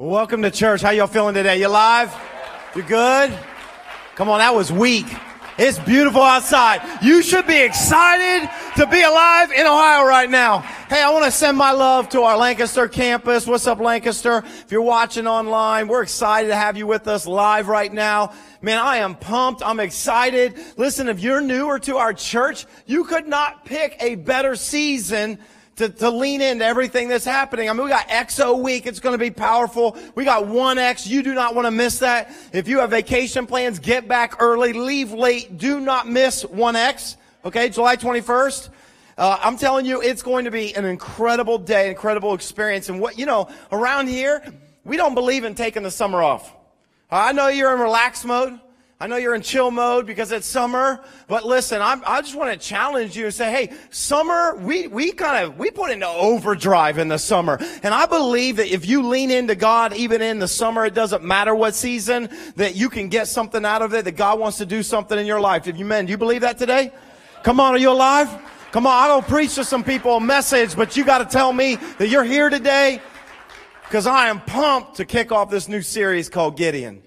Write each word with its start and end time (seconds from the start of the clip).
Welcome 0.00 0.42
to 0.42 0.52
church. 0.52 0.80
How 0.80 0.90
y'all 0.90 1.08
feeling 1.08 1.34
today? 1.34 1.58
You 1.58 1.66
live? 1.66 2.16
You 2.76 2.84
good? 2.84 3.36
Come 4.14 4.28
on, 4.28 4.38
that 4.38 4.54
was 4.54 4.70
weak. 4.70 5.06
It's 5.58 5.76
beautiful 5.80 6.22
outside. 6.22 7.02
You 7.02 7.20
should 7.20 7.48
be 7.48 7.60
excited 7.60 8.48
to 8.76 8.86
be 8.86 9.02
alive 9.02 9.50
in 9.50 9.66
Ohio 9.66 10.04
right 10.04 10.30
now. 10.30 10.60
Hey, 10.60 11.02
I 11.02 11.10
want 11.10 11.24
to 11.24 11.32
send 11.32 11.58
my 11.58 11.72
love 11.72 12.10
to 12.10 12.22
our 12.22 12.36
Lancaster 12.36 12.86
campus. 12.86 13.44
What's 13.44 13.66
up, 13.66 13.80
Lancaster? 13.80 14.44
If 14.46 14.70
you're 14.70 14.82
watching 14.82 15.26
online, 15.26 15.88
we're 15.88 16.04
excited 16.04 16.46
to 16.46 16.54
have 16.54 16.76
you 16.76 16.86
with 16.86 17.08
us 17.08 17.26
live 17.26 17.66
right 17.66 17.92
now. 17.92 18.32
Man, 18.62 18.78
I 18.78 18.98
am 18.98 19.16
pumped. 19.16 19.64
I'm 19.64 19.80
excited. 19.80 20.54
Listen, 20.76 21.08
if 21.08 21.18
you're 21.18 21.40
newer 21.40 21.80
to 21.80 21.96
our 21.96 22.12
church, 22.12 22.66
you 22.86 23.02
could 23.02 23.26
not 23.26 23.64
pick 23.64 23.96
a 23.98 24.14
better 24.14 24.54
season 24.54 25.40
to, 25.78 25.88
to 25.88 26.10
lean 26.10 26.40
into 26.40 26.64
everything 26.64 27.08
that's 27.08 27.24
happening. 27.24 27.70
I 27.70 27.72
mean, 27.72 27.84
we 27.84 27.88
got 27.88 28.08
XO 28.08 28.60
week. 28.60 28.86
It's 28.86 29.00
going 29.00 29.14
to 29.14 29.18
be 29.18 29.30
powerful. 29.30 29.96
We 30.14 30.24
got 30.24 30.44
1X. 30.44 31.06
You 31.06 31.22
do 31.22 31.34
not 31.34 31.54
want 31.54 31.66
to 31.66 31.70
miss 31.70 32.00
that. 32.00 32.32
If 32.52 32.66
you 32.66 32.80
have 32.80 32.90
vacation 32.90 33.46
plans, 33.46 33.78
get 33.78 34.08
back 34.08 34.36
early, 34.40 34.72
leave 34.72 35.12
late. 35.12 35.56
Do 35.56 35.80
not 35.80 36.08
miss 36.08 36.44
1X. 36.44 37.16
Okay, 37.44 37.68
July 37.68 37.96
21st. 37.96 38.70
Uh, 39.16 39.38
I'm 39.40 39.56
telling 39.56 39.86
you, 39.86 40.02
it's 40.02 40.22
going 40.22 40.44
to 40.44 40.50
be 40.50 40.74
an 40.74 40.84
incredible 40.84 41.58
day, 41.58 41.88
incredible 41.88 42.34
experience. 42.34 42.88
And 42.88 43.00
what, 43.00 43.16
you 43.16 43.26
know, 43.26 43.48
around 43.70 44.08
here, 44.08 44.42
we 44.84 44.96
don't 44.96 45.14
believe 45.14 45.44
in 45.44 45.54
taking 45.54 45.84
the 45.84 45.90
summer 45.90 46.22
off. 46.22 46.54
I 47.10 47.32
know 47.32 47.48
you're 47.48 47.72
in 47.72 47.80
relax 47.80 48.24
mode. 48.24 48.58
I 49.00 49.06
know 49.06 49.14
you're 49.14 49.36
in 49.36 49.42
chill 49.42 49.70
mode 49.70 50.06
because 50.06 50.32
it's 50.32 50.46
summer, 50.46 51.00
but 51.28 51.46
listen, 51.46 51.80
I'm, 51.80 52.02
i 52.04 52.20
just 52.20 52.34
want 52.34 52.50
to 52.50 52.58
challenge 52.58 53.16
you 53.16 53.26
and 53.26 53.34
say, 53.34 53.48
hey, 53.48 53.76
summer, 53.90 54.56
we, 54.56 54.88
we 54.88 55.12
kind 55.12 55.44
of, 55.44 55.56
we 55.56 55.70
put 55.70 55.92
into 55.92 56.08
overdrive 56.08 56.98
in 56.98 57.06
the 57.06 57.18
summer. 57.18 57.58
And 57.84 57.94
I 57.94 58.06
believe 58.06 58.56
that 58.56 58.66
if 58.66 58.86
you 58.86 59.06
lean 59.06 59.30
into 59.30 59.54
God, 59.54 59.94
even 59.94 60.20
in 60.20 60.40
the 60.40 60.48
summer, 60.48 60.84
it 60.84 60.94
doesn't 60.94 61.22
matter 61.22 61.54
what 61.54 61.76
season, 61.76 62.28
that 62.56 62.74
you 62.74 62.88
can 62.88 63.08
get 63.08 63.28
something 63.28 63.64
out 63.64 63.82
of 63.82 63.94
it, 63.94 64.04
that 64.04 64.16
God 64.16 64.40
wants 64.40 64.58
to 64.58 64.66
do 64.66 64.82
something 64.82 65.16
in 65.16 65.26
your 65.26 65.40
life. 65.40 65.68
If 65.68 65.78
you 65.78 65.84
men, 65.84 66.06
do 66.06 66.10
you 66.10 66.18
believe 66.18 66.40
that 66.40 66.58
today? 66.58 66.92
Come 67.44 67.60
on, 67.60 67.74
are 67.74 67.78
you 67.78 67.92
alive? 67.92 68.28
Come 68.72 68.84
on, 68.84 68.92
I 68.92 69.06
don't 69.06 69.26
preach 69.28 69.54
to 69.54 69.64
some 69.64 69.84
people 69.84 70.16
a 70.16 70.20
message, 70.20 70.74
but 70.74 70.96
you 70.96 71.04
got 71.04 71.18
to 71.18 71.24
tell 71.24 71.52
me 71.52 71.76
that 71.98 72.08
you're 72.08 72.24
here 72.24 72.50
today 72.50 73.00
because 73.84 74.08
I 74.08 74.26
am 74.26 74.40
pumped 74.40 74.96
to 74.96 75.04
kick 75.04 75.30
off 75.30 75.50
this 75.50 75.68
new 75.68 75.82
series 75.82 76.28
called 76.28 76.56
Gideon. 76.56 77.04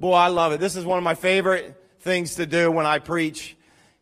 Boy, 0.00 0.14
I 0.14 0.28
love 0.28 0.52
it. 0.52 0.60
This 0.60 0.76
is 0.76 0.86
one 0.86 0.96
of 0.96 1.04
my 1.04 1.14
favorite 1.14 1.78
things 2.00 2.36
to 2.36 2.46
do 2.46 2.70
when 2.70 2.86
I 2.86 3.00
preach 3.00 3.54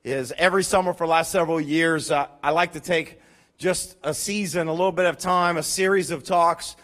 is 0.05 0.33
every 0.39 0.63
summer 0.63 0.93
for 0.93 1.09
the 1.09 1.11
last 1.11 1.33
several 1.33 1.61
years, 1.61 2.13
uh, 2.13 2.29
I 2.41 2.51
like 2.51 2.75
to 2.75 2.81
take 2.81 3.21
just 3.57 3.97
a 4.05 4.15
season, 4.15 4.69
a 4.69 4.71
little 4.71 4.93
bit 4.93 5.07
of 5.07 5.19
time, 5.19 5.57
a 5.57 5.63
series 5.65 6.13
of 6.13 6.23
talks, 6.23 6.77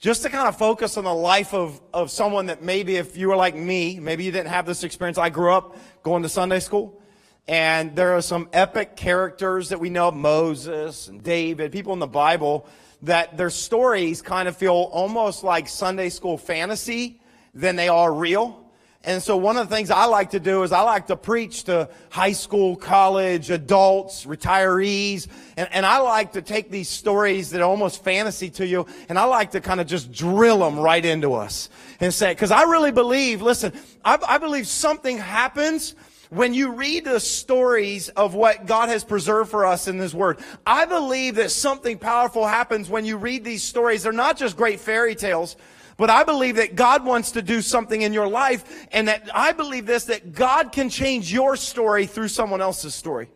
just 0.00 0.22
to 0.24 0.28
kind 0.28 0.48
of 0.48 0.58
focus 0.58 0.98
on 0.98 1.04
the 1.04 1.14
life 1.14 1.54
of, 1.54 1.80
of 1.94 2.10
someone 2.10 2.44
that 2.44 2.62
maybe 2.62 2.96
if 2.96 3.16
you 3.16 3.28
were 3.28 3.36
like 3.36 3.56
me, 3.56 4.00
maybe 4.00 4.24
you 4.24 4.32
didn't 4.32 4.50
have 4.50 4.66
this 4.66 4.84
experience. 4.84 5.16
I 5.16 5.30
grew 5.30 5.54
up 5.54 5.74
going 6.02 6.22
to 6.22 6.28
Sunday 6.28 6.60
school. 6.60 7.00
And 7.46 7.96
there 7.96 8.18
are 8.18 8.20
some 8.20 8.50
epic 8.52 8.96
characters 8.96 9.70
that 9.70 9.80
we 9.80 9.88
know, 9.88 10.10
Moses 10.10 11.08
and 11.08 11.22
David, 11.22 11.72
people 11.72 11.94
in 11.94 12.00
the 12.00 12.06
Bible, 12.06 12.68
that 13.00 13.38
their 13.38 13.48
stories 13.48 14.20
kind 14.20 14.46
of 14.46 14.58
feel 14.58 14.74
almost 14.74 15.42
like 15.42 15.70
Sunday 15.70 16.10
school 16.10 16.36
fantasy 16.36 17.22
than 17.58 17.76
they 17.76 17.88
are 17.88 18.12
real. 18.12 18.64
And 19.04 19.22
so 19.22 19.36
one 19.36 19.56
of 19.56 19.68
the 19.68 19.74
things 19.74 19.90
I 19.90 20.04
like 20.06 20.30
to 20.30 20.40
do 20.40 20.62
is 20.64 20.72
I 20.72 20.82
like 20.82 21.06
to 21.06 21.16
preach 21.16 21.64
to 21.64 21.88
high 22.10 22.32
school, 22.32 22.76
college, 22.76 23.50
adults, 23.50 24.24
retirees. 24.26 25.28
And, 25.56 25.68
and 25.72 25.86
I 25.86 25.98
like 25.98 26.32
to 26.32 26.42
take 26.42 26.70
these 26.70 26.88
stories 26.88 27.50
that 27.50 27.60
are 27.60 27.68
almost 27.68 28.04
fantasy 28.04 28.50
to 28.50 28.66
you 28.66 28.86
and 29.08 29.18
I 29.18 29.24
like 29.24 29.52
to 29.52 29.60
kind 29.60 29.80
of 29.80 29.86
just 29.86 30.12
drill 30.12 30.58
them 30.58 30.78
right 30.78 31.04
into 31.04 31.34
us 31.34 31.68
and 32.00 32.12
say, 32.12 32.34
cause 32.34 32.50
I 32.50 32.64
really 32.64 32.92
believe, 32.92 33.40
listen, 33.40 33.72
I, 34.04 34.18
I 34.26 34.38
believe 34.38 34.66
something 34.66 35.18
happens 35.18 35.94
when 36.30 36.52
you 36.52 36.72
read 36.72 37.04
the 37.04 37.20
stories 37.20 38.10
of 38.10 38.34
what 38.34 38.66
God 38.66 38.90
has 38.90 39.02
preserved 39.02 39.50
for 39.50 39.64
us 39.64 39.88
in 39.88 39.98
His 39.98 40.14
Word, 40.14 40.38
I 40.66 40.84
believe 40.84 41.36
that 41.36 41.50
something 41.50 41.96
powerful 41.98 42.46
happens 42.46 42.90
when 42.90 43.06
you 43.06 43.16
read 43.16 43.44
these 43.44 43.62
stories. 43.62 44.02
They're 44.02 44.12
not 44.12 44.36
just 44.36 44.54
great 44.54 44.78
fairy 44.78 45.14
tales, 45.14 45.56
but 45.98 46.10
I 46.10 46.22
believe 46.22 46.56
that 46.56 46.76
God 46.76 47.04
wants 47.04 47.32
to 47.32 47.42
do 47.42 47.60
something 47.60 48.02
in 48.02 48.12
your 48.12 48.28
life 48.28 48.86
and 48.92 49.08
that 49.08 49.28
I 49.34 49.50
believe 49.50 49.84
this, 49.84 50.04
that 50.04 50.32
God 50.32 50.70
can 50.70 50.88
change 50.88 51.30
your 51.32 51.56
story 51.56 52.06
through 52.06 52.28
someone 52.28 52.60
else's 52.60 52.94
story. 52.94 53.28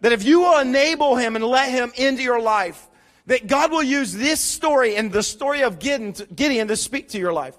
That 0.00 0.10
if 0.10 0.24
you 0.24 0.40
will 0.40 0.58
enable 0.58 1.14
Him 1.14 1.36
and 1.36 1.44
let 1.44 1.70
Him 1.70 1.92
into 1.94 2.24
your 2.24 2.40
life, 2.40 2.88
that 3.26 3.46
God 3.46 3.70
will 3.70 3.84
use 3.84 4.12
this 4.12 4.40
story 4.40 4.96
and 4.96 5.12
the 5.12 5.22
story 5.22 5.62
of 5.62 5.78
Gideon 5.78 6.14
to, 6.14 6.26
Gideon 6.26 6.66
to 6.66 6.76
speak 6.76 7.10
to 7.10 7.18
your 7.18 7.32
life. 7.32 7.56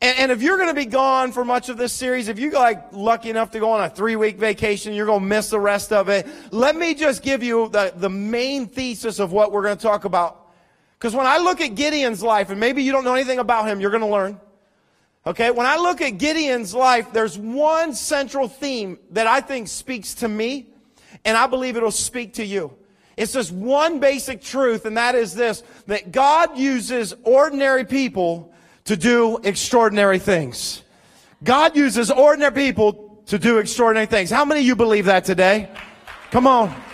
And, 0.00 0.16
and 0.16 0.30
if 0.30 0.40
you're 0.40 0.56
going 0.56 0.68
to 0.68 0.74
be 0.74 0.86
gone 0.86 1.32
for 1.32 1.44
much 1.44 1.68
of 1.68 1.76
this 1.76 1.92
series, 1.92 2.28
if 2.28 2.38
you're 2.38 2.52
like 2.52 2.92
lucky 2.92 3.28
enough 3.28 3.50
to 3.50 3.58
go 3.58 3.72
on 3.72 3.82
a 3.82 3.90
three 3.90 4.14
week 4.14 4.36
vacation, 4.36 4.94
you're 4.94 5.06
going 5.06 5.22
to 5.22 5.26
miss 5.26 5.50
the 5.50 5.58
rest 5.58 5.92
of 5.92 6.08
it. 6.08 6.28
Let 6.52 6.76
me 6.76 6.94
just 6.94 7.24
give 7.24 7.42
you 7.42 7.68
the, 7.70 7.92
the 7.96 8.10
main 8.10 8.68
thesis 8.68 9.18
of 9.18 9.32
what 9.32 9.50
we're 9.50 9.62
going 9.62 9.76
to 9.76 9.82
talk 9.82 10.04
about 10.04 10.45
because 10.98 11.14
when 11.14 11.26
I 11.26 11.38
look 11.38 11.60
at 11.60 11.74
Gideon's 11.74 12.22
life, 12.22 12.50
and 12.50 12.58
maybe 12.58 12.82
you 12.82 12.92
don't 12.92 13.04
know 13.04 13.14
anything 13.14 13.38
about 13.38 13.66
him, 13.66 13.80
you're 13.80 13.90
going 13.90 14.02
to 14.02 14.08
learn. 14.08 14.40
Okay, 15.26 15.50
when 15.50 15.66
I 15.66 15.76
look 15.76 16.00
at 16.00 16.18
Gideon's 16.18 16.72
life, 16.72 17.12
there's 17.12 17.36
one 17.36 17.94
central 17.94 18.48
theme 18.48 18.98
that 19.10 19.26
I 19.26 19.40
think 19.40 19.68
speaks 19.68 20.14
to 20.16 20.28
me, 20.28 20.66
and 21.24 21.36
I 21.36 21.48
believe 21.48 21.76
it'll 21.76 21.90
speak 21.90 22.34
to 22.34 22.44
you. 22.44 22.72
It's 23.16 23.32
just 23.32 23.50
one 23.50 23.98
basic 23.98 24.40
truth, 24.40 24.84
and 24.84 24.96
that 24.96 25.14
is 25.14 25.34
this, 25.34 25.62
that 25.86 26.12
God 26.12 26.56
uses 26.56 27.14
ordinary 27.24 27.84
people 27.84 28.52
to 28.84 28.96
do 28.96 29.38
extraordinary 29.42 30.18
things. 30.18 30.82
God 31.42 31.76
uses 31.76 32.10
ordinary 32.10 32.52
people 32.52 33.22
to 33.26 33.38
do 33.38 33.58
extraordinary 33.58 34.06
things. 34.06 34.30
How 34.30 34.44
many 34.44 34.60
of 34.60 34.66
you 34.66 34.76
believe 34.76 35.06
that 35.06 35.24
today? 35.24 35.68
Come 36.30 36.46
on. 36.46 36.85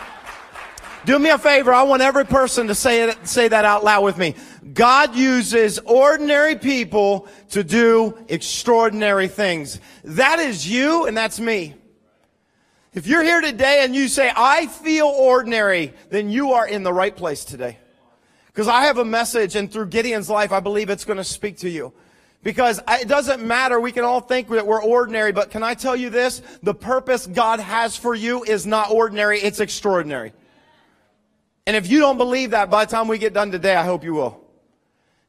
Do 1.05 1.19
me 1.19 1.31
a 1.31 1.39
favor. 1.39 1.73
I 1.73 1.83
want 1.83 2.01
every 2.01 2.25
person 2.25 2.69
to 2.69 2.75
say 2.75 3.09
it, 3.09 3.27
say 3.27 3.49
that 3.49 3.65
out 3.65 3.83
loud 3.83 4.05
with 4.05 4.19
me. 4.19 4.37
God 4.73 5.17
uses 5.17 5.81
ordinary 5.81 6.55
people 6.55 7.27
to 7.51 7.65
do 7.65 8.17
extraordinary 8.29 9.27
things. 9.27 9.81
That 10.05 10.39
is 10.39 10.69
you 10.69 11.07
and 11.07 11.17
that's 11.17 11.41
me. 11.41 11.75
If 12.95 13.07
you're 13.07 13.25
here 13.25 13.41
today 13.41 13.83
and 13.83 13.97
you 13.97 14.07
say, 14.07 14.31
I 14.35 14.67
feel 14.67 15.07
ordinary, 15.07 15.93
then 16.11 16.31
you 16.31 16.53
are 16.53 16.69
in 16.69 16.85
the 16.85 16.93
right 16.93 17.17
place 17.17 17.45
today. 17.45 17.79
Because 18.47 18.69
I 18.69 18.83
have 18.83 18.99
a 18.99 19.05
message 19.05 19.57
and 19.57 19.73
through 19.73 19.87
Gideon's 19.87 20.31
life, 20.31 20.53
I 20.53 20.61
believe 20.61 20.89
it's 20.89 21.07
going 21.07 21.17
to 21.17 21.25
speak 21.25 21.59
to 21.59 21.71
you. 21.71 21.93
Because 22.45 22.81
it 22.89 23.09
doesn't 23.09 23.43
matter. 23.43 23.81
We 23.81 23.93
can 23.93 24.05
all 24.05 24.21
think 24.21 24.49
that 24.51 24.67
we're 24.67 24.83
ordinary, 24.83 25.33
but 25.33 25.51
can 25.51 25.63
I 25.63 25.75
tell 25.75 25.97
you 25.97 26.11
this? 26.11 26.43
The 26.63 26.75
purpose 26.75 27.27
God 27.27 27.61
has 27.61 27.97
for 27.97 28.15
you 28.15 28.45
is 28.45 28.67
not 28.67 28.91
ordinary, 28.91 29.41
it's 29.41 29.61
extraordinary. 29.61 30.33
And 31.67 31.77
if 31.77 31.89
you 31.89 32.01
don't 32.01 32.19
believe 32.19 32.51
that 32.51 32.71
by 32.71 32.85
the 32.85 32.91
time 32.91 33.07
we 33.09 33.19
get 33.19 33.35
done 33.35 33.51
today, 33.51 33.77
I 33.77 33.85
hope 33.85 34.03
you 34.03 34.15
will. 34.15 34.41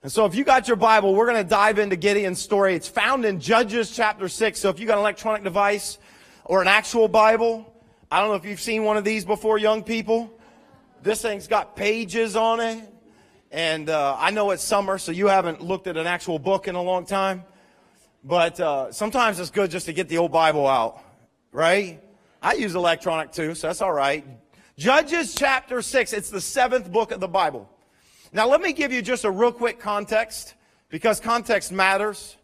And 0.02 0.12
so 0.12 0.26
if 0.26 0.36
you 0.36 0.44
got 0.44 0.68
your 0.68 0.76
Bible, 0.76 1.14
we're 1.14 1.28
going 1.28 1.42
to 1.42 1.50
dive 1.50 1.80
into 1.80 1.96
Gideon's 1.96 2.42
story. 2.42 2.76
It's 2.76 2.88
found 2.88 3.24
in 3.24 3.40
Judges 3.40 3.96
chapter 3.96 4.28
6. 4.28 4.60
So 4.60 4.70
if 4.70 4.80
you 4.80 4.88
got 4.88 4.96
an 4.96 5.00
electronic 5.00 5.44
device 5.44 5.98
or 6.44 6.62
an 6.62 6.68
actual 6.68 7.08
Bible, 7.08 7.72
I 8.12 8.20
don't 8.20 8.30
know 8.30 8.36
if 8.36 8.46
you've 8.46 8.60
seen 8.60 8.84
one 8.84 8.98
of 8.98 9.04
these 9.04 9.24
before, 9.26 9.58
young 9.58 9.84
people. 9.84 10.30
This 11.04 11.22
thing's 11.22 11.48
got 11.48 11.76
pages 11.76 12.36
on 12.36 12.60
it. 12.60 12.84
And 13.52 13.90
uh, 13.90 14.18
I 14.20 14.32
know 14.32 14.50
it's 14.52 14.64
summer, 14.64 14.98
so 14.98 15.12
you 15.12 15.28
haven't 15.28 15.62
looked 15.62 15.86
at 15.88 15.96
an 15.96 16.08
actual 16.08 16.40
book 16.40 16.68
in 16.68 16.76
a 16.76 16.82
long 16.82 17.06
time. 17.06 17.44
But 18.24 18.60
uh, 18.60 18.92
sometimes 18.92 19.40
it's 19.40 19.52
good 19.52 19.70
just 19.70 19.86
to 19.86 19.94
get 19.94 20.10
the 20.10 20.18
old 20.18 20.32
Bible 20.32 20.68
out, 20.68 21.00
right? 21.52 22.02
I 22.42 22.54
use 22.54 22.74
electronic 22.74 23.32
too, 23.32 23.54
so 23.54 23.68
that's 23.68 23.82
all 23.82 23.94
right. 23.94 24.26
Judges 24.76 25.36
chapter 25.36 25.84
6. 25.84 26.14
It's 26.14 26.32
the 26.32 26.42
seventh 26.42 26.92
book 26.92 27.12
of 27.12 27.20
the 27.20 27.28
Bible. 27.28 27.70
Now, 28.32 28.48
let 28.48 28.60
me 28.60 28.74
give 28.74 28.92
you 28.92 29.04
just 29.04 29.24
a 29.24 29.30
real 29.30 29.52
quick 29.52 29.80
context 29.80 30.56
because 30.90 31.20
context 31.20 31.72
matters. 31.72 32.38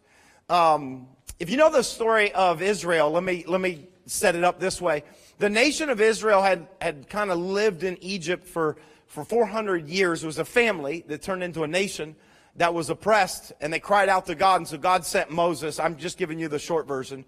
Um, 0.48 1.08
if 1.40 1.50
you 1.50 1.56
know 1.56 1.72
the 1.72 1.82
story 1.82 2.30
of 2.32 2.62
Israel, 2.62 3.10
let 3.10 3.24
me, 3.24 3.44
let 3.48 3.60
me 3.60 3.88
set 4.06 4.36
it 4.36 4.44
up 4.44 4.60
this 4.60 4.80
way. 4.80 5.02
The 5.38 5.50
nation 5.50 5.90
of 5.90 6.00
Israel 6.00 6.40
had, 6.40 6.68
had 6.80 7.08
kind 7.08 7.32
of 7.32 7.38
lived 7.38 7.82
in 7.82 7.98
Egypt 8.00 8.46
for, 8.46 8.76
for 9.08 9.24
400 9.24 9.88
years. 9.88 10.22
It 10.22 10.26
was 10.26 10.38
a 10.38 10.44
family 10.44 11.04
that 11.08 11.22
turned 11.22 11.42
into 11.42 11.64
a 11.64 11.68
nation 11.68 12.14
that 12.54 12.72
was 12.72 12.90
oppressed 12.90 13.52
and 13.60 13.72
they 13.72 13.80
cried 13.80 14.08
out 14.08 14.26
to 14.26 14.36
God. 14.36 14.60
And 14.60 14.68
so 14.68 14.78
God 14.78 15.04
sent 15.04 15.32
Moses. 15.32 15.80
I'm 15.80 15.96
just 15.96 16.16
giving 16.16 16.38
you 16.38 16.46
the 16.46 16.60
short 16.60 16.86
version. 16.86 17.24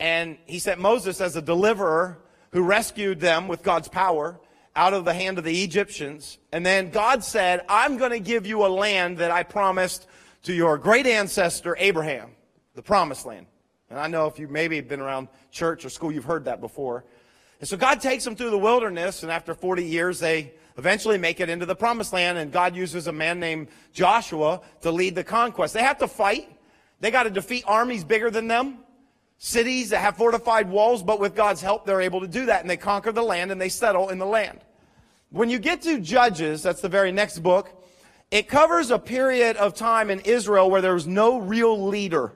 And 0.00 0.36
he 0.46 0.58
sent 0.58 0.80
Moses 0.80 1.20
as 1.20 1.36
a 1.36 1.42
deliverer 1.42 2.18
who 2.52 2.62
rescued 2.62 3.20
them 3.20 3.48
with 3.48 3.62
God's 3.62 3.88
power 3.88 4.38
out 4.74 4.94
of 4.94 5.04
the 5.04 5.12
hand 5.12 5.38
of 5.38 5.44
the 5.44 5.62
Egyptians. 5.62 6.38
And 6.52 6.64
then 6.64 6.90
God 6.90 7.24
said, 7.24 7.62
I'm 7.68 7.98
going 7.98 8.10
to 8.10 8.20
give 8.20 8.46
you 8.46 8.64
a 8.64 8.68
land 8.68 9.18
that 9.18 9.30
I 9.30 9.42
promised 9.42 10.06
to 10.44 10.52
your 10.52 10.78
great 10.78 11.06
ancestor 11.06 11.76
Abraham, 11.78 12.30
the 12.74 12.82
promised 12.82 13.26
land. 13.26 13.46
And 13.90 13.98
I 13.98 14.06
know 14.06 14.26
if 14.26 14.38
you 14.38 14.48
maybe 14.48 14.76
have 14.76 14.88
been 14.88 15.00
around 15.00 15.28
church 15.50 15.84
or 15.84 15.90
school, 15.90 16.10
you've 16.10 16.24
heard 16.24 16.46
that 16.46 16.60
before. 16.60 17.04
And 17.60 17.68
so 17.68 17.76
God 17.76 18.00
takes 18.00 18.24
them 18.24 18.34
through 18.34 18.50
the 18.50 18.58
wilderness, 18.58 19.22
and 19.22 19.30
after 19.30 19.54
40 19.54 19.84
years, 19.84 20.18
they, 20.18 20.52
eventually 20.78 21.18
make 21.18 21.40
it 21.40 21.48
into 21.48 21.66
the 21.66 21.74
promised 21.74 22.12
land. 22.12 22.38
And 22.38 22.52
God 22.52 22.76
uses 22.76 23.06
a 23.06 23.12
man 23.12 23.40
named 23.40 23.68
Joshua 23.92 24.60
to 24.82 24.90
lead 24.90 25.14
the 25.14 25.24
conquest. 25.24 25.74
They 25.74 25.82
have 25.82 25.98
to 25.98 26.08
fight. 26.08 26.50
They 27.00 27.10
got 27.10 27.24
to 27.24 27.30
defeat 27.30 27.64
armies 27.66 28.04
bigger 28.04 28.30
than 28.30 28.48
them, 28.48 28.78
cities 29.44 29.90
that 29.90 29.98
have 29.98 30.16
fortified 30.16 30.70
walls, 30.70 31.02
but 31.02 31.18
with 31.18 31.34
God's 31.34 31.60
help, 31.60 31.84
they're 31.84 32.00
able 32.00 32.20
to 32.20 32.28
do 32.28 32.46
that. 32.46 32.60
And 32.60 32.70
they 32.70 32.76
conquer 32.76 33.10
the 33.10 33.24
land 33.24 33.50
and 33.50 33.60
they 33.60 33.68
settle 33.68 34.08
in 34.10 34.18
the 34.18 34.26
land. 34.26 34.60
When 35.30 35.50
you 35.50 35.58
get 35.58 35.82
to 35.82 35.98
Judges, 35.98 36.62
that's 36.62 36.80
the 36.80 36.88
very 36.88 37.10
next 37.10 37.40
book, 37.40 37.68
it 38.30 38.46
covers 38.46 38.92
a 38.92 39.00
period 39.00 39.56
of 39.56 39.74
time 39.74 40.10
in 40.10 40.20
Israel 40.20 40.70
where 40.70 40.80
there 40.80 40.94
was 40.94 41.08
no 41.08 41.38
real 41.38 41.88
leader. 41.88 42.32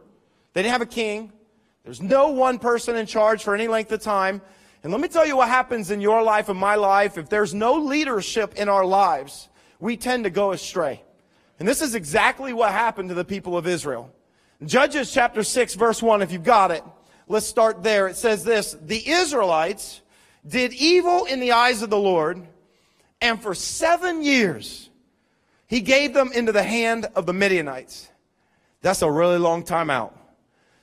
They 0.52 0.62
didn't 0.62 0.72
have 0.72 0.82
a 0.82 0.86
king. 0.86 1.30
There's 1.84 2.02
no 2.02 2.30
one 2.30 2.58
person 2.58 2.96
in 2.96 3.06
charge 3.06 3.44
for 3.44 3.54
any 3.54 3.68
length 3.68 3.92
of 3.92 4.00
time. 4.00 4.42
And 4.82 4.90
let 4.90 5.00
me 5.00 5.06
tell 5.06 5.24
you 5.24 5.36
what 5.36 5.48
happens 5.48 5.92
in 5.92 6.00
your 6.00 6.24
life 6.24 6.48
and 6.48 6.58
my 6.58 6.74
life. 6.74 7.18
If 7.18 7.28
there's 7.28 7.54
no 7.54 7.74
leadership 7.74 8.54
in 8.56 8.68
our 8.68 8.84
lives, 8.84 9.48
we 9.78 9.96
tend 9.96 10.24
to 10.24 10.30
go 10.30 10.50
astray. 10.50 11.04
And 11.60 11.68
this 11.68 11.82
is 11.82 11.94
exactly 11.94 12.52
what 12.52 12.72
happened 12.72 13.10
to 13.10 13.14
the 13.14 13.24
people 13.24 13.56
of 13.56 13.68
Israel. 13.68 14.12
Judges 14.64 15.12
chapter 15.12 15.44
6 15.44 15.74
verse 15.76 16.02
1, 16.02 16.20
if 16.22 16.32
you've 16.32 16.42
got 16.42 16.72
it, 16.72 16.82
let's 17.26 17.46
start 17.46 17.82
there. 17.82 18.08
It 18.08 18.16
says 18.16 18.44
this, 18.44 18.76
the 18.80 19.08
Israelites 19.08 20.02
did 20.46 20.72
evil 20.72 21.24
in 21.24 21.40
the 21.40 21.52
eyes 21.52 21.82
of 21.82 21.90
the 21.90 21.98
Lord, 21.98 22.46
and 23.20 23.40
for 23.40 23.54
seven 23.54 24.22
years, 24.22 24.90
he 25.66 25.80
gave 25.80 26.14
them 26.14 26.30
into 26.32 26.52
the 26.52 26.62
hand 26.62 27.06
of 27.14 27.26
the 27.26 27.32
Midianites. 27.32 28.08
That's 28.82 29.02
a 29.02 29.10
really 29.10 29.38
long 29.38 29.64
time 29.64 29.90
out. 29.90 30.16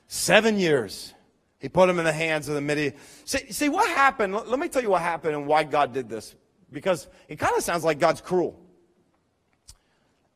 Seven 0.07 0.59
years. 0.59 1.13
He 1.59 1.69
put 1.69 1.87
them 1.87 1.97
in 1.97 2.03
the 2.03 2.11
hands 2.11 2.49
of 2.49 2.55
the 2.55 2.61
Midian. 2.61 2.93
See, 3.23 3.49
see 3.51 3.69
what 3.69 3.87
happened? 3.89 4.33
Let 4.33 4.59
me 4.59 4.67
tell 4.67 4.81
you 4.81 4.89
what 4.89 5.01
happened 5.01 5.35
and 5.35 5.47
why 5.47 5.63
God 5.63 5.93
did 5.93 6.09
this. 6.09 6.35
Because 6.69 7.07
it 7.29 7.37
kind 7.37 7.55
of 7.55 7.63
sounds 7.63 7.85
like 7.85 7.99
God's 7.99 8.19
cruel. 8.19 8.59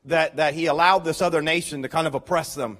That, 0.06 0.38
that 0.38 0.54
he 0.54 0.68
allowed 0.68 1.00
this 1.00 1.22
other 1.22 1.42
nation 1.42 1.82
to 1.82 1.90
kind 1.90 2.08
of 2.08 2.16
oppress 2.16 2.56
them. 2.56 2.78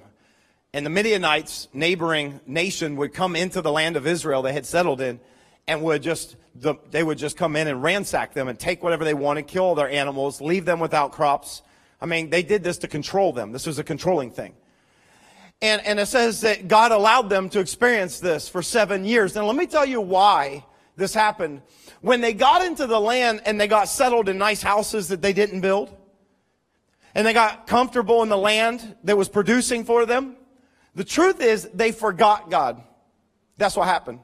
And 0.74 0.84
the 0.84 0.90
Midianites, 0.90 1.68
neighboring 1.72 2.40
nation, 2.46 2.96
would 2.96 3.14
come 3.14 3.34
into 3.34 3.62
the 3.62 3.72
land 3.72 3.96
of 3.96 4.06
Israel 4.06 4.42
they 4.42 4.52
had 4.52 4.66
settled 4.66 5.00
in 5.00 5.18
and 5.66 5.82
would 5.82 6.02
just, 6.02 6.36
the, 6.54 6.74
they 6.90 7.02
would 7.02 7.18
just 7.18 7.36
come 7.36 7.56
in 7.56 7.68
and 7.68 7.82
ransack 7.82 8.34
them 8.34 8.48
and 8.48 8.58
take 8.58 8.82
whatever 8.82 9.04
they 9.04 9.14
wanted, 9.14 9.46
kill 9.46 9.74
their 9.74 9.88
animals, 9.88 10.40
leave 10.40 10.64
them 10.64 10.80
without 10.80 11.12
crops. 11.12 11.62
I 12.00 12.06
mean, 12.06 12.30
they 12.30 12.42
did 12.42 12.62
this 12.62 12.78
to 12.78 12.88
control 12.88 13.32
them. 13.32 13.52
This 13.52 13.66
was 13.66 13.78
a 13.78 13.84
controlling 13.84 14.30
thing. 14.30 14.54
And, 15.60 15.84
and 15.84 15.98
it 15.98 16.06
says 16.06 16.42
that 16.42 16.68
God 16.68 16.92
allowed 16.92 17.28
them 17.30 17.48
to 17.50 17.60
experience 17.60 18.20
this 18.20 18.48
for 18.48 18.62
seven 18.62 19.04
years. 19.04 19.34
Now, 19.34 19.44
let 19.44 19.56
me 19.56 19.66
tell 19.66 19.84
you 19.84 20.00
why 20.00 20.64
this 20.96 21.14
happened. 21.14 21.62
When 22.00 22.20
they 22.20 22.32
got 22.32 22.64
into 22.64 22.86
the 22.86 23.00
land 23.00 23.42
and 23.44 23.60
they 23.60 23.66
got 23.66 23.88
settled 23.88 24.28
in 24.28 24.38
nice 24.38 24.62
houses 24.62 25.08
that 25.08 25.20
they 25.20 25.32
didn't 25.32 25.60
build, 25.60 25.94
and 27.14 27.26
they 27.26 27.32
got 27.32 27.66
comfortable 27.66 28.22
in 28.22 28.28
the 28.28 28.38
land 28.38 28.96
that 29.02 29.16
was 29.16 29.28
producing 29.28 29.84
for 29.84 30.06
them, 30.06 30.36
the 30.98 31.04
truth 31.04 31.40
is 31.40 31.68
they 31.72 31.92
forgot 31.92 32.50
God. 32.50 32.82
That's 33.56 33.76
what 33.76 33.86
happened. 33.86 34.18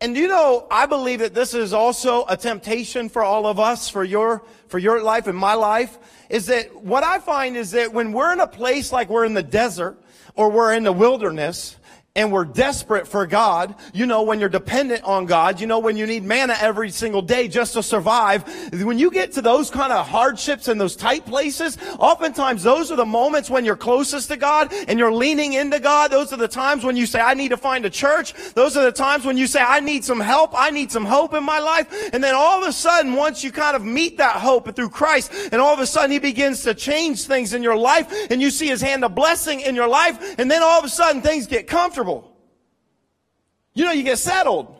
And 0.00 0.16
you 0.16 0.26
know, 0.26 0.66
I 0.68 0.86
believe 0.86 1.20
that 1.20 1.32
this 1.32 1.54
is 1.54 1.72
also 1.72 2.24
a 2.28 2.36
temptation 2.36 3.08
for 3.08 3.22
all 3.22 3.46
of 3.46 3.60
us, 3.60 3.88
for 3.88 4.02
your, 4.02 4.42
for 4.66 4.80
your 4.80 5.00
life 5.00 5.28
and 5.28 5.38
my 5.38 5.54
life, 5.54 5.96
is 6.28 6.46
that 6.46 6.74
what 6.74 7.04
I 7.04 7.20
find 7.20 7.56
is 7.56 7.70
that 7.70 7.92
when 7.92 8.10
we're 8.10 8.32
in 8.32 8.40
a 8.40 8.48
place 8.48 8.90
like 8.90 9.10
we're 9.10 9.24
in 9.24 9.34
the 9.34 9.44
desert, 9.44 9.96
or 10.34 10.50
we're 10.50 10.72
in 10.72 10.82
the 10.82 10.92
wilderness 10.92 11.76
and 12.14 12.30
we're 12.30 12.44
desperate 12.44 13.08
for 13.08 13.26
God, 13.26 13.74
you 13.94 14.04
know, 14.04 14.22
when 14.22 14.38
you're 14.38 14.50
dependent 14.50 15.02
on 15.02 15.24
God, 15.24 15.60
you 15.60 15.66
know, 15.66 15.78
when 15.78 15.96
you 15.96 16.06
need 16.06 16.22
manna 16.22 16.54
every 16.60 16.90
single 16.90 17.22
day 17.22 17.48
just 17.48 17.72
to 17.72 17.82
survive, 17.82 18.44
when 18.84 18.98
you 18.98 19.10
get 19.10 19.32
to 19.32 19.40
those 19.40 19.70
kind 19.70 19.94
of 19.94 20.06
hardships 20.06 20.68
and 20.68 20.78
those 20.78 20.94
tight 20.94 21.24
places, 21.24 21.78
oftentimes 21.98 22.62
those 22.62 22.92
are 22.92 22.96
the 22.96 23.06
moments 23.06 23.48
when 23.48 23.64
you're 23.64 23.76
closest 23.76 24.28
to 24.28 24.36
God 24.36 24.74
and 24.88 24.98
you're 24.98 25.12
leaning 25.12 25.54
into 25.54 25.80
God. 25.80 26.10
Those 26.10 26.34
are 26.34 26.36
the 26.36 26.48
times 26.48 26.84
when 26.84 26.98
you 26.98 27.06
say, 27.06 27.18
I 27.18 27.32
need 27.32 27.48
to 27.48 27.56
find 27.56 27.86
a 27.86 27.90
church. 27.90 28.34
Those 28.52 28.76
are 28.76 28.84
the 28.84 28.92
times 28.92 29.24
when 29.24 29.38
you 29.38 29.46
say, 29.46 29.62
I 29.62 29.80
need 29.80 30.04
some 30.04 30.20
help. 30.20 30.50
I 30.54 30.68
need 30.68 30.92
some 30.92 31.06
hope 31.06 31.32
in 31.32 31.44
my 31.44 31.60
life. 31.60 32.10
And 32.12 32.22
then 32.22 32.34
all 32.34 32.62
of 32.62 32.68
a 32.68 32.74
sudden, 32.74 33.14
once 33.14 33.42
you 33.42 33.50
kind 33.50 33.74
of 33.74 33.86
meet 33.86 34.18
that 34.18 34.36
hope 34.36 34.76
through 34.76 34.90
Christ, 34.90 35.32
and 35.50 35.62
all 35.62 35.72
of 35.72 35.80
a 35.80 35.86
sudden 35.86 36.10
He 36.10 36.18
begins 36.18 36.62
to 36.64 36.74
change 36.74 37.24
things 37.24 37.54
in 37.54 37.62
your 37.62 37.76
life, 37.76 38.12
and 38.30 38.42
you 38.42 38.50
see 38.50 38.66
His 38.66 38.82
hand 38.82 39.02
of 39.02 39.14
blessing 39.14 39.60
in 39.60 39.74
your 39.74 39.88
life, 39.88 40.38
and 40.38 40.50
then 40.50 40.62
all 40.62 40.78
of 40.78 40.84
a 40.84 40.90
sudden 40.90 41.22
things 41.22 41.46
get 41.46 41.66
comfortable 41.66 42.01
comfortable. 42.02 42.36
You 43.74 43.84
know, 43.84 43.92
you 43.92 44.02
get 44.02 44.18
settled. 44.18 44.76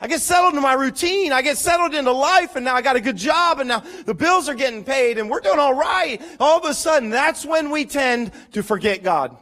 I 0.00 0.08
get 0.08 0.20
settled 0.20 0.54
into 0.54 0.62
my 0.62 0.72
routine. 0.72 1.32
I 1.32 1.42
get 1.42 1.58
settled 1.58 1.94
into 1.94 2.12
life 2.12 2.56
and 2.56 2.64
now 2.64 2.74
I 2.74 2.82
got 2.82 2.96
a 2.96 3.00
good 3.00 3.16
job 3.16 3.60
and 3.60 3.68
now 3.68 3.82
the 4.06 4.14
bills 4.14 4.48
are 4.48 4.54
getting 4.54 4.82
paid 4.82 5.18
and 5.18 5.28
we're 5.28 5.40
doing 5.40 5.58
all 5.58 5.74
right. 5.74 6.20
All 6.38 6.58
of 6.58 6.64
a 6.64 6.74
sudden, 6.74 7.10
that's 7.10 7.44
when 7.44 7.70
we 7.70 7.84
tend 7.84 8.32
to 8.52 8.62
forget 8.62 9.02
God. 9.02 9.36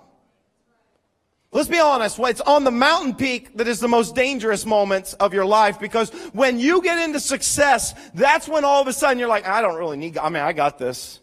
Let's 1.52 1.68
be 1.68 1.78
honest. 1.78 2.18
It's 2.18 2.40
on 2.40 2.64
the 2.64 2.70
mountain 2.70 3.14
peak 3.14 3.56
that 3.56 3.68
is 3.68 3.80
the 3.80 3.88
most 3.88 4.14
dangerous 4.14 4.66
moments 4.66 5.14
of 5.14 5.32
your 5.32 5.46
life 5.46 5.78
because 5.80 6.10
when 6.32 6.58
you 6.58 6.82
get 6.82 6.98
into 6.98 7.20
success, 7.20 7.94
that's 8.14 8.48
when 8.48 8.64
all 8.64 8.82
of 8.82 8.88
a 8.88 8.92
sudden 8.92 9.18
you're 9.18 9.28
like, 9.28 9.46
I 9.46 9.62
don't 9.62 9.76
really 9.76 9.96
need 9.96 10.14
God. 10.14 10.26
I 10.26 10.28
mean, 10.28 10.42
I 10.42 10.52
got 10.52 10.78
this. 10.78 11.20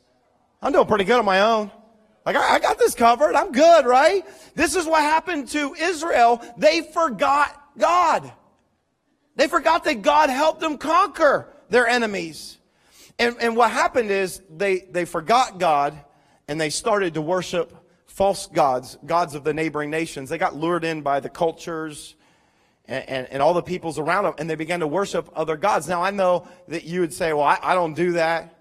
I'm 0.61 0.71
doing 0.71 0.87
pretty 0.87 1.03
good 1.03 1.19
on 1.19 1.25
my 1.25 1.41
own. 1.41 1.71
Like, 2.25 2.35
I, 2.35 2.59
got 2.59 2.79
this 2.79 2.95
covered. 2.95 3.35
I'm 3.35 3.51
good, 3.51 3.85
right? 3.85 4.25
This 4.55 4.75
is 4.75 4.85
what 4.85 5.01
happened 5.01 5.49
to 5.49 5.75
Israel. 5.75 6.41
They 6.57 6.81
forgot 6.81 7.61
God. 7.77 8.31
They 9.35 9.47
forgot 9.47 9.83
that 9.83 10.01
God 10.01 10.29
helped 10.29 10.59
them 10.59 10.77
conquer 10.77 11.47
their 11.69 11.87
enemies. 11.87 12.57
And, 13.19 13.35
and 13.39 13.55
what 13.55 13.71
happened 13.71 14.09
is 14.09 14.41
they, 14.49 14.79
they 14.79 15.05
forgot 15.05 15.59
God 15.59 15.97
and 16.47 16.59
they 16.59 16.69
started 16.69 17.13
to 17.13 17.21
worship 17.21 17.75
false 18.07 18.47
gods, 18.47 18.97
gods 19.05 19.35
of 19.35 19.43
the 19.43 19.53
neighboring 19.53 19.89
nations. 19.89 20.29
They 20.29 20.37
got 20.37 20.55
lured 20.55 20.83
in 20.83 21.01
by 21.01 21.19
the 21.19 21.29
cultures 21.29 22.15
and, 22.85 23.07
and, 23.07 23.27
and 23.29 23.41
all 23.41 23.53
the 23.53 23.61
peoples 23.61 23.99
around 23.99 24.23
them 24.23 24.33
and 24.37 24.49
they 24.49 24.55
began 24.55 24.79
to 24.79 24.87
worship 24.87 25.29
other 25.35 25.57
gods. 25.57 25.87
Now 25.87 26.01
I 26.01 26.11
know 26.11 26.47
that 26.69 26.85
you 26.85 27.01
would 27.01 27.13
say, 27.13 27.33
well, 27.33 27.43
I, 27.43 27.59
I 27.61 27.75
don't 27.75 27.93
do 27.93 28.13
that. 28.13 28.54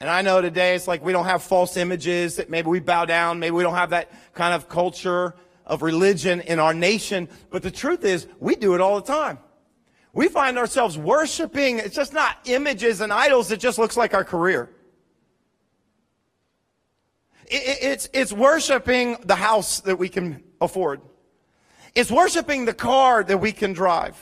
And 0.00 0.08
I 0.08 0.22
know 0.22 0.40
today 0.40 0.74
it's 0.74 0.88
like 0.88 1.04
we 1.04 1.12
don't 1.12 1.26
have 1.26 1.42
false 1.42 1.76
images, 1.76 2.36
that 2.36 2.48
maybe 2.48 2.68
we 2.68 2.80
bow 2.80 3.04
down, 3.04 3.38
maybe 3.38 3.50
we 3.50 3.62
don't 3.62 3.74
have 3.74 3.90
that 3.90 4.10
kind 4.32 4.54
of 4.54 4.66
culture 4.66 5.34
of 5.66 5.82
religion 5.82 6.40
in 6.40 6.58
our 6.58 6.72
nation. 6.72 7.28
But 7.50 7.62
the 7.62 7.70
truth 7.70 8.02
is, 8.04 8.26
we 8.38 8.56
do 8.56 8.74
it 8.74 8.80
all 8.80 8.98
the 8.98 9.06
time. 9.06 9.38
We 10.14 10.28
find 10.28 10.56
ourselves 10.56 10.96
worshiping, 10.96 11.78
it's 11.78 11.94
just 11.94 12.14
not 12.14 12.38
images 12.46 13.02
and 13.02 13.12
idols, 13.12 13.52
it 13.52 13.60
just 13.60 13.78
looks 13.78 13.96
like 13.96 14.14
our 14.14 14.24
career. 14.24 14.70
It's, 17.46 18.08
it's 18.14 18.32
worshiping 18.32 19.18
the 19.24 19.34
house 19.34 19.80
that 19.80 19.98
we 19.98 20.08
can 20.08 20.42
afford. 20.60 21.02
It's 21.94 22.10
worshiping 22.10 22.64
the 22.64 22.72
car 22.72 23.22
that 23.22 23.38
we 23.38 23.52
can 23.52 23.72
drive. 23.72 24.16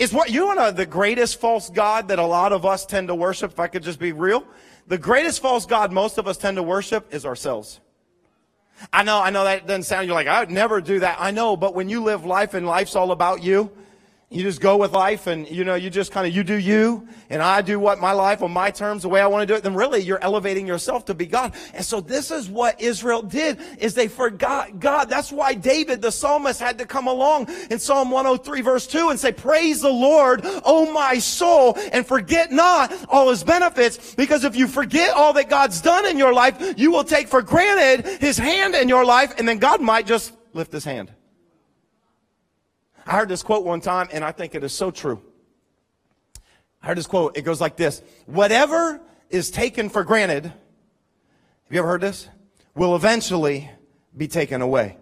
It's 0.00 0.12
what, 0.12 0.30
you 0.30 0.54
know 0.54 0.70
the 0.70 0.86
greatest 0.86 1.40
false 1.40 1.70
God 1.70 2.08
that 2.08 2.18
a 2.18 2.24
lot 2.24 2.52
of 2.52 2.66
us 2.66 2.86
tend 2.86 3.08
to 3.08 3.14
worship, 3.14 3.52
if 3.52 3.60
I 3.60 3.66
could 3.66 3.82
just 3.82 3.98
be 3.98 4.12
real? 4.12 4.44
The 4.90 4.98
greatest 4.98 5.40
false 5.40 5.66
God 5.66 5.92
most 5.92 6.18
of 6.18 6.26
us 6.26 6.36
tend 6.36 6.56
to 6.56 6.64
worship 6.64 7.14
is 7.14 7.24
ourselves. 7.24 7.78
I 8.92 9.04
know, 9.04 9.20
I 9.20 9.30
know 9.30 9.44
that 9.44 9.64
doesn't 9.64 9.84
sound, 9.84 10.08
you're 10.08 10.16
like, 10.16 10.26
I 10.26 10.40
would 10.40 10.50
never 10.50 10.80
do 10.80 10.98
that. 10.98 11.18
I 11.20 11.30
know, 11.30 11.56
but 11.56 11.76
when 11.76 11.88
you 11.88 12.02
live 12.02 12.24
life 12.24 12.54
and 12.54 12.66
life's 12.66 12.96
all 12.96 13.12
about 13.12 13.40
you, 13.40 13.70
you 14.32 14.44
just 14.44 14.60
go 14.60 14.76
with 14.76 14.92
life 14.92 15.26
and, 15.26 15.50
you 15.50 15.64
know, 15.64 15.74
you 15.74 15.90
just 15.90 16.12
kind 16.12 16.24
of, 16.24 16.32
you 16.32 16.44
do 16.44 16.54
you 16.54 17.08
and 17.30 17.42
I 17.42 17.62
do 17.62 17.80
what 17.80 17.98
my 17.98 18.12
life 18.12 18.42
on 18.42 18.52
my 18.52 18.70
terms, 18.70 19.02
the 19.02 19.08
way 19.08 19.20
I 19.20 19.26
want 19.26 19.42
to 19.42 19.46
do 19.46 19.56
it. 19.56 19.64
Then 19.64 19.74
really 19.74 20.02
you're 20.02 20.22
elevating 20.22 20.68
yourself 20.68 21.06
to 21.06 21.14
be 21.14 21.26
God. 21.26 21.52
And 21.74 21.84
so 21.84 22.00
this 22.00 22.30
is 22.30 22.48
what 22.48 22.80
Israel 22.80 23.22
did 23.22 23.60
is 23.80 23.94
they 23.94 24.06
forgot 24.06 24.78
God. 24.78 25.10
That's 25.10 25.32
why 25.32 25.54
David, 25.54 26.00
the 26.00 26.12
psalmist 26.12 26.60
had 26.60 26.78
to 26.78 26.86
come 26.86 27.08
along 27.08 27.48
in 27.72 27.80
Psalm 27.80 28.12
103 28.12 28.60
verse 28.60 28.86
2 28.86 29.08
and 29.08 29.18
say, 29.18 29.32
praise 29.32 29.80
the 29.80 29.90
Lord, 29.90 30.42
O 30.64 30.92
my 30.92 31.18
soul, 31.18 31.76
and 31.92 32.06
forget 32.06 32.52
not 32.52 32.94
all 33.08 33.30
his 33.30 33.42
benefits. 33.42 34.14
Because 34.14 34.44
if 34.44 34.54
you 34.54 34.68
forget 34.68 35.12
all 35.12 35.32
that 35.32 35.50
God's 35.50 35.80
done 35.80 36.06
in 36.06 36.16
your 36.16 36.32
life, 36.32 36.74
you 36.78 36.92
will 36.92 37.02
take 37.02 37.26
for 37.26 37.42
granted 37.42 38.06
his 38.20 38.38
hand 38.38 38.76
in 38.76 38.88
your 38.88 39.04
life 39.04 39.34
and 39.40 39.48
then 39.48 39.58
God 39.58 39.80
might 39.80 40.06
just 40.06 40.32
lift 40.52 40.70
his 40.70 40.84
hand. 40.84 41.10
I 43.10 43.14
heard 43.14 43.28
this 43.28 43.42
quote 43.42 43.64
one 43.64 43.80
time, 43.80 44.08
and 44.12 44.22
I 44.22 44.30
think 44.30 44.54
it 44.54 44.62
is 44.62 44.72
so 44.72 44.92
true. 44.92 45.20
I 46.80 46.86
heard 46.86 46.96
this 46.96 47.08
quote. 47.08 47.36
It 47.36 47.42
goes 47.42 47.60
like 47.60 47.74
this 47.74 48.02
Whatever 48.26 49.00
is 49.30 49.50
taken 49.50 49.88
for 49.88 50.04
granted, 50.04 50.44
have 50.44 50.54
you 51.70 51.80
ever 51.80 51.88
heard 51.88 52.02
this? 52.02 52.28
Will 52.76 52.94
eventually 52.94 53.68
be 54.16 54.28
taken 54.28 54.62
away. 54.62 54.96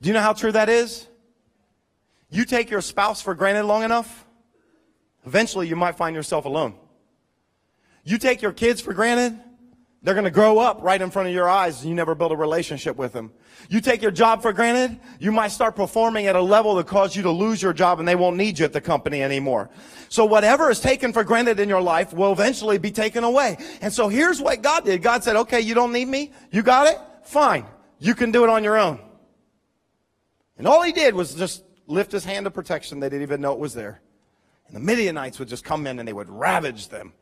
Do 0.00 0.08
you 0.08 0.14
know 0.14 0.22
how 0.22 0.32
true 0.32 0.50
that 0.52 0.70
is? 0.70 1.06
You 2.30 2.46
take 2.46 2.70
your 2.70 2.80
spouse 2.80 3.20
for 3.20 3.34
granted 3.34 3.64
long 3.64 3.82
enough, 3.82 4.24
eventually 5.26 5.68
you 5.68 5.76
might 5.76 5.98
find 5.98 6.16
yourself 6.16 6.46
alone. 6.46 6.74
You 8.02 8.16
take 8.16 8.40
your 8.40 8.52
kids 8.52 8.80
for 8.80 8.94
granted, 8.94 9.38
They're 10.02 10.14
going 10.14 10.24
to 10.24 10.30
grow 10.30 10.58
up 10.58 10.82
right 10.82 11.00
in 11.00 11.10
front 11.10 11.28
of 11.28 11.34
your 11.34 11.48
eyes 11.48 11.80
and 11.80 11.90
you 11.90 11.94
never 11.94 12.14
build 12.14 12.32
a 12.32 12.36
relationship 12.36 12.96
with 12.96 13.12
them. 13.12 13.32
You 13.68 13.82
take 13.82 14.00
your 14.00 14.10
job 14.10 14.40
for 14.40 14.50
granted, 14.52 14.98
you 15.18 15.30
might 15.30 15.48
start 15.48 15.76
performing 15.76 16.26
at 16.26 16.36
a 16.36 16.40
level 16.40 16.74
that 16.76 16.86
cause 16.86 17.14
you 17.14 17.22
to 17.24 17.30
lose 17.30 17.60
your 17.60 17.74
job 17.74 17.98
and 17.98 18.08
they 18.08 18.16
won't 18.16 18.38
need 18.38 18.58
you 18.58 18.64
at 18.64 18.72
the 18.72 18.80
company 18.80 19.22
anymore. 19.22 19.68
So 20.08 20.24
whatever 20.24 20.70
is 20.70 20.80
taken 20.80 21.12
for 21.12 21.22
granted 21.22 21.60
in 21.60 21.68
your 21.68 21.82
life 21.82 22.14
will 22.14 22.32
eventually 22.32 22.78
be 22.78 22.90
taken 22.90 23.24
away. 23.24 23.58
And 23.82 23.92
so 23.92 24.08
here's 24.08 24.40
what 24.40 24.62
God 24.62 24.86
did. 24.86 25.02
God 25.02 25.22
said, 25.22 25.36
okay, 25.36 25.60
you 25.60 25.74
don't 25.74 25.92
need 25.92 26.08
me? 26.08 26.32
You 26.50 26.62
got 26.62 26.86
it? 26.86 26.98
Fine. 27.24 27.66
You 27.98 28.14
can 28.14 28.32
do 28.32 28.42
it 28.42 28.48
on 28.48 28.64
your 28.64 28.78
own. 28.78 29.00
And 30.56 30.66
all 30.66 30.82
he 30.82 30.92
did 30.92 31.14
was 31.14 31.34
just 31.34 31.62
lift 31.86 32.10
his 32.10 32.24
hand 32.24 32.46
of 32.46 32.54
protection. 32.54 33.00
They 33.00 33.10
didn't 33.10 33.22
even 33.22 33.42
know 33.42 33.52
it 33.52 33.58
was 33.58 33.74
there. 33.74 34.00
And 34.66 34.74
the 34.74 34.80
Midianites 34.80 35.38
would 35.38 35.48
just 35.48 35.64
come 35.64 35.86
in 35.86 35.98
and 35.98 36.08
they 36.08 36.12
would 36.14 36.30
ravage 36.30 36.88
them. 36.88 37.12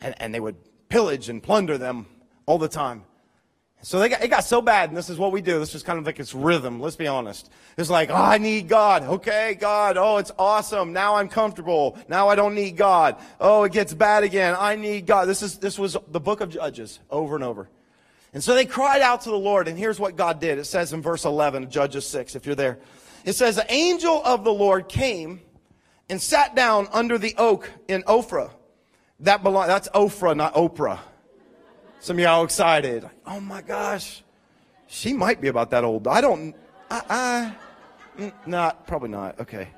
And, 0.00 0.14
and 0.18 0.34
they 0.34 0.40
would 0.40 0.56
pillage 0.88 1.28
and 1.28 1.42
plunder 1.42 1.78
them 1.78 2.06
all 2.46 2.58
the 2.58 2.68
time. 2.68 3.04
So 3.82 4.00
they 4.00 4.08
got, 4.08 4.22
it 4.22 4.28
got 4.28 4.44
so 4.44 4.60
bad, 4.60 4.88
and 4.88 4.96
this 4.96 5.10
is 5.10 5.18
what 5.18 5.30
we 5.30 5.40
do. 5.40 5.60
This 5.60 5.74
is 5.74 5.82
kind 5.82 5.98
of 5.98 6.06
like 6.06 6.18
its 6.18 6.34
rhythm. 6.34 6.80
Let's 6.80 6.96
be 6.96 7.06
honest. 7.06 7.50
It's 7.76 7.90
like, 7.90 8.10
oh, 8.10 8.14
I 8.14 8.38
need 8.38 8.68
God. 8.68 9.04
Okay, 9.04 9.54
God. 9.54 9.96
Oh, 9.96 10.16
it's 10.16 10.32
awesome. 10.38 10.92
Now 10.92 11.16
I'm 11.16 11.28
comfortable. 11.28 11.96
Now 12.08 12.28
I 12.28 12.34
don't 12.34 12.54
need 12.54 12.76
God. 12.76 13.16
Oh, 13.38 13.62
it 13.64 13.72
gets 13.72 13.94
bad 13.94 14.24
again. 14.24 14.56
I 14.58 14.74
need 14.74 15.06
God. 15.06 15.26
This 15.26 15.42
is, 15.42 15.58
this 15.58 15.78
was 15.78 15.96
the 16.08 16.18
book 16.18 16.40
of 16.40 16.48
Judges 16.48 16.98
over 17.10 17.36
and 17.36 17.44
over. 17.44 17.68
And 18.32 18.42
so 18.42 18.54
they 18.54 18.66
cried 18.66 19.02
out 19.02 19.20
to 19.22 19.30
the 19.30 19.38
Lord, 19.38 19.68
and 19.68 19.78
here's 19.78 20.00
what 20.00 20.16
God 20.16 20.40
did. 20.40 20.58
It 20.58 20.64
says 20.64 20.92
in 20.92 21.00
verse 21.00 21.24
11, 21.24 21.70
Judges 21.70 22.06
6, 22.06 22.34
if 22.34 22.44
you're 22.44 22.54
there. 22.54 22.78
It 23.24 23.34
says, 23.34 23.56
the 23.56 23.72
angel 23.72 24.20
of 24.24 24.42
the 24.42 24.52
Lord 24.52 24.88
came 24.88 25.40
and 26.08 26.20
sat 26.20 26.54
down 26.54 26.88
under 26.92 27.18
the 27.18 27.34
oak 27.38 27.70
in 27.88 28.02
Ophrah. 28.02 28.50
That 29.20 29.42
belong, 29.42 29.66
that's 29.66 29.88
Ophrah, 29.90 30.36
not 30.36 30.54
Oprah. 30.54 30.98
Some 32.00 32.16
of 32.16 32.20
y'all 32.20 32.44
excited. 32.44 33.08
Oh 33.26 33.40
my 33.40 33.62
gosh. 33.62 34.22
She 34.86 35.12
might 35.12 35.40
be 35.40 35.48
about 35.48 35.70
that 35.70 35.84
old. 35.84 36.06
I 36.06 36.20
don't, 36.20 36.54
I, 36.90 37.02
I, 38.18 38.20
mm, 38.20 38.32
not, 38.46 38.86
probably 38.86 39.08
not. 39.08 39.40
Okay. 39.40 39.68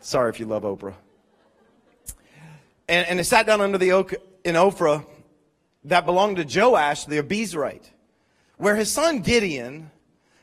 Sorry 0.00 0.30
if 0.30 0.40
you 0.40 0.46
love 0.46 0.64
Oprah. 0.64 0.94
And, 2.88 3.06
and 3.06 3.18
they 3.18 3.22
sat 3.22 3.46
down 3.46 3.60
under 3.60 3.78
the 3.78 3.92
oak 3.92 4.14
in 4.44 4.56
Ophrah 4.56 5.06
that 5.84 6.04
belonged 6.04 6.36
to 6.36 6.60
Joash 6.60 7.04
the 7.04 7.22
Abiezrite, 7.22 7.88
where 8.56 8.74
his 8.74 8.90
son 8.90 9.20
Gideon 9.20 9.90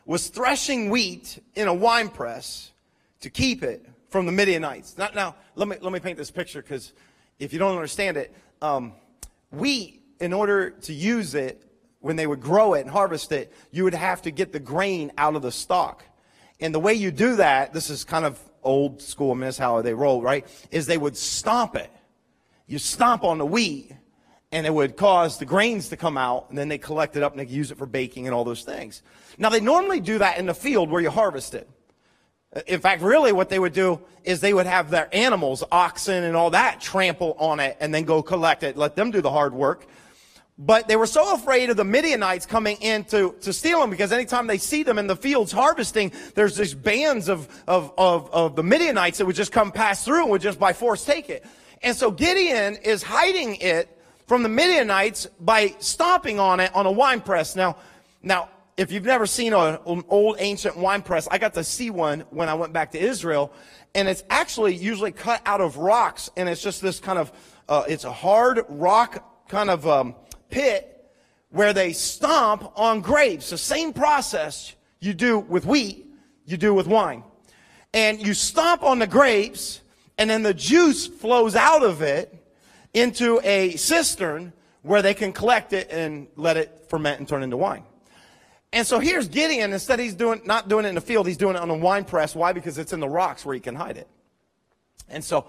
was 0.06 0.30
threshing 0.30 0.90
wheat 0.90 1.44
in 1.56 1.68
a 1.68 1.74
wine 1.74 2.08
press 2.08 2.72
to 3.20 3.30
keep 3.30 3.64
it 3.64 3.86
from 4.10 4.26
the 4.26 4.32
Midianites. 4.32 4.98
Now, 4.98 5.10
now 5.14 5.36
let, 5.56 5.68
me, 5.68 5.76
let 5.82 5.92
me 5.92 6.00
paint 6.00 6.18
this 6.18 6.32
picture 6.32 6.62
because 6.62 6.94
if 7.40 7.54
you 7.54 7.60
don't 7.60 7.76
understand 7.76 8.18
it, 8.18 8.34
um, 8.62 8.94
wheat, 9.52 10.02
in 10.20 10.34
order 10.34 10.72
to 10.72 10.94
use 10.94 11.36
it, 11.36 11.64
when 12.00 12.16
they 12.16 12.28
would 12.28 12.42
grow 12.42 12.74
it 12.74 12.82
and 12.82 12.90
harvest 12.90 13.32
it, 13.32 13.52
you 13.72 13.84
would 13.84 13.94
have 13.94 14.22
to 14.22 14.32
get 14.32 14.52
the 14.52 14.60
grain 14.60 15.12
out 15.18 15.36
of 15.36 15.42
the 15.42 15.52
stalk. 15.52 16.04
And 16.60 16.74
the 16.74 16.80
way 16.80 16.94
you 16.94 17.12
do 17.12 17.36
that, 17.36 17.74
this 17.74 17.90
is 17.90 18.04
kind 18.04 18.26
of 18.26 18.40
old 18.64 19.02
school, 19.02 19.36
that's 19.36 19.58
how 19.58 19.82
they 19.82 19.94
roll, 19.94 20.22
right? 20.22 20.46
Is 20.72 20.86
they 20.86 20.98
would 20.98 21.18
stomp 21.18 21.76
it. 21.76 21.92
You 22.66 22.80
stomp 22.80 23.24
on 23.24 23.38
the 23.38 23.46
wheat, 23.46 23.92
and 24.52 24.66
it 24.66 24.74
would 24.74 24.98
cause 24.98 25.38
the 25.38 25.46
grains 25.46 25.90
to 25.90 25.98
come 25.98 26.18
out, 26.18 26.50
and 26.50 26.58
then 26.58 26.68
they 26.68 26.78
collect 26.78 27.16
it 27.16 27.24
up 27.24 27.34
and 27.34 27.40
they 27.40 27.52
use 27.52 27.72
it 27.72 27.78
for 27.78 27.86
baking 27.86 28.28
and 28.28 28.34
all 28.34 28.44
those 28.44 28.64
things. 28.64 29.02
Now, 29.38 29.50
they 29.50 29.60
normally 29.60 30.00
do 30.00 30.18
that 30.20 30.38
in 30.38 30.46
the 30.46 30.54
field 30.54 30.90
where 30.90 31.02
you 31.02 31.10
harvest 31.10 31.54
it. 31.54 31.70
In 32.66 32.80
fact, 32.80 33.02
really 33.02 33.32
what 33.32 33.50
they 33.50 33.60
would 33.60 33.74
do 33.74 34.00
is 34.24 34.40
they 34.42 34.54
would 34.54 34.66
have 34.66 34.90
their 34.90 35.10
animals, 35.14 35.64
oxen 35.72 36.24
and 36.24 36.36
all 36.36 36.50
that, 36.52 36.82
trample 36.82 37.36
on 37.40 37.60
it 37.60 37.78
and 37.80 37.94
then 37.94 38.04
go 38.04 38.22
collect 38.22 38.64
it, 38.64 38.78
let 38.78 38.96
them 38.96 39.12
do 39.12 39.22
the 39.22 39.32
hard 39.32 39.54
work. 39.54 39.86
But 40.60 40.88
they 40.88 40.96
were 40.96 41.06
so 41.06 41.36
afraid 41.36 41.70
of 41.70 41.78
the 41.78 41.84
Midianites 41.84 42.48
coming 42.48 42.78
in 42.78 43.04
to, 43.06 43.36
to 43.42 43.54
steal 43.54 43.80
them 43.80 43.92
because 43.92 44.12
anytime 44.12 44.48
they 44.48 44.58
see 44.58 44.82
them 44.82 44.98
in 44.98 45.06
the 45.06 45.16
fields 45.16 45.52
harvesting, 45.52 46.12
there's 46.34 46.58
these 46.58 46.74
bands 46.74 47.30
of, 47.30 47.48
of, 47.68 47.94
of, 47.98 48.34
of 48.34 48.56
the 48.56 48.64
Midianites 48.64 49.20
that 49.20 49.26
would 49.26 49.36
just 49.36 49.52
come 49.52 49.72
pass 49.72 50.04
through 50.04 50.24
and 50.24 50.32
would 50.32 50.42
just 50.42 50.60
by 50.60 50.74
force 50.74 51.06
take 51.06 51.30
it. 51.30 51.46
And 51.84 51.96
so 51.96 52.10
Gideon 52.10 52.78
is 52.78 53.04
hiding 53.04 53.58
it 53.58 54.02
from 54.26 54.42
the 54.42 54.50
Midianites 54.50 55.28
by 55.40 55.76
stomping 55.78 56.40
on 56.40 56.60
it 56.60 56.76
on 56.76 56.88
a 56.88 56.92
wine 56.92 57.22
press. 57.22 57.56
Now, 57.56 57.78
now, 58.24 58.50
if 58.78 58.92
you've 58.92 59.06
never 59.06 59.26
seen 59.26 59.54
a, 59.54 59.82
an 59.86 60.04
old 60.08 60.38
ancient 60.40 60.78
wine 60.78 61.02
press, 61.02 61.28
I 61.30 61.40
got 61.40 61.56
to 61.56 61.64
see 61.64 61.90
one 61.90 62.22
when 62.30 62.48
I 62.48 62.54
went 62.54 62.74
back 62.74 62.92
to 62.92 63.00
Israel, 63.00 63.52
and 63.96 64.08
it's 64.08 64.24
actually 64.30 64.76
usually 64.76 65.12
cut 65.12 65.42
out 65.46 65.62
of 65.62 65.78
rocks, 65.78 66.30
and 66.38 66.48
it's 66.48 66.62
just 66.62 66.82
this 66.82 67.00
kind 67.00 67.18
of, 67.18 67.32
uh, 67.68 67.84
it's 67.88 68.04
a 68.04 68.12
hard 68.12 68.64
rock 68.70 69.50
kind 69.50 69.72
of, 69.72 69.88
um, 69.88 70.16
pit 70.50 70.94
where 71.50 71.74
they 71.74 71.92
stomp 71.92 72.72
on 72.76 73.02
grapes. 73.02 73.50
The 73.50 73.58
same 73.58 73.94
process 73.94 74.76
you 75.00 75.14
do 75.14 75.40
with 75.40 75.66
wheat, 75.66 76.06
you 76.46 76.58
do 76.58 76.74
with 76.74 76.86
wine. 76.86 77.24
And 77.94 78.26
you 78.26 78.36
stomp 78.36 78.84
on 78.84 79.00
the 79.00 79.08
grapes, 79.08 79.82
and 80.20 80.30
then 80.30 80.44
the 80.44 80.54
juice 80.54 81.08
flows 81.08 81.56
out 81.56 81.84
of 81.84 82.04
it 82.04 82.34
into 82.94 83.40
a 83.44 83.76
cistern 83.76 84.54
where 84.84 85.02
they 85.02 85.16
can 85.16 85.34
collect 85.34 85.74
it 85.74 85.90
and 85.90 86.28
let 86.36 86.58
it 86.58 86.86
ferment 86.90 87.20
and 87.20 87.28
turn 87.28 87.42
into 87.42 87.58
wine. 87.58 87.84
And 88.74 88.86
so 88.86 89.00
here's 89.00 89.28
Gideon. 89.28 89.74
Instead, 89.74 90.00
he's 90.00 90.14
doing 90.14 90.42
not 90.46 90.68
doing 90.68 90.86
it 90.86 90.90
in 90.90 90.96
the 90.96 91.02
field. 91.02 91.28
He's 91.28 91.38
doing 91.38 91.56
it 91.56 91.62
on 91.62 91.70
a 91.70 91.78
wine 91.78 92.04
press. 92.04 92.36
Why? 92.36 92.54
Because 92.54 92.78
it's 92.78 92.94
in 92.94 93.00
the 93.00 93.08
rocks 93.08 93.46
where 93.46 93.54
he 93.54 93.60
can 93.62 93.76
hide 93.76 93.98
it. 93.98 94.08
And 95.10 95.24
so, 95.24 95.48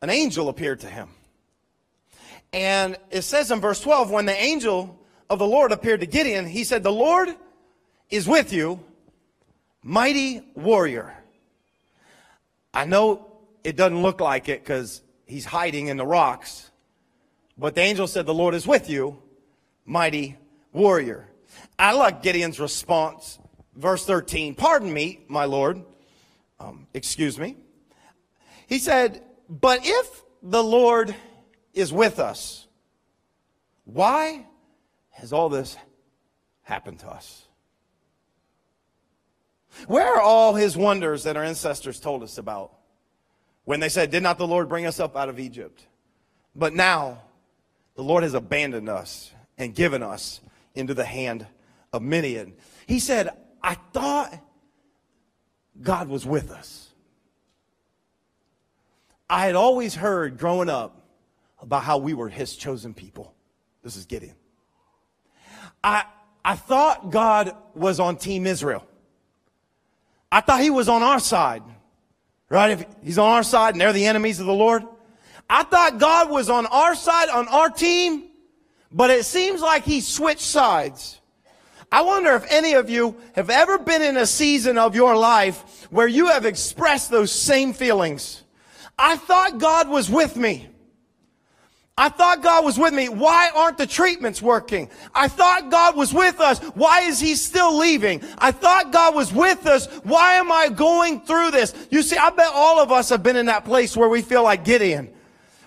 an 0.00 0.10
angel 0.10 0.48
appeared 0.48 0.80
to 0.80 0.88
him. 0.88 1.08
And 2.52 2.96
it 3.10 3.22
says 3.22 3.50
in 3.50 3.60
verse 3.60 3.80
12, 3.80 4.10
when 4.10 4.26
the 4.26 4.36
angel 4.36 4.98
of 5.30 5.38
the 5.38 5.46
Lord 5.46 5.72
appeared 5.72 6.00
to 6.00 6.06
Gideon, 6.06 6.46
he 6.46 6.64
said, 6.64 6.82
The 6.82 6.92
Lord 6.92 7.30
is 8.10 8.28
with 8.28 8.52
you, 8.52 8.80
mighty 9.82 10.42
warrior. 10.54 11.16
I 12.74 12.84
know 12.84 13.26
it 13.64 13.76
doesn't 13.76 14.02
look 14.02 14.20
like 14.20 14.48
it 14.48 14.62
because 14.62 15.02
he's 15.26 15.44
hiding 15.44 15.86
in 15.86 15.96
the 15.96 16.06
rocks, 16.06 16.70
but 17.56 17.74
the 17.74 17.82
angel 17.82 18.06
said, 18.06 18.26
The 18.26 18.34
Lord 18.34 18.54
is 18.54 18.66
with 18.66 18.90
you, 18.90 19.22
mighty 19.86 20.36
warrior. 20.72 21.28
I 21.82 21.92
like 21.92 22.22
Gideon's 22.22 22.60
response. 22.60 23.38
Verse 23.74 24.04
13, 24.06 24.54
pardon 24.54 24.92
me, 24.92 25.24
my 25.28 25.46
Lord. 25.46 25.82
Um, 26.60 26.86
excuse 26.94 27.38
me. 27.38 27.56
He 28.68 28.78
said, 28.78 29.22
But 29.48 29.80
if 29.82 30.22
the 30.42 30.62
Lord 30.62 31.14
is 31.74 31.92
with 31.92 32.18
us. 32.18 32.66
Why 33.84 34.46
has 35.10 35.32
all 35.32 35.48
this 35.48 35.76
happened 36.62 37.00
to 37.00 37.08
us? 37.08 37.46
Where 39.86 40.06
are 40.06 40.20
all 40.20 40.54
his 40.54 40.76
wonders 40.76 41.24
that 41.24 41.36
our 41.36 41.44
ancestors 41.44 41.98
told 41.98 42.22
us 42.22 42.38
about 42.38 42.72
when 43.64 43.80
they 43.80 43.88
said, 43.88 44.10
Did 44.10 44.22
not 44.22 44.38
the 44.38 44.46
Lord 44.46 44.68
bring 44.68 44.86
us 44.86 45.00
up 45.00 45.16
out 45.16 45.28
of 45.28 45.40
Egypt? 45.40 45.86
But 46.54 46.74
now 46.74 47.22
the 47.96 48.02
Lord 48.04 48.22
has 48.22 48.34
abandoned 48.34 48.88
us 48.88 49.32
and 49.56 49.74
given 49.74 50.02
us 50.02 50.40
into 50.74 50.94
the 50.94 51.04
hand 51.04 51.46
of 51.92 52.02
Midian. 52.02 52.54
He 52.86 52.98
said, 52.98 53.30
I 53.62 53.74
thought 53.74 54.32
God 55.80 56.08
was 56.08 56.26
with 56.26 56.50
us. 56.50 56.88
I 59.28 59.46
had 59.46 59.54
always 59.54 59.94
heard 59.94 60.38
growing 60.38 60.68
up 60.68 61.06
about 61.60 61.84
how 61.84 61.98
we 61.98 62.12
were 62.12 62.28
his 62.28 62.54
chosen 62.54 62.92
people. 62.92 63.34
This 63.82 63.96
is 63.96 64.04
Gideon. 64.04 64.34
I, 65.82 66.04
I 66.44 66.56
thought 66.56 67.10
God 67.10 67.56
was 67.74 67.98
on 67.98 68.16
Team 68.16 68.46
Israel. 68.46 68.86
I 70.30 70.40
thought 70.40 70.60
he 70.60 70.70
was 70.70 70.88
on 70.88 71.02
our 71.02 71.18
side, 71.18 71.62
right? 72.48 72.72
If 72.72 72.86
he's 73.02 73.18
on 73.18 73.30
our 73.30 73.42
side 73.42 73.74
and 73.74 73.80
they're 73.80 73.92
the 73.92 74.06
enemies 74.06 74.38
of 74.38 74.46
the 74.46 74.52
Lord. 74.52 74.82
I 75.48 75.62
thought 75.64 75.98
God 75.98 76.30
was 76.30 76.50
on 76.50 76.66
our 76.66 76.94
side, 76.94 77.28
on 77.28 77.48
our 77.48 77.70
team, 77.70 78.24
but 78.90 79.10
it 79.10 79.24
seems 79.24 79.60
like 79.60 79.84
he 79.84 80.00
switched 80.00 80.40
sides. 80.40 81.20
I 81.92 82.00
wonder 82.00 82.34
if 82.34 82.50
any 82.50 82.72
of 82.72 82.88
you 82.88 83.16
have 83.34 83.50
ever 83.50 83.76
been 83.76 84.00
in 84.00 84.16
a 84.16 84.24
season 84.24 84.78
of 84.78 84.96
your 84.96 85.14
life 85.14 85.86
where 85.90 86.08
you 86.08 86.28
have 86.28 86.46
expressed 86.46 87.10
those 87.10 87.30
same 87.30 87.74
feelings. 87.74 88.42
I 88.98 89.16
thought 89.16 89.58
God 89.58 89.90
was 89.90 90.08
with 90.08 90.34
me. 90.34 90.68
I 91.98 92.08
thought 92.08 92.42
God 92.42 92.64
was 92.64 92.78
with 92.78 92.94
me. 92.94 93.10
Why 93.10 93.50
aren't 93.54 93.76
the 93.76 93.86
treatments 93.86 94.40
working? 94.40 94.88
I 95.14 95.28
thought 95.28 95.70
God 95.70 95.94
was 95.94 96.14
with 96.14 96.40
us. 96.40 96.60
Why 96.74 97.02
is 97.02 97.20
he 97.20 97.34
still 97.34 97.76
leaving? 97.76 98.22
I 98.38 98.52
thought 98.52 98.90
God 98.90 99.14
was 99.14 99.30
with 99.30 99.66
us. 99.66 99.86
Why 100.02 100.34
am 100.34 100.50
I 100.50 100.70
going 100.70 101.20
through 101.20 101.50
this? 101.50 101.74
You 101.90 102.02
see, 102.02 102.16
I 102.16 102.30
bet 102.30 102.50
all 102.54 102.80
of 102.80 102.90
us 102.90 103.10
have 103.10 103.22
been 103.22 103.36
in 103.36 103.46
that 103.46 103.66
place 103.66 103.94
where 103.94 104.08
we 104.08 104.22
feel 104.22 104.42
like 104.42 104.64
Gideon. 104.64 105.12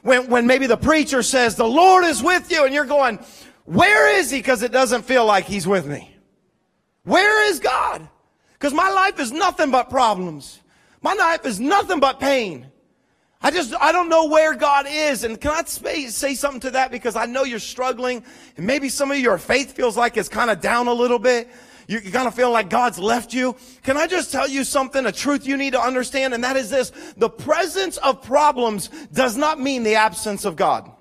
When, 0.02 0.28
when 0.28 0.48
maybe 0.48 0.66
the 0.66 0.78
preacher 0.78 1.22
says, 1.22 1.56
the 1.56 1.68
Lord 1.68 2.04
is 2.04 2.24
with 2.24 2.52
you, 2.52 2.66
and 2.66 2.74
you're 2.74 2.86
going, 2.86 3.20
where 3.66 4.18
is 4.18 4.32
he? 4.32 4.40
Because 4.40 4.64
it 4.64 4.72
doesn't 4.72 5.04
feel 5.04 5.26
like 5.26 5.46
he's 5.46 5.68
with 5.68 5.86
me. 5.86 6.15
Where 7.06 7.50
is 7.50 7.60
God? 7.60 8.08
Because 8.54 8.74
my 8.74 8.90
life 8.90 9.20
is 9.20 9.32
nothing 9.32 9.72
but 9.72 9.90
problems. 9.90 10.60
My 11.02 11.14
life 11.14 11.46
is 11.46 11.60
nothing 11.60 12.00
but 12.00 12.20
pain. 12.20 12.68
I 13.42 13.52
just, 13.52 13.76
I 13.80 13.92
don't 13.92 14.10
know 14.10 14.26
where 14.26 14.56
God 14.56 14.88
is. 14.90 15.24
And 15.24 15.40
can 15.40 15.52
I 15.52 15.64
say, 15.64 16.34
something 16.34 16.62
to 16.62 16.72
that? 16.72 16.90
Because 16.90 17.16
I 17.16 17.28
know 17.28 17.44
you're 17.44 17.60
struggling 17.60 18.24
and 18.58 18.66
maybe 18.66 18.90
some 18.90 19.12
of 19.12 19.20
your 19.20 19.38
faith 19.38 19.74
feels 19.74 19.96
like 19.96 20.18
it's 20.18 20.30
kind 20.30 20.50
of 20.50 20.62
down 20.62 20.88
a 20.88 20.94
little 20.94 21.20
bit. 21.20 21.48
You 21.88 22.02
kind 22.02 22.28
of 22.28 22.34
feel 22.34 22.50
like 22.50 22.72
God's 22.72 22.98
left 22.98 23.34
you. 23.34 23.56
Can 23.84 23.98
I 23.98 24.08
just 24.08 24.32
tell 24.32 24.50
you 24.50 24.64
something, 24.64 25.06
a 25.06 25.12
truth 25.12 25.46
you 25.46 25.58
need 25.58 25.74
to 25.74 25.80
understand? 25.80 26.34
And 26.34 26.44
that 26.44 26.58
is 26.58 26.72
this. 26.72 26.92
The 27.18 27.30
presence 27.30 27.98
of 27.98 28.24
problems 28.24 28.90
does 29.14 29.38
not 29.38 29.60
mean 29.60 29.84
the 29.84 29.94
absence 29.94 30.46
of 30.46 30.56
God. 30.56 30.92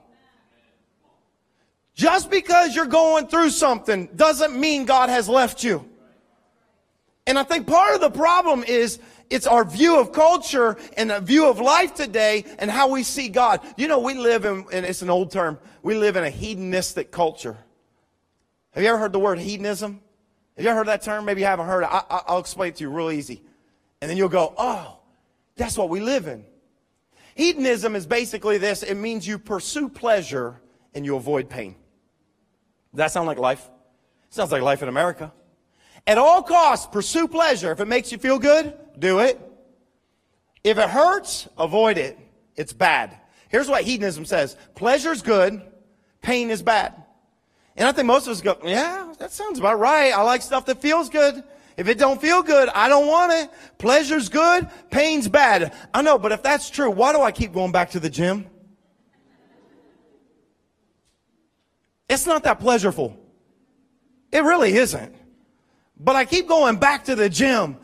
Just 1.94 2.30
because 2.30 2.76
you're 2.76 2.84
going 2.84 3.28
through 3.28 3.50
something 3.50 4.11
doesn't 4.14 4.58
mean 4.58 4.84
God 4.84 5.08
has 5.08 5.30
left 5.30 5.64
you. 5.64 5.88
And 7.26 7.38
I 7.38 7.42
think 7.42 7.66
part 7.66 7.94
of 7.94 8.00
the 8.00 8.10
problem 8.10 8.64
is 8.64 8.98
it's 9.30 9.46
our 9.46 9.64
view 9.64 9.98
of 9.98 10.12
culture 10.12 10.76
and 10.96 11.10
the 11.10 11.20
view 11.20 11.48
of 11.48 11.58
life 11.58 11.94
today 11.94 12.44
and 12.58 12.70
how 12.70 12.90
we 12.90 13.02
see 13.02 13.28
God. 13.28 13.60
You 13.76 13.88
know, 13.88 13.98
we 14.00 14.14
live 14.14 14.44
in, 14.44 14.66
and 14.72 14.84
it's 14.84 15.02
an 15.02 15.10
old 15.10 15.30
term, 15.30 15.58
we 15.82 15.94
live 15.94 16.16
in 16.16 16.24
a 16.24 16.30
hedonistic 16.30 17.10
culture. 17.10 17.56
Have 18.72 18.82
you 18.82 18.88
ever 18.88 18.98
heard 18.98 19.12
the 19.12 19.18
word 19.18 19.38
hedonism? 19.38 20.00
Have 20.56 20.64
you 20.64 20.70
ever 20.70 20.78
heard 20.78 20.88
that 20.88 21.02
term? 21.02 21.24
Maybe 21.24 21.40
you 21.40 21.46
haven't 21.46 21.66
heard 21.66 21.84
it. 21.84 21.88
I, 21.90 22.22
will 22.28 22.38
explain 22.38 22.70
it 22.70 22.76
to 22.76 22.84
you 22.84 22.90
real 22.90 23.10
easy. 23.10 23.42
And 24.00 24.10
then 24.10 24.18
you'll 24.18 24.28
go, 24.28 24.52
oh, 24.58 24.98
that's 25.56 25.78
what 25.78 25.88
we 25.88 26.00
live 26.00 26.26
in. 26.26 26.44
Hedonism 27.34 27.96
is 27.96 28.06
basically 28.06 28.58
this. 28.58 28.82
It 28.82 28.96
means 28.96 29.26
you 29.26 29.38
pursue 29.38 29.88
pleasure 29.88 30.60
and 30.94 31.04
you 31.04 31.16
avoid 31.16 31.48
pain. 31.48 31.74
Does 32.92 32.98
that 32.98 33.10
sound 33.10 33.26
like 33.26 33.38
life? 33.38 33.68
Sounds 34.30 34.52
like 34.52 34.62
life 34.62 34.82
in 34.82 34.88
America. 34.88 35.32
At 36.06 36.18
all 36.18 36.42
costs, 36.42 36.87
pursue 36.87 37.28
pleasure. 37.28 37.73
If 37.73 37.80
it 37.80 37.88
makes 37.88 38.12
you 38.12 38.18
feel 38.18 38.38
good, 38.38 38.75
do 38.99 39.20
it. 39.20 39.40
If 40.62 40.78
it 40.78 40.88
hurts, 40.88 41.49
avoid 41.58 41.99
it. 41.99 42.18
It's 42.56 42.73
bad. 42.73 43.18
Here's 43.49 43.68
what 43.68 43.84
hedonism 43.84 44.25
says. 44.25 44.56
Pleasure's 44.75 45.23
good, 45.23 45.62
pain 46.23 46.50
is 46.50 46.62
bad. 46.62 46.94
And 47.76 47.88
I 47.88 47.92
think 47.92 48.06
most 48.06 48.26
of 48.26 48.32
us 48.32 48.40
go, 48.40 48.56
yeah, 48.64 49.12
that 49.18 49.32
sounds 49.32 49.58
about 49.58 49.78
right. 49.78 50.12
I 50.12 50.23
like 50.23 50.42
stuff 50.42 50.66
that 50.66 50.80
feels 50.80 51.08
good. 51.08 51.42
If 51.76 51.88
it 51.88 51.99
don't 51.99 52.20
feel 52.20 52.42
good, 52.42 52.68
I 52.68 52.88
don't 52.88 53.08
want 53.08 53.32
it. 53.32 53.50
Pleasure's 53.78 54.28
good, 54.28 54.68
pain's 54.90 55.28
bad. 55.28 55.75
I 55.92 56.02
know, 56.02 56.18
but 56.18 56.32
if 56.32 56.42
that's 56.42 56.70
true, 56.70 56.90
why 56.90 57.12
do 57.12 57.20
I 57.20 57.32
keep 57.32 57.52
going 57.52 57.73
back 57.73 57.90
to 57.90 58.00
the 58.00 58.11
gym? 58.11 58.46
It's 62.08 62.26
not 62.26 62.44
that 62.44 62.61
pleasurable. 62.61 63.18
It 64.30 64.44
really 64.44 64.75
isn't. 64.75 65.14
But 66.04 66.16
I 66.16 66.26
keep 66.26 66.46
going 66.46 66.76
back 66.76 67.06
to 67.06 67.16
the 67.16 67.30
gym 67.30 67.78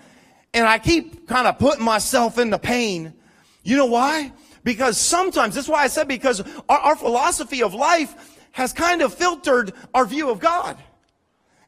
and 0.53 0.67
I 0.67 0.79
keep 0.79 1.27
kind 1.27 1.47
of 1.47 1.59
putting 1.59 1.85
myself 1.85 2.39
into 2.39 2.59
pain. 2.59 3.15
You 3.62 3.77
know 3.77 3.87
why? 3.87 4.33
Because 4.62 4.99
sometimes, 4.99 5.55
that's 5.55 5.69
why 5.69 5.83
I 5.83 5.87
said 5.87 6.07
because 6.07 6.43
our, 6.69 6.79
our 6.79 6.97
philosophy 6.97 7.62
of 7.62 7.73
life 7.73 8.39
has 8.53 8.75
kind 8.75 9.00
of 9.00 9.15
filtered 9.15 9.73
our 9.95 10.05
view 10.05 10.29
of 10.29 10.39
God. 10.39 10.77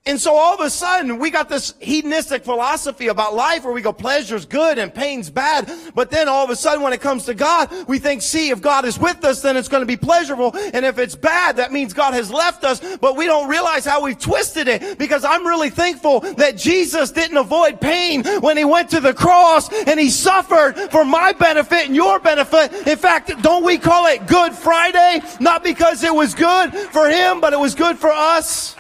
And 0.05 0.21
so 0.21 0.35
all 0.35 0.53
of 0.53 0.59
a 0.59 0.69
sudden, 0.69 1.21
we 1.21 1.31
got 1.31 1.49
this 1.49 1.75
hedonistic 1.79 2.43
philosophy 2.43 3.07
about 3.07 3.37
life 3.37 3.63
where 3.63 3.73
we 3.73 3.83
go, 3.83 3.93
pleasure's 3.93 4.45
good 4.45 4.77
and 4.77 4.93
pain's 4.93 5.31
bad. 5.31 5.71
But 5.95 6.11
then 6.11 6.29
all 6.29 6.43
of 6.43 6.51
a 6.51 6.57
sudden, 6.57 6.83
when 6.83 6.93
it 6.93 7.01
comes 7.01 7.25
to 7.27 7.35
God, 7.35 7.73
we 7.87 8.01
think, 8.01 8.21
see, 8.21 8.51
if 8.51 8.61
God 8.61 8.85
is 8.85 8.99
with 8.99 9.25
us, 9.25 9.43
then 9.43 9.57
it's 9.57 9.69
going 9.69 9.83
to 9.83 9.87
be 9.87 9.97
pleasurable. 9.97 10.57
And 10.57 10.85
if 10.85 10.99
it's 10.99 11.15
bad, 11.15 11.57
that 11.59 11.71
means 11.71 11.93
God 11.93 12.15
has 12.15 12.33
left 12.33 12.65
us. 12.65 12.81
But 12.97 13.17
we 13.17 13.27
don't 13.27 13.49
realize 13.49 13.85
how 13.85 14.03
we've 14.03 14.19
twisted 14.19 14.67
it 14.67 14.99
because 14.99 15.25
I'm 15.25 15.47
really 15.47 15.71
thankful 15.71 16.19
that 16.19 16.57
Jesus 16.57 17.13
didn't 17.13 17.37
avoid 17.37 17.81
pain 17.81 18.25
when 18.41 18.57
he 18.57 18.65
went 18.65 18.91
to 18.91 19.01
the 19.01 19.15
cross 19.15 19.73
and 19.87 20.01
he 20.01 20.11
suffered 20.11 20.75
for 20.91 21.05
my 21.05 21.31
benefit 21.31 21.87
and 21.87 21.95
your 21.95 22.19
benefit. 22.19 22.89
In 22.89 22.99
fact, 22.99 23.41
don't 23.41 23.65
we 23.65 23.79
call 23.79 24.07
it 24.07 24.27
Good 24.27 24.53
Friday? 24.53 25.21
Not 25.39 25.63
because 25.63 26.03
it 26.03 26.13
was 26.13 26.35
good 26.35 26.75
for 26.75 27.09
him, 27.09 27.41
but 27.41 27.53
it 27.53 27.61
was 27.61 27.77
good 27.77 27.99
for 27.99 28.11
us. 28.11 28.75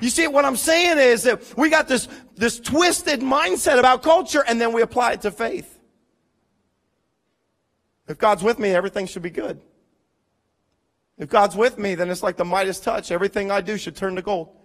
You 0.00 0.08
see, 0.08 0.26
what 0.26 0.44
I'm 0.44 0.56
saying 0.56 0.98
is 0.98 1.24
that 1.24 1.56
we 1.56 1.68
got 1.68 1.86
this, 1.86 2.08
this 2.34 2.58
twisted 2.58 3.20
mindset 3.20 3.78
about 3.78 4.02
culture 4.02 4.42
and 4.46 4.60
then 4.60 4.72
we 4.72 4.82
apply 4.82 5.12
it 5.12 5.22
to 5.22 5.30
faith. 5.30 5.78
If 8.08 8.18
God's 8.18 8.42
with 8.42 8.58
me, 8.58 8.70
everything 8.70 9.06
should 9.06 9.22
be 9.22 9.30
good. 9.30 9.60
If 11.18 11.28
God's 11.28 11.54
with 11.54 11.78
me, 11.78 11.94
then 11.94 12.10
it's 12.10 12.22
like 12.22 12.36
the 12.36 12.44
Midas 12.44 12.80
touch. 12.80 13.12
Everything 13.12 13.50
I 13.50 13.60
do 13.60 13.76
should 13.76 13.94
turn 13.94 14.16
to 14.16 14.22
gold. 14.22 14.56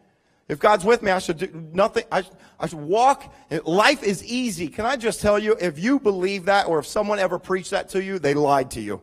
If 0.47 0.59
God's 0.59 0.85
with 0.85 1.01
me, 1.01 1.11
I 1.11 1.19
should 1.19 1.37
do 1.37 1.69
nothing. 1.73 2.05
I, 2.11 2.23
I 2.59 2.67
should 2.67 2.79
walk. 2.79 3.33
Life 3.65 4.03
is 4.03 4.23
easy. 4.23 4.67
Can 4.67 4.85
I 4.85 4.95
just 4.95 5.19
tell 5.19 5.37
you, 5.37 5.57
if 5.59 5.77
you 5.77 5.99
believe 5.99 6.45
that 6.45 6.67
or 6.67 6.79
if 6.79 6.87
someone 6.87 7.19
ever 7.19 7.39
preached 7.39 7.71
that 7.71 7.89
to 7.89 8.03
you, 8.03 8.19
they 8.19 8.33
lied 8.33 8.71
to 8.71 8.81
you. 8.81 9.01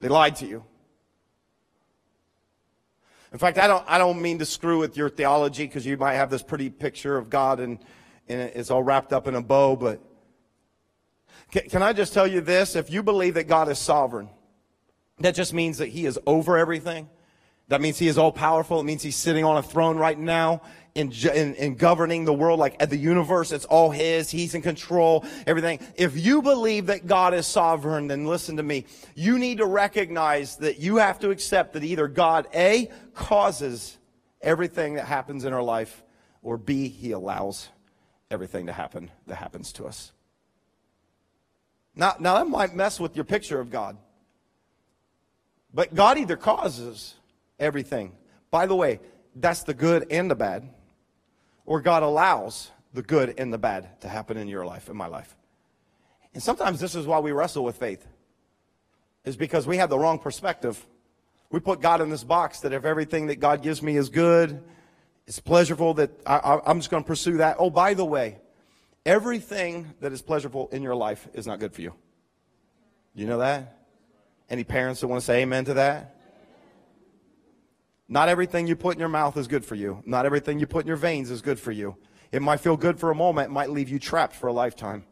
They 0.00 0.08
lied 0.08 0.36
to 0.36 0.46
you. 0.46 0.64
In 3.34 3.40
fact, 3.40 3.58
I 3.58 3.66
don't, 3.66 3.84
I 3.88 3.98
don't 3.98 4.22
mean 4.22 4.38
to 4.38 4.46
screw 4.46 4.78
with 4.78 4.96
your 4.96 5.08
theology 5.08 5.66
because 5.66 5.84
you 5.84 5.96
might 5.96 6.14
have 6.14 6.30
this 6.30 6.44
pretty 6.44 6.70
picture 6.70 7.16
of 7.16 7.30
God 7.30 7.58
and, 7.58 7.80
and 8.28 8.40
it's 8.54 8.70
all 8.70 8.80
wrapped 8.80 9.12
up 9.12 9.26
in 9.26 9.34
a 9.34 9.42
bow, 9.42 9.74
but 9.74 10.00
can, 11.50 11.68
can 11.68 11.82
I 11.82 11.92
just 11.92 12.14
tell 12.14 12.28
you 12.28 12.40
this? 12.40 12.76
If 12.76 12.92
you 12.92 13.02
believe 13.02 13.34
that 13.34 13.48
God 13.48 13.68
is 13.68 13.80
sovereign, 13.80 14.28
that 15.18 15.34
just 15.34 15.52
means 15.52 15.78
that 15.78 15.88
He 15.88 16.06
is 16.06 16.16
over 16.28 16.56
everything. 16.56 17.08
That 17.68 17.80
means 17.80 17.98
He 17.98 18.08
is 18.08 18.18
all 18.18 18.32
powerful. 18.32 18.80
It 18.80 18.84
means 18.84 19.02
He's 19.02 19.16
sitting 19.16 19.44
on 19.44 19.56
a 19.56 19.62
throne 19.62 19.96
right 19.96 20.18
now 20.18 20.62
in, 20.94 21.10
in, 21.10 21.54
in, 21.54 21.74
governing 21.74 22.24
the 22.24 22.32
world, 22.32 22.60
like 22.60 22.76
at 22.80 22.88
the 22.88 22.96
universe, 22.96 23.50
it's 23.50 23.64
all 23.64 23.90
His. 23.90 24.30
He's 24.30 24.54
in 24.54 24.62
control, 24.62 25.24
everything. 25.46 25.80
If 25.96 26.16
you 26.16 26.40
believe 26.40 26.86
that 26.86 27.06
God 27.06 27.34
is 27.34 27.46
sovereign, 27.46 28.06
then 28.06 28.26
listen 28.26 28.56
to 28.58 28.62
me. 28.62 28.86
You 29.14 29.38
need 29.38 29.58
to 29.58 29.66
recognize 29.66 30.56
that 30.58 30.78
you 30.78 30.96
have 30.96 31.18
to 31.20 31.30
accept 31.30 31.72
that 31.72 31.82
either 31.82 32.06
God, 32.06 32.46
A, 32.54 32.90
causes 33.14 33.98
everything 34.40 34.94
that 34.94 35.06
happens 35.06 35.44
in 35.44 35.52
our 35.52 35.62
life, 35.62 36.02
or 36.42 36.56
B, 36.56 36.88
He 36.88 37.10
allows 37.10 37.68
everything 38.30 38.66
to 38.66 38.72
happen 38.72 39.10
that 39.26 39.36
happens 39.36 39.72
to 39.74 39.86
us. 39.86 40.12
Now, 41.96 42.14
now 42.20 42.34
that 42.38 42.48
might 42.48 42.74
mess 42.74 43.00
with 43.00 43.16
your 43.16 43.24
picture 43.24 43.58
of 43.58 43.70
God. 43.70 43.96
But 45.72 45.92
God 45.92 46.18
either 46.18 46.36
causes 46.36 47.14
everything. 47.58 48.12
By 48.50 48.66
the 48.66 48.74
way, 48.74 49.00
that's 49.34 49.62
the 49.62 49.74
good 49.74 50.06
and 50.10 50.30
the 50.30 50.34
bad 50.34 50.68
or 51.66 51.80
God 51.80 52.02
allows 52.02 52.70
the 52.92 53.02
good 53.02 53.34
and 53.38 53.52
the 53.52 53.58
bad 53.58 54.00
to 54.02 54.08
happen 54.08 54.36
in 54.36 54.48
your 54.48 54.64
life, 54.64 54.88
in 54.88 54.96
my 54.96 55.06
life. 55.06 55.36
And 56.32 56.42
sometimes 56.42 56.80
this 56.80 56.94
is 56.94 57.06
why 57.06 57.18
we 57.20 57.32
wrestle 57.32 57.64
with 57.64 57.76
faith, 57.76 58.06
is 59.24 59.36
because 59.36 59.66
we 59.66 59.78
have 59.78 59.90
the 59.90 59.98
wrong 59.98 60.18
perspective. 60.18 60.84
We 61.50 61.60
put 61.60 61.80
God 61.80 62.00
in 62.00 62.10
this 62.10 62.24
box 62.24 62.60
that 62.60 62.72
if 62.72 62.84
everything 62.84 63.26
that 63.28 63.36
God 63.36 63.62
gives 63.62 63.82
me 63.82 63.96
is 63.96 64.08
good, 64.08 64.62
it's 65.26 65.40
pleasurable, 65.40 65.94
that 65.94 66.10
I, 66.26 66.60
am 66.66 66.78
just 66.80 66.90
going 66.90 67.02
to 67.02 67.06
pursue 67.06 67.38
that. 67.38 67.56
Oh, 67.58 67.70
by 67.70 67.94
the 67.94 68.04
way, 68.04 68.38
everything 69.06 69.94
that 70.00 70.12
is 70.12 70.20
pleasurable 70.20 70.68
in 70.70 70.82
your 70.82 70.94
life 70.94 71.28
is 71.32 71.46
not 71.46 71.60
good 71.60 71.72
for 71.72 71.80
you. 71.80 71.94
You 73.14 73.26
know 73.26 73.38
that? 73.38 73.78
Any 74.50 74.64
parents 74.64 75.00
that 75.00 75.08
want 75.08 75.20
to 75.20 75.24
say 75.24 75.42
amen 75.42 75.64
to 75.66 75.74
that? 75.74 76.13
Not 78.08 78.28
everything 78.28 78.66
you 78.66 78.76
put 78.76 78.94
in 78.94 79.00
your 79.00 79.08
mouth 79.08 79.36
is 79.36 79.48
good 79.48 79.64
for 79.64 79.74
you. 79.74 80.02
Not 80.04 80.26
everything 80.26 80.58
you 80.58 80.66
put 80.66 80.84
in 80.84 80.88
your 80.88 80.96
veins 80.96 81.30
is 81.30 81.40
good 81.40 81.58
for 81.58 81.72
you. 81.72 81.96
It 82.32 82.42
might 82.42 82.60
feel 82.60 82.76
good 82.76 82.98
for 82.98 83.10
a 83.10 83.14
moment, 83.14 83.50
it 83.50 83.52
might 83.52 83.70
leave 83.70 83.88
you 83.88 83.98
trapped 83.98 84.34
for 84.34 84.48
a 84.48 84.52
lifetime. 84.52 85.04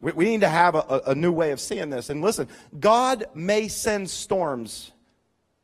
We, 0.00 0.12
we 0.12 0.24
need 0.24 0.40
to 0.40 0.48
have 0.48 0.74
a, 0.74 1.02
a 1.06 1.14
new 1.14 1.32
way 1.32 1.52
of 1.52 1.60
seeing 1.60 1.90
this. 1.90 2.10
And 2.10 2.20
listen, 2.20 2.48
God 2.78 3.26
may 3.34 3.68
send 3.68 4.10
storms 4.10 4.92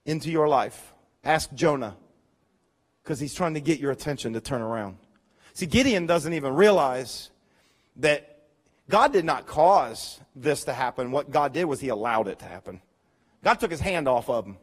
into 0.06 0.30
your 0.30 0.48
life. 0.48 0.94
Ask 1.24 1.52
Jonah, 1.52 1.96
because 3.02 3.20
he's 3.20 3.34
trying 3.34 3.54
to 3.54 3.60
get 3.60 3.80
your 3.80 3.90
attention 3.90 4.32
to 4.34 4.40
turn 4.40 4.62
around. 4.62 4.96
See, 5.54 5.66
Gideon 5.66 6.06
doesn't 6.06 6.32
even 6.32 6.54
realize 6.54 7.30
that 7.96 8.44
God 8.88 9.12
did 9.12 9.24
not 9.24 9.46
cause 9.46 10.20
this 10.36 10.64
to 10.64 10.72
happen. 10.72 11.10
What 11.10 11.30
God 11.30 11.52
did 11.52 11.64
was 11.64 11.80
he 11.80 11.88
allowed 11.88 12.28
it 12.28 12.38
to 12.38 12.44
happen. 12.44 12.80
God 13.42 13.54
took 13.60 13.70
his 13.70 13.80
hand 13.80 14.08
off 14.08 14.30
of 14.30 14.46
him. 14.46 14.56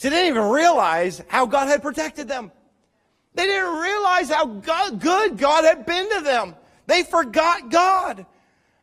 They 0.00 0.10
didn't 0.10 0.28
even 0.28 0.50
realize 0.50 1.22
how 1.28 1.46
God 1.46 1.68
had 1.68 1.82
protected 1.82 2.28
them. 2.28 2.50
They 3.34 3.46
didn't 3.46 3.78
realize 3.78 4.30
how 4.30 4.46
God, 4.46 5.00
good 5.00 5.38
God 5.38 5.64
had 5.64 5.86
been 5.86 6.08
to 6.16 6.20
them. 6.22 6.54
They 6.86 7.02
forgot 7.02 7.70
God. 7.70 8.26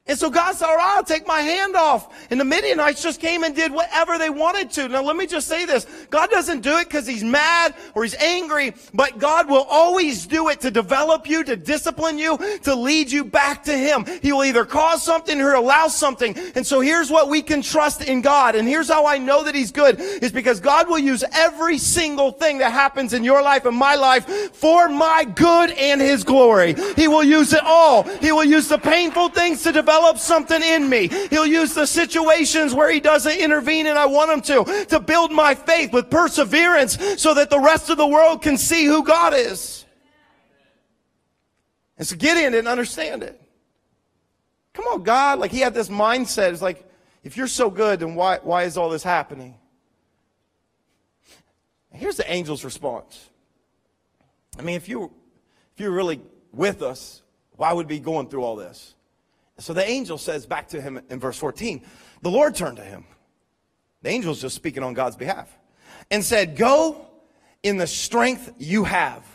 And 0.10 0.18
so 0.18 0.32
God 0.32 0.56
said, 0.56 0.66
all 0.66 0.76
right, 0.76 0.96
I'll 0.98 1.04
take 1.04 1.28
my 1.28 1.42
hand 1.42 1.76
off. 1.76 2.28
And 2.32 2.40
the 2.40 2.44
Midianites 2.44 3.04
just 3.04 3.22
came 3.22 3.44
and 3.44 3.56
did 3.56 3.72
whatever 3.72 4.18
they 4.18 4.32
wanted 4.32 4.72
to. 4.72 4.88
Now 4.90 5.04
let 5.04 5.16
me 5.16 5.28
just 5.28 5.48
say 5.48 5.66
this. 5.66 5.86
God 6.10 6.32
doesn't 6.32 6.62
do 6.62 6.80
it 6.80 6.86
because 6.86 7.06
he's 7.06 7.24
mad 7.24 7.76
or 7.94 8.02
he's 8.02 8.16
angry, 8.16 8.74
but 8.92 9.20
God 9.20 9.48
will 9.48 9.68
always 9.70 10.26
do 10.26 10.50
it 10.50 10.62
to 10.62 10.72
develop 10.72 11.30
you, 11.30 11.44
to 11.44 11.56
discipline 11.56 12.18
you, 12.18 12.40
to 12.64 12.74
lead 12.74 13.12
you 13.12 13.24
back 13.24 13.64
to 13.66 13.78
him. 13.78 14.04
He 14.24 14.34
will 14.34 14.46
either 14.46 14.66
cause 14.66 15.04
something 15.04 15.40
or 15.40 15.54
allow 15.54 15.90
something. 15.90 16.36
And 16.56 16.66
so 16.66 16.82
here's 16.82 17.12
what 17.12 17.30
we 17.30 17.44
can 17.44 17.62
trust 17.62 18.02
in 18.02 18.22
God. 18.22 18.56
And 18.56 18.68
here's 18.68 18.90
how 18.90 19.06
I 19.06 19.20
know 19.20 19.44
that 19.44 19.54
he's 19.54 19.72
good 19.72 20.00
is 20.00 20.32
because 20.32 20.60
God 20.60 20.90
will 20.90 20.98
use 20.98 21.24
every 21.34 21.78
single 21.78 22.32
thing 22.32 22.58
that 22.58 22.72
happens 22.72 23.14
in 23.14 23.24
your 23.24 23.44
life 23.44 23.66
and 23.66 23.78
my 23.78 23.94
life 23.94 24.26
for 24.56 24.90
my 24.90 25.24
good 25.36 25.70
and 25.70 26.02
his 26.02 26.24
glory. 26.24 26.76
He 26.96 27.08
will 27.08 27.24
use 27.24 27.54
it 27.54 27.64
all. 27.64 28.02
He 28.02 28.32
will 28.32 28.44
use 28.44 28.68
the 28.68 28.80
painful 28.80 29.30
things 29.30 29.62
to 29.62 29.72
develop 29.72 29.99
develop 30.00 30.18
something 30.18 30.62
in 30.62 30.90
me. 30.90 31.08
He'll 31.30 31.46
use 31.46 31.74
the 31.74 31.86
situations 31.86 32.74
where 32.74 32.92
he 32.92 33.00
doesn't 33.00 33.38
intervene 33.38 33.88
and 33.88 33.98
I 33.98 34.06
want 34.06 34.32
him 34.32 34.42
to, 34.66 34.86
to 34.86 35.00
build 35.00 35.32
my 35.32 35.56
faith 35.56 35.92
with 35.92 36.10
perseverance 36.10 36.98
so 37.22 37.34
that 37.34 37.50
the 37.50 37.60
rest 37.60 37.90
of 37.90 37.98
the 37.98 38.08
world 38.08 38.42
can 38.42 38.58
see 38.58 38.86
who 38.86 39.04
God 39.04 39.34
is. 39.34 39.86
And 41.98 42.08
so 42.08 42.16
Gideon 42.16 42.54
didn't 42.54 42.70
understand 42.70 43.24
it. 43.24 43.40
Come 44.74 44.86
on, 44.86 45.04
God. 45.04 45.40
Like 45.40 45.52
he 45.52 45.60
had 45.60 45.74
this 45.74 45.90
mindset. 45.90 46.54
It's 46.54 46.62
like, 46.62 46.86
if 47.24 47.36
you're 47.36 47.48
so 47.48 47.70
good, 47.70 48.00
then 48.00 48.16
why, 48.16 48.40
why 48.42 48.64
is 48.64 48.78
all 48.78 48.90
this 48.90 49.04
happening? 49.04 49.56
Here's 51.92 52.16
the 52.16 52.30
angel's 52.30 52.64
response. 52.64 53.30
I 54.58 54.62
mean, 54.62 54.76
if 54.76 54.88
you 54.88 55.12
if 55.74 55.80
you're 55.82 55.92
really 55.92 56.22
with 56.52 56.82
us, 56.82 57.22
why 57.52 57.74
would 57.74 57.88
we 57.88 57.96
be 57.96 58.00
going 58.00 58.30
through 58.30 58.44
all 58.44 58.56
this? 58.56 58.96
So 59.60 59.74
the 59.74 59.88
angel 59.88 60.18
says 60.18 60.46
back 60.46 60.70
to 60.70 60.82
him 60.82 61.02
in 61.10 61.20
verse 61.20 61.38
14, 61.38 61.82
the 62.22 62.32
Lord 62.32 62.56
turned 62.56 62.78
to 62.78 62.84
him. 62.84 63.06
The 64.02 64.10
angel's 64.10 64.42
just 64.42 64.56
speaking 64.56 64.84
on 64.84 64.94
God's 64.94 65.18
behalf 65.18 65.56
and 66.10 66.24
said, 66.24 66.56
Go 66.56 67.08
in 67.64 67.78
the 67.78 67.88
strength 67.88 68.54
you 68.58 68.86
have 68.86 69.26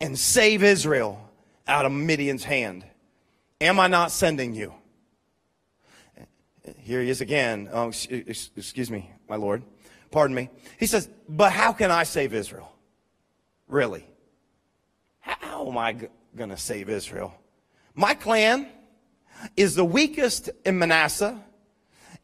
and 0.00 0.18
save 0.18 0.62
Israel 0.62 1.30
out 1.66 1.84
of 1.84 1.92
Midian's 1.92 2.44
hand. 2.44 2.84
Am 3.60 3.80
I 3.80 3.88
not 3.88 4.10
sending 4.10 4.54
you? 4.54 4.72
Here 6.78 7.02
he 7.02 7.10
is 7.10 7.20
again. 7.20 7.68
Oh, 7.72 7.88
excuse 7.88 8.90
me, 8.90 9.10
my 9.28 9.36
Lord. 9.36 9.62
Pardon 10.10 10.34
me. 10.36 10.50
He 10.78 10.86
says, 10.86 11.08
But 11.28 11.52
how 11.52 11.72
can 11.72 11.90
I 11.90 12.04
save 12.04 12.32
Israel? 12.34 12.72
Really? 13.68 14.06
How 15.20 15.66
am 15.68 15.78
I 15.78 15.96
going 16.36 16.50
to 16.50 16.56
save 16.56 16.88
Israel? 16.88 17.34
My 17.94 18.14
clan 18.14 18.68
is 19.56 19.74
the 19.74 19.84
weakest 19.84 20.50
in 20.64 20.78
Manasseh, 20.78 21.40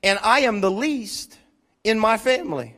and 0.02 0.18
I 0.22 0.40
am 0.40 0.60
the 0.60 0.70
least 0.70 1.38
in 1.84 1.98
my 1.98 2.16
family. 2.18 2.76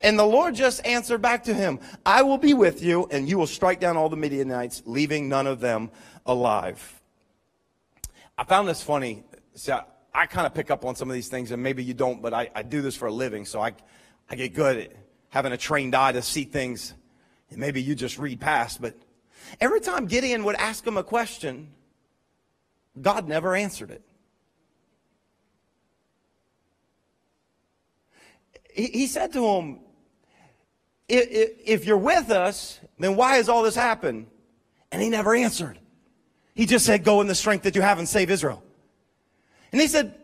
And 0.00 0.18
the 0.18 0.24
Lord 0.24 0.54
just 0.54 0.84
answered 0.84 1.22
back 1.22 1.44
to 1.44 1.54
him, 1.54 1.80
I 2.04 2.22
will 2.22 2.36
be 2.36 2.52
with 2.52 2.82
you, 2.82 3.08
and 3.10 3.28
you 3.28 3.38
will 3.38 3.46
strike 3.46 3.80
down 3.80 3.96
all 3.96 4.08
the 4.08 4.16
Midianites, 4.16 4.82
leaving 4.84 5.28
none 5.28 5.46
of 5.46 5.60
them 5.60 5.90
alive. 6.26 7.00
I 8.36 8.44
found 8.44 8.68
this 8.68 8.82
funny. 8.82 9.24
See, 9.54 9.72
I, 9.72 9.84
I 10.12 10.26
kind 10.26 10.46
of 10.46 10.54
pick 10.54 10.70
up 10.70 10.84
on 10.84 10.94
some 10.94 11.08
of 11.08 11.14
these 11.14 11.28
things, 11.28 11.52
and 11.52 11.62
maybe 11.62 11.82
you 11.82 11.94
don't, 11.94 12.20
but 12.20 12.34
I, 12.34 12.50
I 12.54 12.62
do 12.62 12.82
this 12.82 12.94
for 12.96 13.06
a 13.06 13.12
living, 13.12 13.46
so 13.46 13.60
I, 13.60 13.72
I 14.28 14.36
get 14.36 14.54
good 14.54 14.76
at 14.76 14.92
having 15.30 15.52
a 15.52 15.56
trained 15.56 15.94
eye 15.94 16.12
to 16.12 16.22
see 16.22 16.44
things. 16.44 16.92
And 17.50 17.58
maybe 17.58 17.80
you 17.80 17.94
just 17.94 18.18
read 18.18 18.40
past, 18.40 18.82
but 18.82 18.94
every 19.60 19.80
time 19.80 20.06
Gideon 20.06 20.44
would 20.44 20.56
ask 20.56 20.86
him 20.86 20.96
a 20.96 21.02
question, 21.02 21.70
God 23.00 23.28
never 23.28 23.54
answered 23.54 23.90
it. 23.90 24.02
He, 28.72 28.86
he 28.86 29.06
said 29.06 29.32
to 29.32 29.46
him, 29.46 29.80
if, 31.08 31.84
you're 31.84 31.98
with 31.98 32.30
us, 32.30 32.80
then 32.98 33.16
why 33.16 33.36
has 33.36 33.48
all 33.48 33.62
this 33.62 33.74
happened? 33.74 34.26
And 34.90 35.02
he 35.02 35.10
never 35.10 35.34
answered. 35.34 35.78
He 36.54 36.66
just 36.66 36.86
said, 36.86 37.04
go 37.04 37.20
in 37.20 37.26
the 37.26 37.34
strength 37.34 37.64
that 37.64 37.74
you 37.74 37.82
have 37.82 37.98
and 37.98 38.08
save 38.08 38.30
Israel. 38.30 38.62
And 39.72 39.80
he 39.80 39.88
said, 39.88 40.14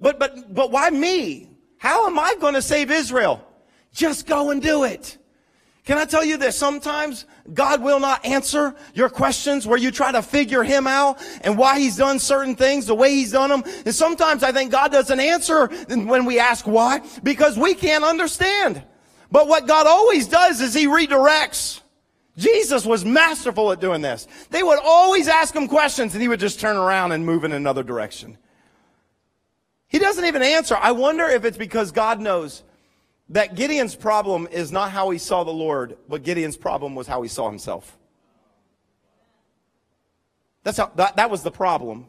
but, 0.00 0.18
but, 0.18 0.52
but 0.52 0.70
why 0.70 0.90
me? 0.90 1.48
How 1.78 2.06
am 2.06 2.18
I 2.18 2.34
going 2.40 2.54
to 2.54 2.62
save 2.62 2.90
Israel? 2.90 3.46
Just 3.92 4.26
go 4.26 4.50
and 4.50 4.60
do 4.60 4.84
it. 4.84 5.16
Can 5.86 5.98
I 5.98 6.04
tell 6.04 6.24
you 6.24 6.36
this? 6.36 6.58
Sometimes 6.58 7.26
God 7.54 7.80
will 7.80 8.00
not 8.00 8.26
answer 8.26 8.74
your 8.92 9.08
questions 9.08 9.68
where 9.68 9.78
you 9.78 9.92
try 9.92 10.10
to 10.10 10.20
figure 10.20 10.64
him 10.64 10.88
out 10.88 11.24
and 11.42 11.56
why 11.56 11.78
he's 11.78 11.96
done 11.96 12.18
certain 12.18 12.56
things 12.56 12.86
the 12.86 12.94
way 12.94 13.14
he's 13.14 13.30
done 13.30 13.50
them. 13.50 13.62
And 13.84 13.94
sometimes 13.94 14.42
I 14.42 14.50
think 14.50 14.72
God 14.72 14.90
doesn't 14.90 15.20
answer 15.20 15.68
when 15.86 16.24
we 16.24 16.40
ask 16.40 16.66
why 16.66 17.02
because 17.22 17.56
we 17.56 17.74
can't 17.74 18.02
understand. 18.02 18.82
But 19.30 19.46
what 19.46 19.68
God 19.68 19.86
always 19.86 20.26
does 20.26 20.60
is 20.60 20.74
he 20.74 20.86
redirects. 20.86 21.80
Jesus 22.36 22.84
was 22.84 23.04
masterful 23.04 23.70
at 23.70 23.80
doing 23.80 24.02
this. 24.02 24.26
They 24.50 24.64
would 24.64 24.80
always 24.82 25.28
ask 25.28 25.54
him 25.54 25.68
questions 25.68 26.14
and 26.14 26.20
he 26.20 26.26
would 26.26 26.40
just 26.40 26.58
turn 26.58 26.76
around 26.76 27.12
and 27.12 27.24
move 27.24 27.44
in 27.44 27.52
another 27.52 27.84
direction. 27.84 28.38
He 29.86 30.00
doesn't 30.00 30.24
even 30.24 30.42
answer. 30.42 30.76
I 30.76 30.90
wonder 30.90 31.26
if 31.26 31.44
it's 31.44 31.56
because 31.56 31.92
God 31.92 32.20
knows 32.20 32.64
that 33.30 33.54
Gideon's 33.54 33.96
problem 33.96 34.46
is 34.50 34.70
not 34.70 34.90
how 34.90 35.10
he 35.10 35.18
saw 35.18 35.44
the 35.44 35.52
Lord, 35.52 35.96
but 36.08 36.22
Gideon's 36.22 36.56
problem 36.56 36.94
was 36.94 37.06
how 37.06 37.22
he 37.22 37.28
saw 37.28 37.48
himself. 37.48 37.98
That's 40.62 40.78
how, 40.78 40.90
that, 40.96 41.16
that 41.16 41.30
was 41.30 41.42
the 41.42 41.50
problem. 41.50 42.06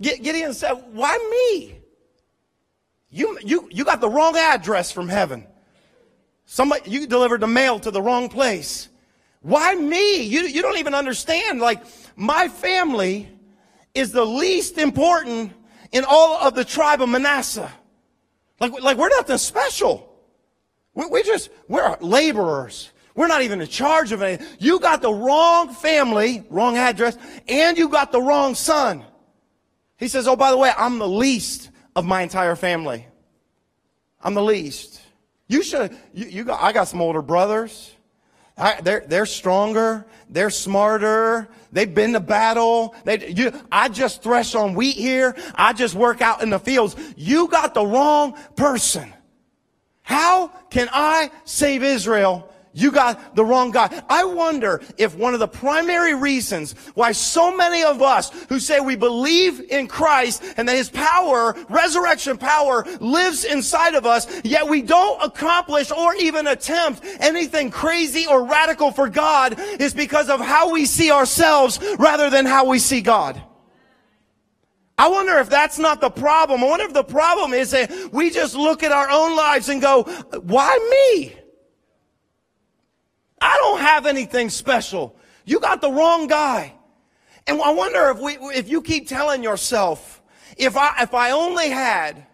Gideon 0.00 0.54
said, 0.54 0.72
Why 0.92 1.16
me? 1.30 1.78
You, 3.10 3.38
you, 3.42 3.68
you 3.70 3.84
got 3.84 4.00
the 4.00 4.08
wrong 4.08 4.36
address 4.36 4.90
from 4.90 5.08
heaven. 5.08 5.46
Somebody, 6.46 6.90
you 6.90 7.06
delivered 7.06 7.40
the 7.40 7.46
mail 7.46 7.78
to 7.80 7.90
the 7.90 8.00
wrong 8.00 8.28
place. 8.28 8.88
Why 9.42 9.74
me? 9.74 10.22
You, 10.22 10.42
you 10.42 10.62
don't 10.62 10.78
even 10.78 10.94
understand. 10.94 11.60
Like, 11.60 11.82
my 12.16 12.48
family 12.48 13.28
is 13.94 14.12
the 14.12 14.24
least 14.24 14.78
important 14.78 15.52
in 15.92 16.04
all 16.08 16.38
of 16.38 16.54
the 16.54 16.64
tribe 16.64 17.02
of 17.02 17.08
Manasseh. 17.08 17.70
Like, 18.62 18.80
like 18.80 18.96
we're 18.96 19.08
nothing 19.08 19.38
special. 19.38 20.08
We, 20.94 21.06
we 21.06 21.24
just, 21.24 21.50
we're 21.66 21.96
laborers. 22.00 22.92
We're 23.16 23.26
not 23.26 23.42
even 23.42 23.60
in 23.60 23.66
charge 23.66 24.12
of 24.12 24.22
anything. 24.22 24.46
You 24.60 24.78
got 24.78 25.02
the 25.02 25.12
wrong 25.12 25.74
family, 25.74 26.44
wrong 26.48 26.76
address, 26.76 27.18
and 27.48 27.76
you 27.76 27.88
got 27.88 28.12
the 28.12 28.22
wrong 28.22 28.54
son. 28.54 29.04
He 29.96 30.06
says, 30.06 30.28
Oh, 30.28 30.36
by 30.36 30.52
the 30.52 30.56
way, 30.56 30.70
I'm 30.78 31.00
the 31.00 31.08
least 31.08 31.70
of 31.96 32.04
my 32.04 32.22
entire 32.22 32.54
family. 32.54 33.04
I'm 34.22 34.34
the 34.34 34.44
least. 34.44 35.00
You 35.48 35.64
should, 35.64 35.96
you, 36.14 36.26
you 36.26 36.44
got, 36.44 36.62
I 36.62 36.72
got 36.72 36.86
some 36.86 37.02
older 37.02 37.20
brothers. 37.20 37.90
I, 38.56 38.80
they're, 38.80 39.04
they're 39.06 39.26
stronger. 39.26 40.06
They're 40.28 40.50
smarter. 40.50 41.48
They've 41.72 41.92
been 41.92 42.12
to 42.12 42.20
battle. 42.20 42.94
They, 43.04 43.28
you, 43.28 43.52
I 43.70 43.88
just 43.88 44.22
thresh 44.22 44.54
on 44.54 44.74
wheat 44.74 44.96
here. 44.96 45.36
I 45.54 45.72
just 45.72 45.94
work 45.94 46.20
out 46.20 46.42
in 46.42 46.50
the 46.50 46.58
fields. 46.58 46.96
You 47.16 47.48
got 47.48 47.74
the 47.74 47.84
wrong 47.84 48.34
person. 48.56 49.12
How 50.02 50.48
can 50.70 50.88
I 50.92 51.30
save 51.44 51.82
Israel 51.82 52.51
you 52.74 52.90
got 52.90 53.36
the 53.36 53.44
wrong 53.44 53.70
guy. 53.70 54.02
I 54.08 54.24
wonder 54.24 54.80
if 54.96 55.14
one 55.14 55.34
of 55.34 55.40
the 55.40 55.48
primary 55.48 56.14
reasons 56.14 56.74
why 56.94 57.12
so 57.12 57.54
many 57.54 57.82
of 57.82 58.00
us 58.00 58.30
who 58.48 58.58
say 58.58 58.80
we 58.80 58.96
believe 58.96 59.60
in 59.70 59.88
Christ 59.88 60.42
and 60.56 60.68
that 60.68 60.76
his 60.76 60.88
power, 60.88 61.54
resurrection 61.68 62.38
power, 62.38 62.86
lives 63.00 63.44
inside 63.44 63.94
of 63.94 64.06
us, 64.06 64.26
yet 64.44 64.68
we 64.68 64.80
don't 64.80 65.22
accomplish 65.22 65.90
or 65.90 66.14
even 66.14 66.46
attempt 66.46 67.02
anything 67.20 67.70
crazy 67.70 68.26
or 68.26 68.44
radical 68.44 68.90
for 68.90 69.08
God 69.08 69.58
is 69.58 69.92
because 69.92 70.30
of 70.30 70.40
how 70.40 70.72
we 70.72 70.86
see 70.86 71.10
ourselves 71.10 71.78
rather 71.98 72.30
than 72.30 72.46
how 72.46 72.66
we 72.66 72.78
see 72.78 73.02
God. 73.02 73.42
I 74.96 75.08
wonder 75.08 75.38
if 75.38 75.50
that's 75.50 75.78
not 75.78 76.00
the 76.00 76.10
problem. 76.10 76.62
I 76.62 76.68
wonder 76.68 76.84
if 76.84 76.92
the 76.92 77.04
problem 77.04 77.52
is 77.52 77.72
that 77.72 77.90
we 78.12 78.30
just 78.30 78.54
look 78.54 78.82
at 78.82 78.92
our 78.92 79.10
own 79.10 79.36
lives 79.36 79.68
and 79.68 79.80
go, 79.80 80.04
why 80.42 80.78
me? 81.16 81.41
I 83.42 83.56
don't 83.58 83.80
have 83.80 84.06
anything 84.06 84.50
special. 84.50 85.16
You 85.44 85.60
got 85.60 85.80
the 85.80 85.90
wrong 85.90 86.28
guy. 86.28 86.74
And 87.46 87.60
I 87.60 87.70
wonder 87.72 88.10
if 88.10 88.18
we, 88.18 88.34
if 88.56 88.68
you 88.68 88.82
keep 88.82 89.08
telling 89.08 89.42
yourself, 89.42 90.22
if 90.56 90.76
I, 90.76 91.02
if 91.02 91.12
I 91.12 91.32
only 91.32 91.70
had, 91.70 92.24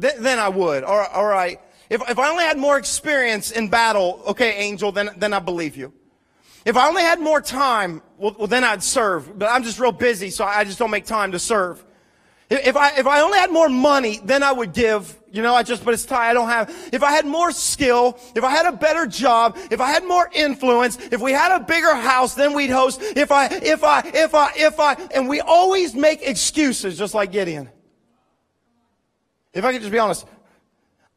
th- 0.00 0.16
then 0.18 0.38
I 0.38 0.48
would. 0.48 0.82
All 0.82 0.96
right. 0.96 1.10
All 1.12 1.26
right. 1.26 1.60
If, 1.90 2.00
if 2.08 2.18
I 2.18 2.30
only 2.30 2.44
had 2.44 2.56
more 2.56 2.78
experience 2.78 3.50
in 3.50 3.68
battle, 3.68 4.22
okay, 4.28 4.56
angel, 4.56 4.92
then, 4.92 5.10
then 5.18 5.34
I 5.34 5.40
believe 5.40 5.76
you. 5.76 5.92
If 6.64 6.78
I 6.78 6.88
only 6.88 7.02
had 7.02 7.20
more 7.20 7.42
time, 7.42 8.00
well, 8.16 8.34
well, 8.38 8.46
then 8.46 8.64
I'd 8.64 8.82
serve. 8.82 9.38
But 9.38 9.50
I'm 9.50 9.62
just 9.62 9.78
real 9.78 9.92
busy, 9.92 10.30
so 10.30 10.44
I 10.44 10.64
just 10.64 10.78
don't 10.78 10.90
make 10.90 11.04
time 11.04 11.32
to 11.32 11.38
serve. 11.38 11.84
If 12.48 12.76
I, 12.76 12.96
if 12.96 13.06
I 13.06 13.20
only 13.20 13.38
had 13.38 13.52
more 13.52 13.68
money, 13.68 14.20
then 14.24 14.42
I 14.42 14.52
would 14.52 14.72
give. 14.72 15.18
You 15.34 15.42
know, 15.42 15.54
I 15.54 15.64
just, 15.64 15.84
but 15.84 15.92
it's 15.92 16.04
tight. 16.04 16.30
I 16.30 16.32
don't 16.32 16.48
have, 16.48 16.72
if 16.92 17.02
I 17.02 17.10
had 17.10 17.26
more 17.26 17.50
skill, 17.50 18.18
if 18.34 18.44
I 18.44 18.50
had 18.50 18.66
a 18.66 18.72
better 18.72 19.06
job, 19.06 19.58
if 19.70 19.80
I 19.80 19.90
had 19.90 20.04
more 20.04 20.30
influence, 20.32 20.96
if 21.10 21.20
we 21.20 21.32
had 21.32 21.54
a 21.54 21.60
bigger 21.60 21.94
house, 21.94 22.34
then 22.34 22.54
we'd 22.54 22.70
host. 22.70 23.02
If 23.02 23.32
I, 23.32 23.46
if 23.46 23.82
I, 23.82 24.00
if 24.14 24.34
I, 24.34 24.52
if 24.54 24.80
I, 24.80 24.94
and 25.14 25.28
we 25.28 25.40
always 25.40 25.94
make 25.94 26.22
excuses 26.22 26.96
just 26.96 27.14
like 27.14 27.32
Gideon. 27.32 27.68
If 29.52 29.64
I 29.64 29.72
could 29.72 29.82
just 29.82 29.92
be 29.92 29.98
honest, 29.98 30.24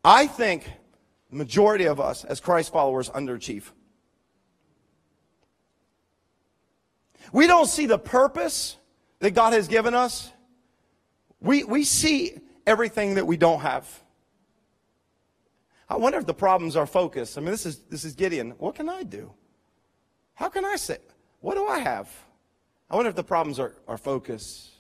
I 0.03 0.27
think 0.27 0.69
the 1.29 1.37
majority 1.37 1.85
of 1.85 1.99
us 1.99 2.25
as 2.25 2.39
Christ 2.39 2.73
followers 2.73 3.09
underachieve. 3.09 3.63
We 7.31 7.47
don't 7.47 7.67
see 7.67 7.85
the 7.85 7.99
purpose 7.99 8.77
that 9.19 9.31
God 9.31 9.53
has 9.53 9.67
given 9.67 9.93
us 9.93 10.31
we, 11.39 11.63
we 11.63 11.83
see 11.83 12.39
everything 12.65 13.15
that 13.15 13.27
we 13.27 13.37
don't 13.37 13.59
have. 13.61 13.87
I 15.89 15.95
wonder 15.95 16.19
if 16.19 16.25
the 16.25 16.33
problems 16.33 16.75
are 16.75 16.85
focused. 16.85 17.37
I 17.37 17.41
mean, 17.41 17.51
this 17.51 17.65
is, 17.65 17.79
this 17.89 18.03
is 18.03 18.13
Gideon. 18.13 18.51
What 18.57 18.75
can 18.75 18.89
I 18.89 19.03
do? 19.03 19.31
How 20.33 20.49
can 20.49 20.65
I 20.65 20.75
say? 20.75 20.97
What 21.39 21.55
do 21.55 21.65
I 21.65 21.79
have? 21.79 22.09
I 22.89 22.95
wonder 22.95 23.09
if 23.09 23.15
the 23.15 23.23
problems 23.23 23.59
are, 23.59 23.73
are 23.87 23.97
focus. 23.97 24.71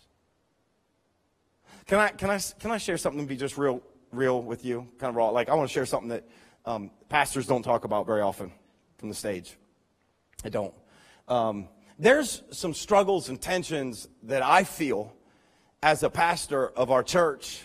Can 1.85 1.99
I, 1.99 2.09
can 2.09 2.29
I, 2.29 2.39
can 2.59 2.71
I 2.71 2.77
share 2.77 2.97
something 2.97 3.21
to 3.21 3.27
be 3.27 3.37
just 3.37 3.57
real, 3.57 3.81
real 4.11 4.41
with 4.41 4.65
you? 4.65 4.87
Kind 4.99 5.09
of 5.09 5.15
raw. 5.15 5.29
Like, 5.29 5.49
I 5.49 5.53
want 5.53 5.69
to 5.69 5.73
share 5.73 5.85
something 5.85 6.09
that 6.09 6.27
um, 6.65 6.91
pastors 7.07 7.47
don't 7.47 7.63
talk 7.63 7.85
about 7.85 8.05
very 8.05 8.21
often 8.21 8.51
from 8.97 9.09
the 9.09 9.15
stage. 9.15 9.55
I 10.43 10.49
don't. 10.49 10.73
Um, 11.27 11.69
there's 11.97 12.43
some 12.51 12.73
struggles 12.73 13.29
and 13.29 13.41
tensions 13.41 14.07
that 14.23 14.43
I 14.43 14.63
feel 14.63 15.13
as 15.81 16.03
a 16.03 16.09
pastor 16.09 16.67
of 16.69 16.91
our 16.91 17.03
church 17.03 17.61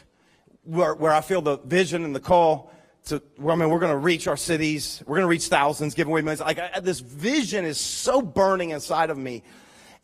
where, 0.65 0.95
where 0.95 1.13
I 1.13 1.21
feel 1.21 1.43
the 1.43 1.59
vision 1.59 2.05
and 2.05 2.15
the 2.15 2.21
call 2.21 2.73
to, 3.07 3.23
I 3.39 3.55
mean, 3.55 3.69
we're 3.69 3.81
going 3.81 3.93
to 3.93 3.99
reach 3.99 4.29
our 4.29 4.37
cities. 4.37 5.03
We're 5.07 5.17
going 5.17 5.25
to 5.25 5.31
reach 5.31 5.49
thousands, 5.49 5.95
give 5.95 6.07
away 6.07 6.23
millions. 6.23 6.41
Like, 6.41 6.59
I, 6.59 6.81
this 6.81 7.01
vision 7.01 7.65
is 7.65 7.79
so 7.79 8.23
burning 8.23 8.71
inside 8.71 9.11
of 9.11 9.19
me. 9.19 9.43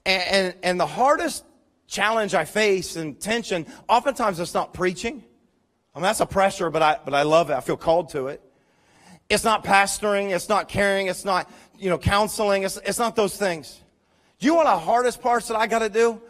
And, 0.05 0.23
and, 0.23 0.55
and 0.63 0.81
the 0.81 0.87
hardest 0.87 1.45
challenge 1.87 2.35
I 2.35 2.45
face 2.45 2.97
and 2.97 3.19
tension, 3.21 3.67
oftentimes 3.89 4.41
it's 4.41 4.55
not 4.55 4.75
preaching. 4.75 5.25
I 5.95 5.99
mean, 5.99 6.03
that's 6.03 6.21
a 6.21 6.27
pressure, 6.27 6.71
but 6.71 6.83
I, 6.83 6.99
but 7.05 7.15
I 7.15 7.23
love 7.23 7.51
it. 7.51 7.55
I 7.55 7.61
feel 7.61 7.77
called 7.77 8.11
to 8.11 8.29
it. 8.29 8.43
It's 9.29 9.45
not 9.45 9.65
pastoring. 9.65 10.35
It's 10.35 10.49
not 10.49 10.69
caring. 10.69 11.07
It's 11.07 11.25
not, 11.25 11.51
you 11.79 11.91
know, 11.91 11.99
counseling. 11.99 12.63
It's, 12.63 12.79
it's 12.79 12.99
not 12.99 13.15
those 13.15 13.37
things. 13.37 13.81
Do 14.39 14.47
you 14.47 14.55
know 14.55 14.65
the 14.65 14.79
hardest 14.79 15.21
parts 15.21 15.49
that 15.49 15.57
I 15.57 15.67
got 15.67 15.81
to 15.81 15.89
do? 15.89 16.21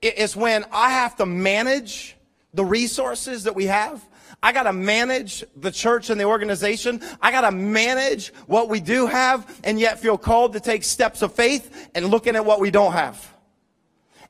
It's 0.00 0.36
when 0.36 0.64
I 0.72 0.90
have 0.90 1.16
to 1.16 1.26
manage 1.26 2.16
the 2.54 2.64
resources 2.64 3.44
that 3.44 3.54
we 3.54 3.66
have. 3.66 4.06
I 4.42 4.52
got 4.52 4.64
to 4.64 4.72
manage 4.72 5.44
the 5.56 5.70
church 5.70 6.10
and 6.10 6.20
the 6.20 6.24
organization. 6.24 7.02
I 7.20 7.30
got 7.30 7.42
to 7.42 7.52
manage 7.52 8.28
what 8.46 8.68
we 8.68 8.80
do 8.80 9.06
have 9.06 9.60
and 9.64 9.78
yet 9.78 9.98
feel 9.98 10.18
called 10.18 10.52
to 10.54 10.60
take 10.60 10.84
steps 10.84 11.22
of 11.22 11.32
faith 11.34 11.90
and 11.94 12.06
looking 12.06 12.36
at 12.36 12.44
what 12.44 12.60
we 12.60 12.70
don't 12.70 12.92
have. 12.92 13.35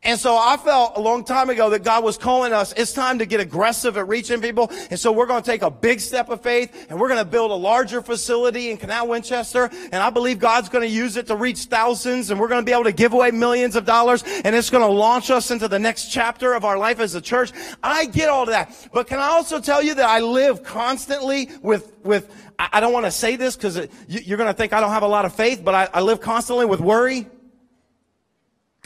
And 0.02 0.18
so 0.18 0.36
I 0.36 0.56
felt 0.56 0.96
a 0.96 1.00
long 1.00 1.24
time 1.24 1.50
ago 1.50 1.70
that 1.70 1.82
God 1.82 2.04
was 2.04 2.18
calling 2.18 2.52
us. 2.52 2.72
It's 2.76 2.92
time 2.92 3.18
to 3.18 3.26
get 3.26 3.40
aggressive 3.40 3.96
at 3.96 4.08
reaching 4.08 4.40
people. 4.40 4.70
And 4.90 4.98
so 4.98 5.12
we're 5.12 5.26
going 5.26 5.42
to 5.42 5.50
take 5.50 5.62
a 5.62 5.70
big 5.70 6.00
step 6.00 6.28
of 6.28 6.42
faith 6.42 6.86
and 6.88 7.00
we're 7.00 7.08
going 7.08 7.22
to 7.22 7.30
build 7.30 7.50
a 7.50 7.54
larger 7.54 8.02
facility 8.02 8.70
in 8.70 8.76
Canal 8.76 9.08
Winchester. 9.08 9.70
And 9.92 9.96
I 9.96 10.10
believe 10.10 10.38
God's 10.38 10.68
going 10.68 10.82
to 10.82 10.94
use 10.94 11.16
it 11.16 11.26
to 11.28 11.36
reach 11.36 11.64
thousands 11.64 12.30
and 12.30 12.38
we're 12.38 12.48
going 12.48 12.62
to 12.62 12.66
be 12.66 12.72
able 12.72 12.84
to 12.84 12.92
give 12.92 13.12
away 13.12 13.30
millions 13.30 13.76
of 13.76 13.84
dollars 13.84 14.22
and 14.44 14.54
it's 14.54 14.70
going 14.70 14.86
to 14.86 14.92
launch 14.92 15.30
us 15.30 15.50
into 15.50 15.68
the 15.68 15.78
next 15.78 16.06
chapter 16.10 16.52
of 16.52 16.64
our 16.64 16.78
life 16.78 17.00
as 17.00 17.14
a 17.14 17.20
church. 17.20 17.52
I 17.82 18.06
get 18.06 18.28
all 18.28 18.46
that. 18.46 18.88
But 18.92 19.06
can 19.06 19.18
I 19.18 19.28
also 19.28 19.60
tell 19.60 19.82
you 19.82 19.94
that 19.94 20.08
I 20.08 20.20
live 20.20 20.62
constantly 20.62 21.50
with, 21.62 21.92
with, 22.04 22.30
I 22.58 22.80
don't 22.80 22.92
want 22.92 23.06
to 23.06 23.10
say 23.10 23.36
this 23.36 23.56
because 23.56 23.88
you're 24.08 24.38
going 24.38 24.50
to 24.50 24.54
think 24.54 24.72
I 24.72 24.80
don't 24.80 24.90
have 24.90 25.02
a 25.02 25.08
lot 25.08 25.24
of 25.24 25.34
faith, 25.34 25.62
but 25.64 25.74
I, 25.74 25.88
I 25.94 26.00
live 26.00 26.20
constantly 26.20 26.66
with 26.66 26.80
worry 26.80 27.26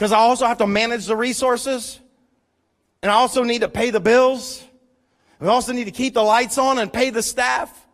because 0.01 0.13
I 0.13 0.17
also 0.17 0.47
have 0.47 0.57
to 0.57 0.65
manage 0.65 1.05
the 1.05 1.15
resources. 1.15 1.99
And 3.03 3.11
I 3.11 3.13
also 3.13 3.43
need 3.43 3.61
to 3.61 3.69
pay 3.69 3.91
the 3.91 3.99
bills. 3.99 4.65
We 5.39 5.47
also 5.47 5.73
need 5.73 5.83
to 5.83 5.91
keep 5.91 6.15
the 6.15 6.23
lights 6.23 6.57
on 6.57 6.79
and 6.79 6.91
pay 6.91 7.11
the 7.11 7.21
staff. 7.21 7.85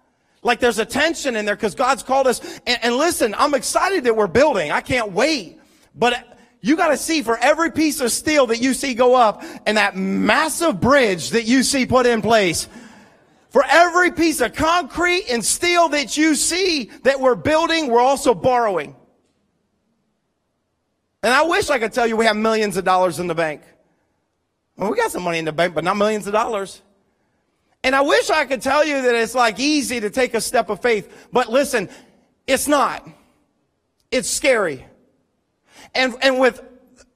Like 0.41 0.61
there's 0.61 0.79
a 0.79 0.85
tension 0.85 1.35
in 1.35 1.43
there 1.43 1.57
because 1.57 1.75
God's 1.75 2.03
called 2.03 2.27
us. 2.27 2.39
And, 2.65 2.79
and, 2.81 2.95
listen, 2.95 3.35
I'm 3.37 3.53
excited 3.53 4.05
that 4.05 4.15
we're 4.15 4.27
building. 4.27 4.71
I 4.71 4.79
can't 4.79 5.11
wait. 5.11 5.59
But 5.95 6.39
you 6.61 6.77
got 6.77 6.91
to 6.91 6.97
see 6.97 7.23
for 7.23 7.37
every 7.39 7.73
piece 7.73 7.99
of 7.99 8.09
steel 8.09 8.47
that 8.47 8.61
you 8.61 8.73
see 8.73 8.93
go 8.93 9.13
up 9.13 9.43
and 9.65 9.75
that 9.75 9.97
massive 9.97 10.79
bridge 10.79 11.31
that 11.31 11.43
you 11.43 11.61
see 11.61 11.85
put 11.85 12.05
in 12.05 12.21
place, 12.21 12.69
for 13.49 13.65
every 13.67 14.11
piece 14.11 14.39
of 14.39 14.53
concrete 14.53 15.25
and 15.29 15.43
steel 15.43 15.89
that 15.89 16.15
you 16.15 16.35
see 16.35 16.89
that 17.03 17.19
we're 17.19 17.35
building, 17.35 17.87
we're 17.87 17.99
also 17.99 18.33
borrowing. 18.33 18.95
And 21.27 21.35
I 21.35 21.41
wish 21.41 21.69
I 21.69 21.77
could 21.77 21.91
tell 21.91 22.07
you 22.07 22.15
we 22.15 22.23
have 22.23 22.37
millions 22.37 22.77
of 22.77 22.85
dollars 22.85 23.19
in 23.19 23.27
the 23.27 23.35
bank. 23.35 23.61
Well, 24.77 24.89
we 24.89 24.95
got 24.95 25.11
some 25.11 25.23
money 25.23 25.39
in 25.39 25.43
the 25.43 25.51
bank, 25.51 25.75
but 25.75 25.83
not 25.83 25.97
millions 25.97 26.25
of 26.25 26.31
dollars. 26.31 26.81
And 27.83 27.93
I 27.93 27.99
wish 27.99 28.29
I 28.29 28.45
could 28.45 28.61
tell 28.61 28.85
you 28.85 29.01
that 29.01 29.13
it's 29.13 29.35
like 29.35 29.59
easy 29.59 29.99
to 29.99 30.09
take 30.09 30.35
a 30.35 30.39
step 30.39 30.69
of 30.69 30.81
faith. 30.81 31.27
But 31.33 31.49
listen, 31.49 31.89
it's 32.47 32.65
not. 32.65 33.05
It's 34.09 34.29
scary. 34.29 34.85
And, 35.93 36.15
and 36.21 36.39
with 36.39 36.63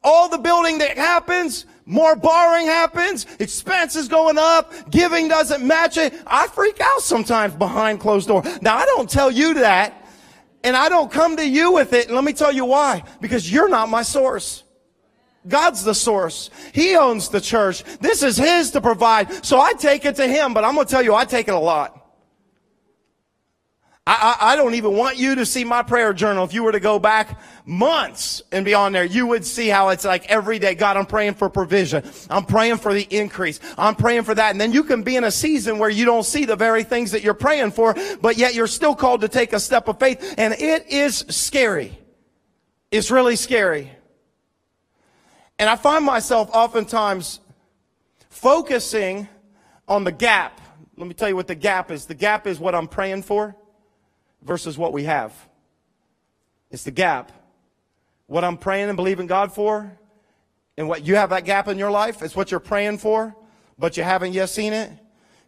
all 0.04 0.28
the 0.28 0.39
building 0.39 0.80
that 0.80 0.97
happens, 0.97 1.65
more 1.86 2.17
borrowing 2.17 2.65
happens, 2.65 3.26
expenses 3.39 4.10
going 4.10 4.38
up, 4.38 4.74
giving 4.91 5.30
doesn't 5.30 5.65
match 5.65 5.95
it. 5.95 6.13
I 6.28 6.50
freak 6.50 6.82
out 6.82 7.02
sometimes 7.02 7.56
behind 7.56 8.02
closed 8.02 8.28
door. 8.28 8.43
Now 8.62 8.76
I 8.76 8.86
don't 8.88 9.10
tell 9.10 9.32
you 9.32 9.54
that. 9.54 10.00
And 10.63 10.76
I 10.76 10.89
don't 10.89 11.12
come 11.12 11.38
to 11.38 11.47
you 11.47 11.71
with 11.71 11.93
it. 11.93 12.08
And 12.08 12.15
let 12.15 12.24
me 12.24 12.34
tell 12.34 12.52
you 12.52 12.65
why. 12.65 13.04
Because 13.19 13.52
you're 13.52 13.69
not 13.69 13.89
my 13.89 14.04
source. 14.04 14.63
God's 15.47 15.84
the 15.84 15.95
source. 15.95 16.50
He 16.71 16.95
owns 16.95 17.30
the 17.30 17.41
church. 17.41 17.84
This 18.00 18.21
is 18.21 18.38
His 18.38 18.71
to 18.71 18.82
provide. 18.82 19.43
So 19.45 19.60
I 19.60 19.74
take 19.74 20.06
it 20.06 20.15
to 20.17 20.28
Him, 20.28 20.54
but 20.54 20.63
I'm 20.63 20.76
going 20.76 20.86
to 20.86 20.91
tell 20.91 21.02
you, 21.02 21.15
I 21.15 21.26
take 21.26 21.47
it 21.47 21.54
a 21.54 21.60
lot. 21.60 22.00
I, 24.07 24.35
I, 24.39 24.53
I, 24.53 24.55
don't 24.55 24.73
even 24.73 24.93
want 24.97 25.17
you 25.17 25.35
to 25.35 25.45
see 25.45 25.63
my 25.63 25.83
prayer 25.83 26.11
journal. 26.11 26.43
If 26.43 26.55
you 26.55 26.63
were 26.63 26.71
to 26.71 26.79
go 26.79 26.97
back 26.97 27.39
months 27.67 28.41
and 28.51 28.65
beyond 28.65 28.95
there, 28.95 29.03
you 29.03 29.27
would 29.27 29.45
see 29.45 29.67
how 29.67 29.89
it's 29.89 30.03
like 30.03 30.25
every 30.25 30.57
day. 30.57 30.73
God, 30.73 30.97
I'm 30.97 31.05
praying 31.05 31.35
for 31.35 31.49
provision. 31.49 32.03
I'm 32.27 32.45
praying 32.45 32.77
for 32.77 32.95
the 32.95 33.03
increase. 33.03 33.59
I'm 33.77 33.93
praying 33.93 34.23
for 34.23 34.33
that. 34.33 34.49
And 34.49 34.59
then 34.59 34.71
you 34.71 34.83
can 34.83 35.03
be 35.03 35.17
in 35.17 35.23
a 35.23 35.29
season 35.29 35.77
where 35.77 35.89
you 35.89 36.05
don't 36.05 36.23
see 36.23 36.45
the 36.45 36.55
very 36.55 36.83
things 36.83 37.11
that 37.11 37.21
you're 37.21 37.35
praying 37.35 37.71
for, 37.71 37.95
but 38.21 38.37
yet 38.37 38.55
you're 38.55 38.65
still 38.65 38.95
called 38.95 39.21
to 39.21 39.27
take 39.27 39.53
a 39.53 39.59
step 39.59 39.87
of 39.87 39.99
faith. 39.99 40.33
And 40.35 40.55
it 40.55 40.87
is 40.87 41.23
scary. 41.29 41.95
It's 42.89 43.11
really 43.11 43.35
scary. 43.35 43.91
And 45.59 45.69
I 45.69 45.75
find 45.75 46.03
myself 46.03 46.49
oftentimes 46.51 47.39
focusing 48.31 49.27
on 49.87 50.05
the 50.05 50.11
gap. 50.11 50.59
Let 50.97 51.07
me 51.07 51.13
tell 51.13 51.29
you 51.29 51.35
what 51.35 51.47
the 51.47 51.53
gap 51.53 51.91
is. 51.91 52.07
The 52.07 52.15
gap 52.15 52.47
is 52.47 52.59
what 52.59 52.73
I'm 52.73 52.87
praying 52.87 53.21
for 53.21 53.55
versus 54.43 54.77
what 54.77 54.93
we 54.93 55.04
have. 55.04 55.34
It's 56.69 56.84
the 56.84 56.91
gap. 56.91 57.32
What 58.27 58.43
I'm 58.43 58.58
praying 58.58 58.88
and 58.88 58.95
believing 58.95 59.27
God 59.27 59.54
for, 59.54 59.97
and 60.77 60.88
what 60.88 61.06
you 61.06 61.15
have 61.15 61.32
that 61.32 61.43
gap 61.43 61.67
in 61.67 61.77
your 61.77 61.91
life, 61.91 62.21
it's 62.21 62.36
what 62.36 62.49
you're 62.49 62.62
praying 62.62 62.99
for, 62.99 63.36
but 63.77 63.97
you 63.97 64.04
haven't 64.04 64.34
yet 64.34 64.49
seen 64.49 64.73
it. 64.73 64.91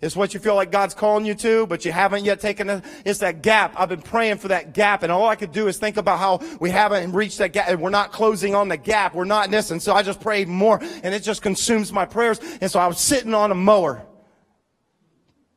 It's 0.02 0.18
what 0.18 0.34
you 0.34 0.42
feel 0.42 0.56
like 0.56 0.70
God's 0.70 0.94
calling 0.94 1.26
you 1.26 1.34
to, 1.36 1.66
but 1.66 1.86
you 1.86 1.94
haven't 1.94 2.26
yet 2.26 2.42
taken 2.42 2.70
it. 2.70 2.84
It's 3.06 3.20
that 3.20 3.42
gap. 3.42 3.74
I've 3.78 3.88
been 3.88 4.02
praying 4.02 4.40
for 4.40 4.50
that 4.50 4.74
gap, 4.74 5.02
and 5.02 5.10
all 5.14 5.30
I 5.30 5.38
could 5.38 5.54
do 5.54 5.70
is 5.70 5.78
think 5.78 5.96
about 5.96 6.20
how 6.20 6.42
we 6.60 6.72
haven't 6.72 7.14
reached 7.14 7.38
that 7.38 7.54
gap, 7.54 7.70
and 7.70 7.80
we're 7.80 7.90
not 7.90 8.12
closing 8.12 8.54
on 8.54 8.68
the 8.68 8.76
gap. 8.76 9.16
We're 9.16 9.24
not 9.24 9.46
in 9.46 9.52
this, 9.52 9.72
and 9.72 9.82
so 9.82 9.94
I 9.94 10.04
just 10.04 10.20
prayed 10.20 10.50
more, 10.50 10.82
and 11.04 11.16
it 11.16 11.24
just 11.24 11.42
consumes 11.42 11.94
my 11.94 12.06
prayers. 12.06 12.42
And 12.60 12.70
so 12.70 12.82
I 12.82 12.88
was 12.88 13.00
sitting 13.00 13.34
on 13.34 13.50
a 13.52 13.56
mower. 13.56 14.06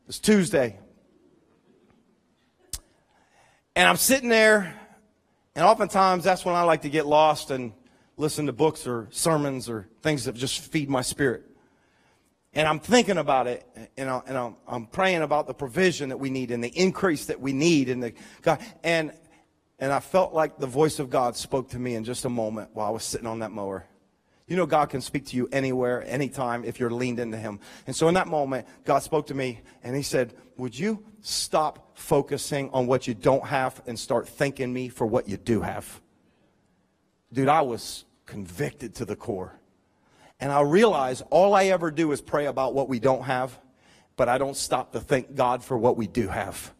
It's 0.06 0.20
Tuesday. 0.20 0.78
And 3.76 3.86
I'm 3.86 3.98
sitting 3.98 4.30
there, 4.30 4.74
and 5.54 5.62
oftentimes 5.62 6.24
that's 6.24 6.46
when 6.46 6.54
I 6.54 6.62
like 6.62 6.82
to 6.82 6.88
get 6.88 7.04
lost 7.04 7.50
and 7.50 7.74
listen 8.16 8.46
to 8.46 8.52
books 8.54 8.86
or 8.86 9.06
sermons 9.10 9.68
or 9.68 9.86
things 10.00 10.24
that 10.24 10.34
just 10.34 10.60
feed 10.60 10.88
my 10.88 11.02
spirit. 11.02 11.44
And 12.54 12.66
I'm 12.66 12.80
thinking 12.80 13.18
about 13.18 13.46
it, 13.46 13.66
and, 13.98 14.08
I, 14.08 14.22
and 14.26 14.38
I'm, 14.38 14.56
I'm 14.66 14.86
praying 14.86 15.20
about 15.20 15.46
the 15.46 15.52
provision 15.52 16.08
that 16.08 16.16
we 16.16 16.30
need 16.30 16.52
and 16.52 16.64
the 16.64 16.70
increase 16.70 17.26
that 17.26 17.38
we 17.38 17.52
need, 17.52 17.90
and 17.90 18.02
the 18.02 18.14
God. 18.40 18.60
And 18.82 19.12
and 19.78 19.92
I 19.92 20.00
felt 20.00 20.32
like 20.32 20.56
the 20.56 20.66
voice 20.66 20.98
of 20.98 21.10
God 21.10 21.36
spoke 21.36 21.68
to 21.70 21.78
me 21.78 21.96
in 21.96 22.04
just 22.04 22.24
a 22.24 22.30
moment 22.30 22.70
while 22.72 22.86
I 22.86 22.90
was 22.90 23.04
sitting 23.04 23.26
on 23.26 23.40
that 23.40 23.52
mower. 23.52 23.84
You 24.46 24.56
know, 24.56 24.66
God 24.66 24.90
can 24.90 25.00
speak 25.00 25.26
to 25.26 25.36
you 25.36 25.48
anywhere, 25.50 26.04
anytime, 26.06 26.64
if 26.64 26.78
you're 26.78 26.90
leaned 26.90 27.18
into 27.18 27.36
Him. 27.36 27.58
And 27.86 27.96
so 27.96 28.08
in 28.08 28.14
that 28.14 28.28
moment, 28.28 28.66
God 28.84 29.00
spoke 29.00 29.26
to 29.26 29.34
me, 29.34 29.60
and 29.82 29.96
He 29.96 30.02
said, 30.02 30.34
Would 30.56 30.78
you 30.78 31.04
stop 31.26 31.98
focusing 31.98 32.70
on 32.70 32.86
what 32.86 33.08
you 33.08 33.14
don't 33.14 33.44
have 33.46 33.82
and 33.86 33.98
start 33.98 34.28
thanking 34.28 34.72
me 34.72 34.88
for 34.88 35.06
what 35.06 35.28
you 35.28 35.36
do 35.36 35.60
have. 35.60 36.00
Dude, 37.32 37.48
I 37.48 37.62
was 37.62 38.04
convicted 38.26 38.94
to 38.96 39.04
the 39.04 39.16
core. 39.16 39.58
And 40.38 40.52
I 40.52 40.60
realize 40.60 41.22
all 41.30 41.54
I 41.54 41.64
ever 41.64 41.90
do 41.90 42.12
is 42.12 42.20
pray 42.20 42.46
about 42.46 42.74
what 42.74 42.88
we 42.88 43.00
don't 43.00 43.24
have, 43.24 43.58
but 44.16 44.28
I 44.28 44.38
don't 44.38 44.56
stop 44.56 44.92
to 44.92 45.00
thank 45.00 45.34
God 45.34 45.64
for 45.64 45.76
what 45.76 45.96
we 45.96 46.06
do 46.06 46.28
have. 46.28 46.72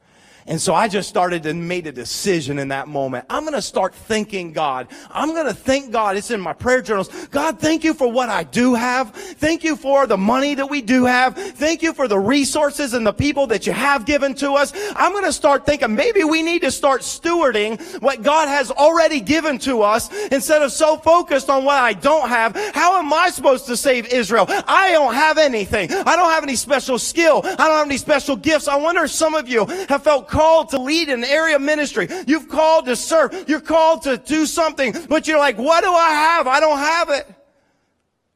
And 0.49 0.61
so 0.61 0.75
I 0.75 0.87
just 0.87 1.09
started 1.09 1.45
and 1.47 1.67
made 1.67 1.87
a 1.87 1.93
decision 1.93 2.59
in 2.59 2.69
that 2.69 2.87
moment. 2.87 3.27
I'm 3.29 3.43
going 3.43 3.55
to 3.55 3.63
start 3.63 3.95
thanking 3.95 4.53
God. 4.53 4.89
I'm 5.11 5.35
going 5.35 5.47
to 5.47 5.55
thank 5.55 5.91
God. 5.91 6.17
It's 6.17 6.31
in 6.31 6.41
my 6.41 6.53
prayer 6.53 6.83
journals. 6.83 7.09
God, 7.27 7.59
thank 7.59 7.83
you 7.83 7.95
for 7.95 8.11
what 8.11 8.29
I 8.29 8.45
do 8.45 8.75
have. 8.75 9.13
Thank 9.13 9.65
you 9.65 9.77
for 9.77 10.07
the 10.07 10.17
money 10.17 10.55
that 10.55 10.71
we 10.71 10.83
do 10.83 11.05
have. 11.05 11.37
Thank 11.37 11.83
you 11.83 11.93
for 11.93 12.07
the 12.07 12.19
resources 12.19 12.95
and 12.95 13.05
the 13.05 13.13
people 13.13 13.49
that 13.49 13.67
you 13.67 13.73
have 13.73 14.07
given 14.07 14.35
to 14.37 14.53
us. 14.53 14.73
I'm 14.95 15.13
going 15.13 15.25
to 15.25 15.33
start 15.33 15.67
thinking 15.67 15.95
maybe 15.95 16.23
we 16.23 16.43
need 16.43 16.63
to 16.63 16.71
start 16.71 17.01
stewarding 17.01 17.81
what 18.01 18.23
God 18.23 18.49
has 18.49 18.71
already 18.71 19.21
given 19.21 19.59
to 19.61 19.83
us 19.83 20.13
instead 20.29 20.63
of 20.63 20.71
so 20.71 20.97
focused 20.97 21.51
on 21.51 21.65
what 21.65 21.79
I 21.79 21.93
don't 21.93 22.29
have. 22.29 22.55
How 22.75 22.99
am 22.99 23.13
I 23.13 23.31
supposed 23.31 23.67
to 23.67 23.77
save 23.77 24.07
Israel? 24.07 24.47
I 24.49 24.93
don't 24.93 25.15
have 25.15 25.39
anything. 25.39 25.91
I 25.93 26.15
don't 26.15 26.31
have 26.31 26.45
any 26.45 26.57
special 26.57 26.99
skill. 26.99 27.41
I 27.45 27.67
don't 27.67 27.79
have 27.79 27.87
any 27.87 27.99
special 27.99 28.37
gifts. 28.37 28.69
I 28.69 28.77
wonder 28.77 29.05
if 29.05 29.11
some 29.11 29.35
of 29.35 29.49
you 29.49 29.67
have 29.89 30.05
felt 30.05 30.29
called 30.37 30.69
to 30.69 30.79
lead 30.79 31.09
an 31.09 31.25
area 31.25 31.57
of 31.57 31.63
ministry. 31.63 32.09
You've 32.27 32.49
called 32.49 32.85
to 32.87 32.95
serve. 32.95 33.49
You're 33.49 33.61
called 33.61 34.03
to 34.03 34.19
do 34.19 34.45
something, 34.45 34.95
but 35.09 35.27
you're 35.27 35.39
like, 35.39 35.57
what 35.57 35.83
do 35.83 35.91
I 35.91 36.11
have? 36.11 36.47
I 36.47 36.61
don't 36.61 36.79
have 36.79 37.09
it. 37.09 37.27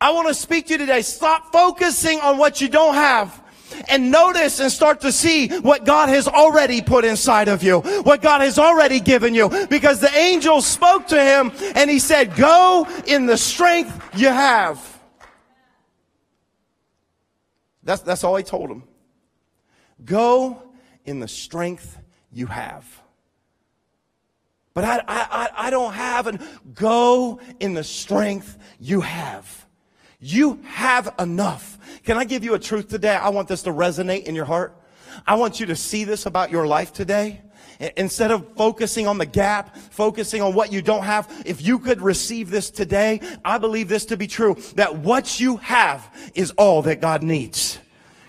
I 0.00 0.12
want 0.12 0.28
to 0.28 0.34
speak 0.34 0.66
to 0.68 0.72
you 0.72 0.78
today. 0.78 1.02
Stop 1.02 1.52
focusing 1.52 2.18
on 2.20 2.38
what 2.38 2.62
you 2.62 2.68
don't 2.70 2.94
have 2.94 3.42
and 3.90 4.10
notice 4.10 4.60
and 4.60 4.72
start 4.72 5.02
to 5.02 5.12
see 5.12 5.48
what 5.58 5.84
God 5.84 6.08
has 6.08 6.26
already 6.26 6.80
put 6.80 7.04
inside 7.04 7.48
of 7.48 7.62
you, 7.62 7.80
what 7.80 8.22
God 8.22 8.40
has 8.40 8.58
already 8.58 8.98
given 8.98 9.34
you. 9.34 9.50
Because 9.68 10.00
the 10.00 10.12
angel 10.16 10.62
spoke 10.62 11.06
to 11.08 11.22
him 11.22 11.52
and 11.76 11.90
he 11.90 11.98
said, 11.98 12.34
go 12.34 12.88
in 13.06 13.26
the 13.26 13.36
strength 13.36 13.92
you 14.16 14.28
have. 14.28 14.98
That's, 17.82 18.00
that's 18.00 18.24
all 18.24 18.36
he 18.36 18.42
told 18.42 18.70
him. 18.70 18.84
Go 20.02 20.69
in 21.10 21.20
the 21.20 21.28
strength 21.28 21.98
you 22.32 22.46
have. 22.46 22.86
But 24.72 24.84
I, 24.84 25.02
I, 25.06 25.48
I 25.66 25.70
don't 25.70 25.92
have, 25.92 26.28
and 26.28 26.40
go 26.74 27.40
in 27.58 27.74
the 27.74 27.84
strength 27.84 28.56
you 28.78 29.00
have. 29.00 29.66
You 30.20 30.60
have 30.64 31.12
enough. 31.18 31.78
Can 32.04 32.16
I 32.16 32.24
give 32.24 32.44
you 32.44 32.54
a 32.54 32.58
truth 32.58 32.88
today? 32.88 33.16
I 33.16 33.30
want 33.30 33.48
this 33.48 33.62
to 33.64 33.70
resonate 33.70 34.24
in 34.24 34.34
your 34.34 34.44
heart. 34.44 34.76
I 35.26 35.34
want 35.34 35.58
you 35.58 35.66
to 35.66 35.76
see 35.76 36.04
this 36.04 36.24
about 36.24 36.50
your 36.50 36.66
life 36.66 36.92
today. 36.92 37.40
Instead 37.96 38.30
of 38.30 38.46
focusing 38.56 39.06
on 39.06 39.18
the 39.18 39.26
gap, 39.26 39.74
focusing 39.76 40.42
on 40.42 40.54
what 40.54 40.70
you 40.70 40.82
don't 40.82 41.02
have, 41.02 41.42
if 41.46 41.62
you 41.62 41.78
could 41.78 42.00
receive 42.00 42.50
this 42.50 42.70
today, 42.70 43.20
I 43.44 43.58
believe 43.58 43.88
this 43.88 44.04
to 44.06 44.16
be 44.16 44.26
true, 44.26 44.56
that 44.76 44.98
what 44.98 45.40
you 45.40 45.56
have 45.56 46.30
is 46.34 46.52
all 46.52 46.82
that 46.82 47.00
God 47.00 47.22
needs. 47.22 47.78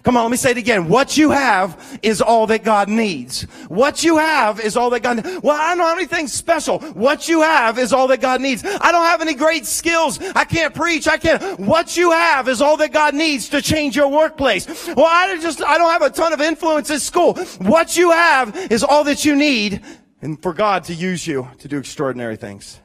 Come 0.04 0.18
on, 0.18 0.24
let 0.24 0.32
me 0.32 0.38
say 0.38 0.52
it 0.52 0.58
again. 0.58 0.88
What 0.88 1.16
you 1.16 1.30
have 1.32 2.00
is 2.02 2.22
all 2.22 2.48
that 2.48 2.64
God 2.64 2.90
needs. 2.90 3.44
What 3.68 4.04
you 4.04 4.18
have 4.18 4.60
is 4.60 4.76
all 4.76 4.90
that 4.92 5.04
God 5.04 5.18
needs. 5.18 5.42
Well, 5.44 5.56
I 5.60 5.76
don't 5.76 5.86
have 5.86 5.98
anything 5.98 6.28
special. 6.28 6.80
What 6.80 7.30
you 7.30 7.42
have 7.42 7.78
is 7.78 7.94
all 7.94 8.08
that 8.08 8.20
God 8.20 8.42
needs. 8.42 8.64
I 8.64 8.92
don't 8.92 9.06
have 9.06 9.22
any 9.22 9.36
great 9.36 9.66
skills. 9.66 10.20
I 10.36 10.46
can't 10.46 10.74
preach. 10.74 11.08
I 11.08 11.18
can't. 11.18 11.60
What 11.60 11.98
you 11.98 12.12
have 12.12 12.48
is 12.48 12.62
all 12.62 12.78
that 12.78 12.92
God 12.92 13.14
needs 13.14 13.50
to 13.50 13.62
change 13.62 13.96
your 13.96 14.08
workplace. 14.08 14.68
Well, 14.88 15.06
I 15.06 15.38
just, 15.40 15.62
I 15.62 15.78
don't 15.78 15.92
have 15.92 16.02
a 16.02 16.10
ton 16.10 16.34
of 16.34 16.42
influence 16.42 16.90
at 16.90 17.02
school. 17.02 17.36
What 17.60 17.96
you 17.96 18.12
have 18.12 18.72
is 18.72 18.84
all 18.84 19.04
that 19.04 19.24
you 19.24 19.36
need 19.36 19.82
and 20.22 20.42
for 20.42 20.54
God 20.54 20.84
to 20.86 20.94
use 20.94 21.26
you 21.26 21.48
to 21.60 21.68
do 21.68 21.78
extraordinary 21.78 22.38
things. 22.38 22.80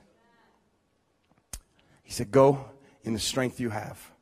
He 2.03 2.13
said, 2.13 2.31
go 2.31 2.65
in 3.03 3.15
the 3.15 3.19
strength 3.19 3.59
you 3.59 3.71
have. 3.71 4.13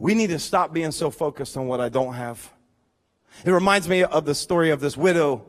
We 0.00 0.14
need 0.14 0.30
to 0.30 0.38
stop 0.38 0.72
being 0.72 0.92
so 0.92 1.10
focused 1.10 1.58
on 1.58 1.66
what 1.66 1.78
I 1.78 1.90
don't 1.90 2.14
have. 2.14 2.50
It 3.44 3.50
reminds 3.50 3.86
me 3.86 4.02
of 4.02 4.24
the 4.24 4.34
story 4.34 4.70
of 4.70 4.80
this 4.80 4.96
widow, 4.96 5.44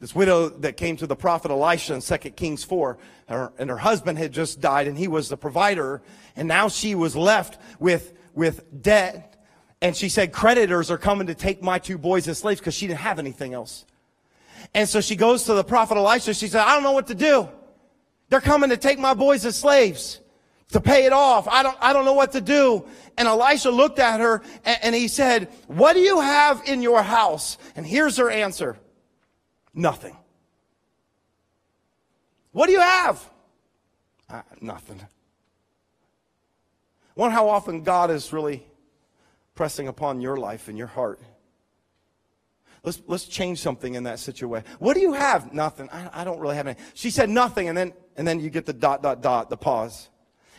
this 0.00 0.16
widow 0.16 0.48
that 0.48 0.76
came 0.76 0.96
to 0.96 1.06
the 1.06 1.14
prophet 1.14 1.52
Elisha 1.52 1.94
in 1.94 2.00
2 2.00 2.16
Kings 2.30 2.64
4. 2.64 2.98
Her, 3.28 3.52
and 3.56 3.70
her 3.70 3.76
husband 3.76 4.18
had 4.18 4.32
just 4.32 4.60
died 4.60 4.88
and 4.88 4.98
he 4.98 5.06
was 5.06 5.28
the 5.28 5.36
provider. 5.36 6.02
And 6.34 6.48
now 6.48 6.68
she 6.68 6.96
was 6.96 7.14
left 7.14 7.60
with, 7.78 8.14
with 8.34 8.82
debt. 8.82 9.40
And 9.80 9.96
she 9.96 10.08
said, 10.08 10.32
creditors 10.32 10.90
are 10.90 10.98
coming 10.98 11.28
to 11.28 11.36
take 11.36 11.62
my 11.62 11.78
two 11.78 11.98
boys 11.98 12.26
as 12.26 12.38
slaves 12.38 12.58
because 12.58 12.74
she 12.74 12.88
didn't 12.88 12.98
have 12.98 13.20
anything 13.20 13.54
else. 13.54 13.86
And 14.74 14.88
so 14.88 15.00
she 15.00 15.14
goes 15.14 15.44
to 15.44 15.54
the 15.54 15.62
prophet 15.62 15.96
Elisha. 15.96 16.34
She 16.34 16.48
said, 16.48 16.62
I 16.62 16.74
don't 16.74 16.82
know 16.82 16.92
what 16.92 17.06
to 17.06 17.14
do. 17.14 17.48
They're 18.28 18.40
coming 18.40 18.70
to 18.70 18.76
take 18.76 18.98
my 18.98 19.14
boys 19.14 19.46
as 19.46 19.54
slaves 19.54 20.18
to 20.72 20.80
pay 20.80 21.06
it 21.06 21.12
off. 21.12 21.48
I 21.48 21.62
don't, 21.62 21.76
I 21.80 21.92
don't 21.92 22.04
know 22.04 22.12
what 22.12 22.32
to 22.32 22.40
do. 22.40 22.84
And 23.16 23.26
Elisha 23.26 23.70
looked 23.70 23.98
at 23.98 24.20
her 24.20 24.42
and, 24.64 24.78
and, 24.82 24.94
he 24.94 25.08
said, 25.08 25.48
what 25.66 25.94
do 25.94 26.00
you 26.00 26.20
have 26.20 26.62
in 26.66 26.82
your 26.82 27.02
house? 27.02 27.58
And 27.74 27.86
here's 27.86 28.16
her 28.18 28.30
answer. 28.30 28.78
Nothing. 29.74 30.16
What 32.52 32.66
do 32.66 32.72
you 32.72 32.80
have? 32.80 33.30
Uh, 34.28 34.42
nothing. 34.60 35.00
Wonder 37.14 37.34
how 37.34 37.48
often 37.48 37.82
God 37.82 38.10
is 38.10 38.32
really 38.32 38.64
pressing 39.54 39.88
upon 39.88 40.20
your 40.20 40.36
life 40.36 40.68
and 40.68 40.78
your 40.78 40.86
heart. 40.86 41.20
Let's, 42.84 43.02
let's 43.06 43.24
change 43.24 43.60
something 43.60 43.94
in 43.94 44.04
that 44.04 44.20
situation. 44.20 44.66
What 44.78 44.94
do 44.94 45.00
you 45.00 45.14
have? 45.14 45.52
Nothing. 45.52 45.88
I, 45.90 46.20
I 46.20 46.24
don't 46.24 46.38
really 46.38 46.56
have 46.56 46.66
anything. 46.66 46.84
She 46.94 47.10
said 47.10 47.28
nothing, 47.28 47.68
and 47.68 47.76
then, 47.76 47.92
and 48.16 48.26
then 48.26 48.38
you 48.38 48.50
get 48.50 48.66
the 48.66 48.72
dot, 48.72 49.02
dot, 49.02 49.20
dot, 49.20 49.50
the 49.50 49.56
pause. 49.56 50.08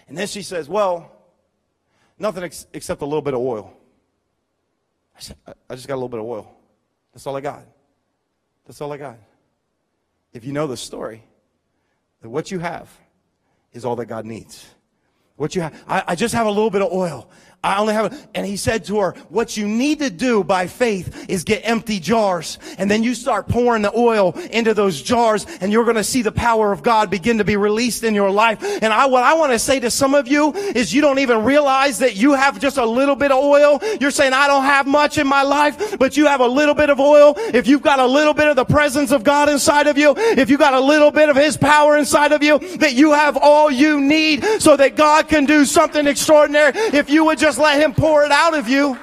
And 0.10 0.18
then 0.18 0.28
she 0.28 0.42
says, 0.42 0.68
Well, 0.68 1.12
nothing 2.18 2.44
ex- 2.44 2.68
except 2.74 3.02
a 3.02 3.06
little 3.06 3.22
bit 3.22 3.34
of 3.34 3.40
oil. 3.40 3.74
I 5.16 5.20
said, 5.22 5.38
I 5.70 5.76
just 5.76 5.88
got 5.88 5.94
a 5.94 6.02
little 6.02 6.10
bit 6.10 6.20
of 6.20 6.26
oil. 6.26 6.52
That's 7.14 7.26
all 7.28 7.36
I 7.36 7.42
got. 7.42 7.64
That's 8.66 8.82
all 8.82 8.92
I 8.92 8.98
got. 8.98 9.18
If 10.34 10.46
you 10.46 10.52
know 10.52 10.68
the 10.68 10.78
story, 10.78 11.24
that 12.22 12.30
what 12.30 12.52
you 12.52 12.60
have 12.60 12.90
is 13.72 13.86
all 13.86 13.96
that 13.98 14.06
God 14.06 14.26
needs. 14.26 14.66
What 15.36 15.56
you 15.56 15.62
have, 15.62 15.84
I, 15.88 16.04
I 16.08 16.16
just 16.16 16.34
have 16.34 16.48
a 16.48 16.52
little 16.52 16.70
bit 16.70 16.82
of 16.82 16.92
oil. 16.92 17.30
I 17.62 17.78
only 17.80 17.94
have, 17.94 18.30
and 18.34 18.46
he 18.46 18.56
said 18.56 18.86
to 18.86 19.00
her, 19.00 19.12
what 19.28 19.58
you 19.58 19.68
need 19.68 20.00
to 20.00 20.10
do 20.10 20.46
by 20.46 20.68
faith 20.68 21.30
is 21.30 21.44
get 21.44 21.62
empty 21.68 22.00
jars. 22.00 22.58
And 22.78 22.90
then 22.90 23.04
you 23.04 23.14
start 23.14 23.50
pouring 23.50 23.82
the 23.82 23.92
oil 23.94 24.32
into 24.52 24.74
those 24.74 25.02
jars 25.02 25.46
and 25.60 25.70
you're 25.70 25.84
going 25.84 25.98
to 25.98 26.04
see 26.04 26.22
the 26.22 26.32
power 26.32 26.72
of 26.72 26.84
God 26.84 27.10
begin 27.10 27.38
to 27.40 27.44
be 27.44 27.58
released 27.58 28.06
in 28.06 28.16
your 28.16 28.32
life. 28.32 28.64
And 28.82 28.94
I, 28.94 29.08
what 29.08 29.24
I 29.24 29.34
want 29.34 29.52
to 29.52 29.60
say 29.60 29.78
to 29.82 29.92
some 29.92 30.14
of 30.14 30.26
you 30.30 30.54
is 30.54 30.94
you 30.94 31.02
don't 31.02 31.20
even 31.20 31.44
realize 31.44 32.00
that 32.00 32.16
you 32.16 32.32
have 32.34 32.62
just 32.62 32.78
a 32.78 32.86
little 32.86 33.16
bit 33.16 33.32
of 33.32 33.44
oil. 33.44 33.82
You're 34.00 34.12
saying, 34.12 34.32
I 34.32 34.48
don't 34.48 34.64
have 34.64 34.88
much 34.88 35.18
in 35.18 35.28
my 35.28 35.44
life, 35.44 35.98
but 36.00 36.16
you 36.16 36.28
have 36.28 36.40
a 36.40 36.48
little 36.48 36.76
bit 36.76 36.90
of 36.90 37.02
oil. 37.02 37.34
If 37.38 37.68
you've 37.68 37.82
got 37.82 38.00
a 38.00 38.08
little 38.08 38.34
bit 38.34 38.48
of 38.48 38.56
the 38.56 38.66
presence 38.66 39.12
of 39.12 39.26
God 39.26 39.50
inside 39.50 39.88
of 39.88 39.98
you, 39.98 40.14
if 40.16 40.50
you've 40.50 40.62
got 40.62 40.76
a 40.76 40.80
little 40.80 41.12
bit 41.12 41.28
of 41.28 41.36
his 41.36 41.58
power 41.58 41.98
inside 41.98 42.32
of 42.32 42.42
you, 42.42 42.58
that 42.78 42.94
you 42.94 43.12
have 43.12 43.36
all 43.36 43.70
you 43.70 44.00
need 44.00 44.46
so 44.60 44.78
that 44.78 44.96
God 44.96 45.28
can 45.28 45.46
do 45.46 45.66
something 45.66 46.08
extraordinary. 46.08 46.72
If 46.76 47.10
you 47.10 47.26
would 47.26 47.38
just 47.38 47.49
just 47.50 47.58
let 47.58 47.82
him 47.82 47.96
pour 47.96 48.24
it 48.24 48.32
out 48.32 48.56
of 48.56 48.70
you. 48.70 48.96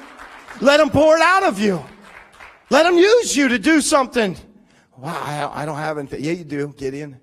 Let 0.61 0.79
him 0.79 0.89
pour 0.89 1.17
it 1.17 1.21
out 1.21 1.43
of 1.43 1.59
you. 1.59 1.85
Let 2.71 2.87
him 2.87 2.97
use 2.97 3.37
you 3.37 3.49
to 3.49 3.59
do 3.59 3.81
something. 3.81 4.37
Wow, 4.97 5.51
I 5.53 5.67
don't 5.67 5.79
have 5.79 5.99
anything. 5.99 6.23
Yeah, 6.23 6.31
you 6.31 6.45
do, 6.45 6.73
Gideon. 6.77 7.21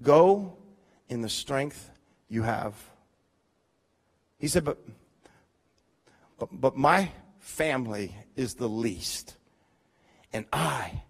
Go 0.00 0.56
in 1.08 1.20
the 1.20 1.28
strength 1.28 1.90
you 2.28 2.44
have. 2.44 2.74
He 4.38 4.46
said, 4.46 4.64
but, 4.64 4.78
but, 6.38 6.48
but 6.52 6.76
my 6.76 7.10
family 7.40 8.14
is 8.36 8.54
the 8.54 8.68
least. 8.68 9.34
And 10.32 10.46
I, 10.52 11.02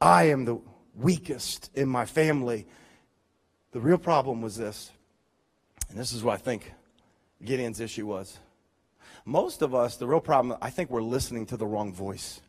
I 0.00 0.30
am 0.30 0.46
the 0.46 0.62
weakest 0.94 1.70
in 1.74 1.90
my 1.90 2.06
family. 2.06 2.66
The 3.72 3.80
real 3.80 3.98
problem 3.98 4.40
was 4.40 4.56
this, 4.56 4.90
and 5.90 5.98
this 5.98 6.14
is 6.14 6.24
what 6.24 6.32
I 6.32 6.38
think 6.38 6.72
Gideon's 7.44 7.80
issue 7.80 8.06
was. 8.06 8.38
Most 9.28 9.60
of 9.60 9.74
us, 9.74 9.96
the 9.96 10.06
real 10.06 10.20
problem, 10.20 10.56
I 10.62 10.70
think 10.70 10.88
we're 10.88 11.02
listening 11.02 11.46
to 11.46 11.56
the 11.56 11.66
wrong 11.66 11.92
voice. 11.92 12.40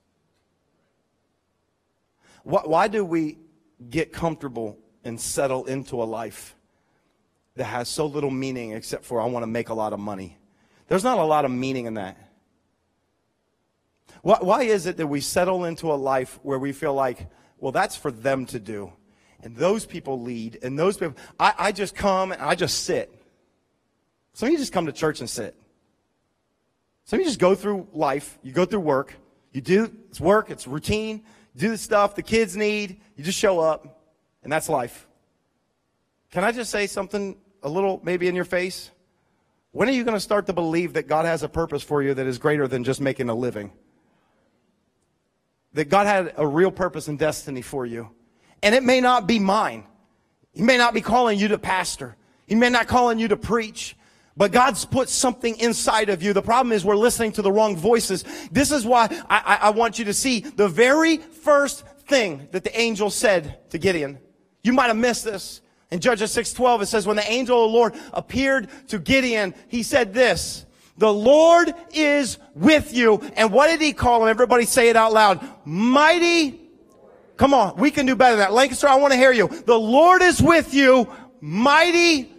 Why, 2.44 2.62
why 2.64 2.88
do 2.88 3.04
we 3.04 3.40
get 3.90 4.14
comfortable 4.14 4.78
and 5.04 5.20
settle 5.20 5.66
into 5.66 6.02
a 6.02 6.06
life 6.06 6.56
that 7.56 7.64
has 7.64 7.90
so 7.90 8.06
little 8.06 8.30
meaning 8.30 8.74
except 8.74 9.06
for 9.06 9.20
I 9.20 9.26
want 9.26 9.42
to 9.42 9.48
make 9.48 9.70
a 9.70 9.74
lot 9.74 9.92
of 9.92 10.00
money? 10.00 10.38
There's 10.88 11.04
not 11.04 11.18
a 11.18 11.24
lot 11.24 11.46
of 11.46 11.52
meaning 11.52 11.88
in 11.88 11.96
that. 11.96 12.16
Why, 14.22 14.38
why 14.40 14.62
is 14.62 14.86
it 14.86 14.98
that 14.98 15.08
we 15.08 15.20
settle 15.20 15.66
into 15.66 15.92
a 15.92 15.96
life 15.96 16.40
where 16.44 16.60
we 16.60 16.74
feel 16.74 16.94
like, 16.94 17.28
well, 17.58 17.72
that's 17.72 17.96
for 17.96 18.12
them 18.12 18.46
to 18.48 18.60
do? 18.60 18.94
And 19.42 19.56
those 19.56 19.88
people 19.88 20.22
lead, 20.22 20.60
and 20.62 20.78
those 20.78 20.98
people, 20.98 21.16
I, 21.40 21.54
I 21.58 21.72
just 21.72 21.96
come 21.96 22.32
and 22.32 22.42
I 22.42 22.54
just 22.54 22.84
sit. 22.84 23.12
Some 24.34 24.48
of 24.48 24.54
you 24.54 24.60
just 24.60 24.74
come 24.74 24.86
to 24.86 24.92
church 24.92 25.22
and 25.22 25.30
sit. 25.30 25.56
Some 27.08 27.20
of 27.20 27.22
you 27.22 27.30
just 27.30 27.40
go 27.40 27.56
through 27.56 27.88
life, 27.94 28.38
you 28.44 28.52
go 28.52 28.66
through 28.66 28.82
work, 28.82 29.14
you 29.54 29.62
do 29.62 29.90
it's 30.10 30.20
work, 30.20 30.52
it's 30.52 30.68
routine, 30.68 31.24
do 31.56 31.70
the 31.70 31.78
stuff 31.78 32.16
the 32.16 32.22
kids 32.22 32.58
need, 32.58 33.00
you 33.16 33.24
just 33.24 33.40
show 33.40 33.62
up, 33.62 34.04
and 34.44 34.52
that's 34.52 34.68
life. 34.68 35.08
Can 36.32 36.44
I 36.44 36.52
just 36.52 36.70
say 36.70 36.86
something 36.86 37.38
a 37.64 37.70
little 37.70 38.02
maybe 38.04 38.28
in 38.28 38.36
your 38.36 38.44
face? 38.44 38.92
When 39.72 39.88
are 39.88 39.94
you 39.94 40.04
going 40.04 40.18
to 40.18 40.22
start 40.22 40.48
to 40.48 40.54
believe 40.54 40.94
that 40.94 41.08
God 41.08 41.26
has 41.26 41.44
a 41.44 41.48
purpose 41.48 41.82
for 41.82 42.04
you 42.04 42.14
that 42.14 42.28
is 42.28 42.40
greater 42.40 42.68
than 42.68 42.84
just 42.84 43.00
making 43.00 43.30
a 43.30 43.36
living? 43.36 43.72
That 45.76 45.86
God 45.86 46.08
had 46.08 46.34
a 46.36 46.46
real 46.46 46.72
purpose 46.72 47.08
and 47.08 47.18
destiny 47.18 47.62
for 47.62 47.86
you. 47.86 48.10
And 48.62 48.76
it 48.76 48.84
may 48.84 49.00
not 49.00 49.28
be 49.28 49.40
mine. 49.40 49.86
He 50.52 50.62
may 50.62 50.78
not 50.78 50.94
be 50.94 51.00
calling 51.00 51.40
you 51.40 51.48
to 51.48 51.58
pastor. 51.58 52.18
He 52.48 52.56
may 52.56 52.70
not 52.70 52.88
calling 52.88 53.18
you 53.18 53.30
to 53.30 53.38
preach. 53.38 53.96
But 54.38 54.52
God's 54.52 54.86
put 54.86 55.10
something 55.10 55.58
inside 55.58 56.10
of 56.10 56.22
you. 56.22 56.32
The 56.32 56.44
problem 56.44 56.72
is 56.72 56.86
we're 56.86 56.96
listening 56.96 57.32
to 57.34 57.42
the 57.42 57.52
wrong 57.52 57.76
voices. 57.76 58.24
This 58.52 58.72
is 58.72 58.86
why 58.86 59.06
I, 59.30 59.42
I, 59.46 59.56
I 59.68 59.70
want 59.72 59.98
you 59.98 60.06
to 60.06 60.14
see 60.14 60.42
the 60.42 60.68
very 60.68 61.18
first 61.18 61.84
thing 62.08 62.48
that 62.52 62.64
the 62.64 62.80
angel 62.80 63.10
said 63.10 63.70
to 63.72 63.80
Gideon. 63.80 64.20
You 64.64 64.74
might 64.74 64.88
have 64.88 64.98
missed 64.98 65.26
this. 65.26 65.62
In 65.90 66.00
Judges 66.00 66.36
6:12 66.36 66.84
it 66.84 66.86
says 66.86 67.08
when 67.08 67.16
the 67.16 67.32
angel 67.32 67.66
of 67.66 67.72
the 67.72 67.76
Lord 67.76 67.96
appeared 68.14 68.70
to 68.90 69.00
Gideon, 69.00 69.56
he 69.70 69.82
said 69.84 70.14
this, 70.14 70.66
"The 70.98 71.12
Lord 71.12 71.74
is 71.94 72.38
with 72.54 72.94
you." 72.94 73.22
And 73.36 73.52
what 73.52 73.68
did 73.68 73.82
he 73.82 73.94
call 73.94 74.22
him? 74.24 74.30
Everybody 74.30 74.66
say 74.66 74.90
it 74.90 74.96
out 74.96 75.14
loud. 75.14 75.40
Mighty 75.66 76.68
Come 77.38 77.54
on, 77.54 77.78
we 77.78 77.92
can 77.92 78.08
do 78.08 78.16
better 78.16 78.36
than 78.36 78.46
that. 78.46 78.54
Lancaster, 78.54 78.88
I 78.88 78.96
want 78.96 79.14
to 79.14 79.18
hear 79.18 79.32
you. 79.32 79.48
The 79.48 79.78
Lord 79.78 80.24
is 80.24 80.42
with 80.42 80.74
you, 80.74 81.08
mighty 81.40 82.34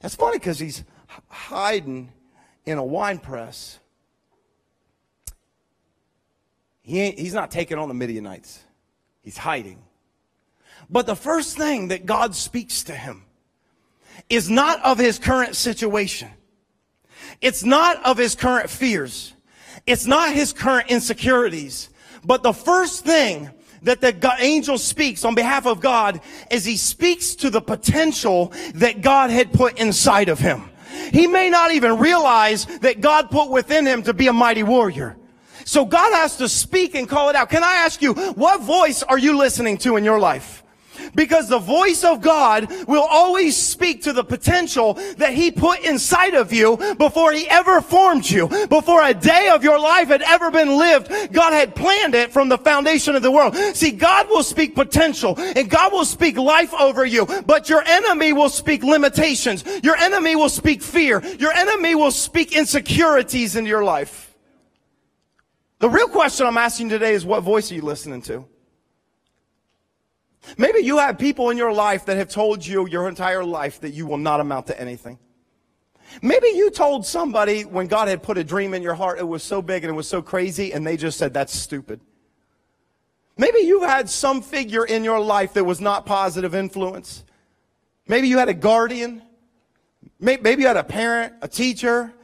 that's 0.00 0.14
funny 0.14 0.38
because 0.38 0.58
he's 0.58 0.84
hiding 1.28 2.12
in 2.64 2.78
a 2.78 2.84
wine 2.84 3.18
press. 3.18 3.78
He 6.82 7.10
he's 7.12 7.34
not 7.34 7.50
taking 7.50 7.78
on 7.78 7.88
the 7.88 7.94
Midianites. 7.94 8.62
He's 9.22 9.36
hiding. 9.36 9.82
But 10.88 11.06
the 11.06 11.16
first 11.16 11.56
thing 11.56 11.88
that 11.88 12.06
God 12.06 12.34
speaks 12.34 12.84
to 12.84 12.92
him 12.94 13.24
is 14.28 14.48
not 14.48 14.82
of 14.84 14.98
his 14.98 15.18
current 15.18 15.56
situation. 15.56 16.30
It's 17.40 17.64
not 17.64 18.04
of 18.04 18.18
his 18.18 18.34
current 18.34 18.70
fears. 18.70 19.32
It's 19.86 20.06
not 20.06 20.32
his 20.32 20.52
current 20.52 20.90
insecurities. 20.90 21.90
But 22.24 22.42
the 22.42 22.52
first 22.52 23.04
thing 23.04 23.50
that 23.86 24.00
the 24.00 24.34
angel 24.38 24.78
speaks 24.78 25.24
on 25.24 25.34
behalf 25.34 25.66
of 25.66 25.80
God 25.80 26.20
is 26.50 26.64
he 26.64 26.76
speaks 26.76 27.34
to 27.36 27.50
the 27.50 27.60
potential 27.60 28.52
that 28.74 29.00
God 29.00 29.30
had 29.30 29.52
put 29.52 29.78
inside 29.78 30.28
of 30.28 30.38
him. 30.38 30.68
He 31.12 31.26
may 31.26 31.50
not 31.50 31.72
even 31.72 31.98
realize 31.98 32.66
that 32.80 33.00
God 33.00 33.30
put 33.30 33.50
within 33.50 33.86
him 33.86 34.02
to 34.02 34.12
be 34.12 34.26
a 34.26 34.32
mighty 34.32 34.62
warrior. 34.62 35.16
So 35.64 35.84
God 35.84 36.12
has 36.12 36.36
to 36.36 36.48
speak 36.48 36.94
and 36.94 37.08
call 37.08 37.28
it 37.28 37.36
out. 37.36 37.50
Can 37.50 37.64
I 37.64 37.74
ask 37.76 38.02
you, 38.02 38.14
what 38.14 38.60
voice 38.62 39.02
are 39.02 39.18
you 39.18 39.36
listening 39.36 39.78
to 39.78 39.96
in 39.96 40.04
your 40.04 40.18
life? 40.18 40.62
Because 41.14 41.48
the 41.48 41.58
voice 41.58 42.04
of 42.04 42.20
God 42.20 42.70
will 42.86 43.06
always 43.08 43.56
speak 43.56 44.02
to 44.02 44.12
the 44.12 44.24
potential 44.24 44.94
that 45.18 45.34
He 45.34 45.50
put 45.50 45.80
inside 45.80 46.34
of 46.34 46.52
you 46.52 46.76
before 46.98 47.32
He 47.32 47.48
ever 47.48 47.80
formed 47.80 48.28
you. 48.28 48.48
Before 48.68 49.02
a 49.02 49.14
day 49.14 49.50
of 49.52 49.64
your 49.64 49.78
life 49.78 50.08
had 50.08 50.22
ever 50.22 50.50
been 50.50 50.78
lived, 50.78 51.32
God 51.32 51.52
had 51.52 51.74
planned 51.74 52.14
it 52.14 52.32
from 52.32 52.48
the 52.48 52.58
foundation 52.58 53.16
of 53.16 53.22
the 53.22 53.30
world. 53.30 53.56
See, 53.74 53.90
God 53.90 54.28
will 54.28 54.42
speak 54.42 54.74
potential 54.74 55.34
and 55.38 55.70
God 55.70 55.92
will 55.92 56.04
speak 56.04 56.36
life 56.36 56.74
over 56.74 57.04
you, 57.04 57.26
but 57.46 57.68
your 57.68 57.82
enemy 57.82 58.32
will 58.32 58.48
speak 58.48 58.82
limitations. 58.82 59.64
Your 59.82 59.96
enemy 59.96 60.36
will 60.36 60.48
speak 60.48 60.82
fear. 60.82 61.24
Your 61.38 61.52
enemy 61.52 61.94
will 61.94 62.10
speak 62.10 62.56
insecurities 62.56 63.56
into 63.56 63.68
your 63.68 63.84
life. 63.84 64.34
The 65.78 65.90
real 65.90 66.08
question 66.08 66.46
I'm 66.46 66.56
asking 66.56 66.88
today 66.88 67.12
is 67.12 67.26
what 67.26 67.42
voice 67.42 67.70
are 67.70 67.74
you 67.74 67.82
listening 67.82 68.22
to? 68.22 68.46
Maybe 70.56 70.80
you 70.80 70.98
have 70.98 71.18
people 71.18 71.50
in 71.50 71.56
your 71.56 71.72
life 71.72 72.06
that 72.06 72.16
have 72.16 72.28
told 72.28 72.64
you 72.64 72.86
your 72.88 73.08
entire 73.08 73.44
life 73.44 73.80
that 73.80 73.90
you 73.90 74.06
will 74.06 74.18
not 74.18 74.40
amount 74.40 74.68
to 74.68 74.80
anything. 74.80 75.18
Maybe 76.22 76.48
you 76.48 76.70
told 76.70 77.04
somebody 77.04 77.64
when 77.64 77.88
God 77.88 78.08
had 78.08 78.22
put 78.22 78.38
a 78.38 78.44
dream 78.44 78.74
in 78.74 78.82
your 78.82 78.94
heart, 78.94 79.18
it 79.18 79.26
was 79.26 79.42
so 79.42 79.60
big 79.60 79.82
and 79.82 79.90
it 79.90 79.94
was 79.94 80.08
so 80.08 80.22
crazy, 80.22 80.72
and 80.72 80.86
they 80.86 80.96
just 80.96 81.18
said, 81.18 81.34
that's 81.34 81.54
stupid. 81.54 82.00
Maybe 83.36 83.58
you 83.60 83.82
had 83.82 84.08
some 84.08 84.40
figure 84.40 84.84
in 84.84 85.04
your 85.04 85.20
life 85.20 85.52
that 85.54 85.64
was 85.64 85.80
not 85.80 86.06
positive 86.06 86.54
influence. 86.54 87.24
Maybe 88.08 88.28
you 88.28 88.38
had 88.38 88.48
a 88.48 88.54
guardian. 88.54 89.22
Maybe 90.18 90.62
you 90.62 90.66
had 90.66 90.78
a 90.78 90.84
parent, 90.84 91.34
a 91.42 91.48
teacher, 91.48 92.14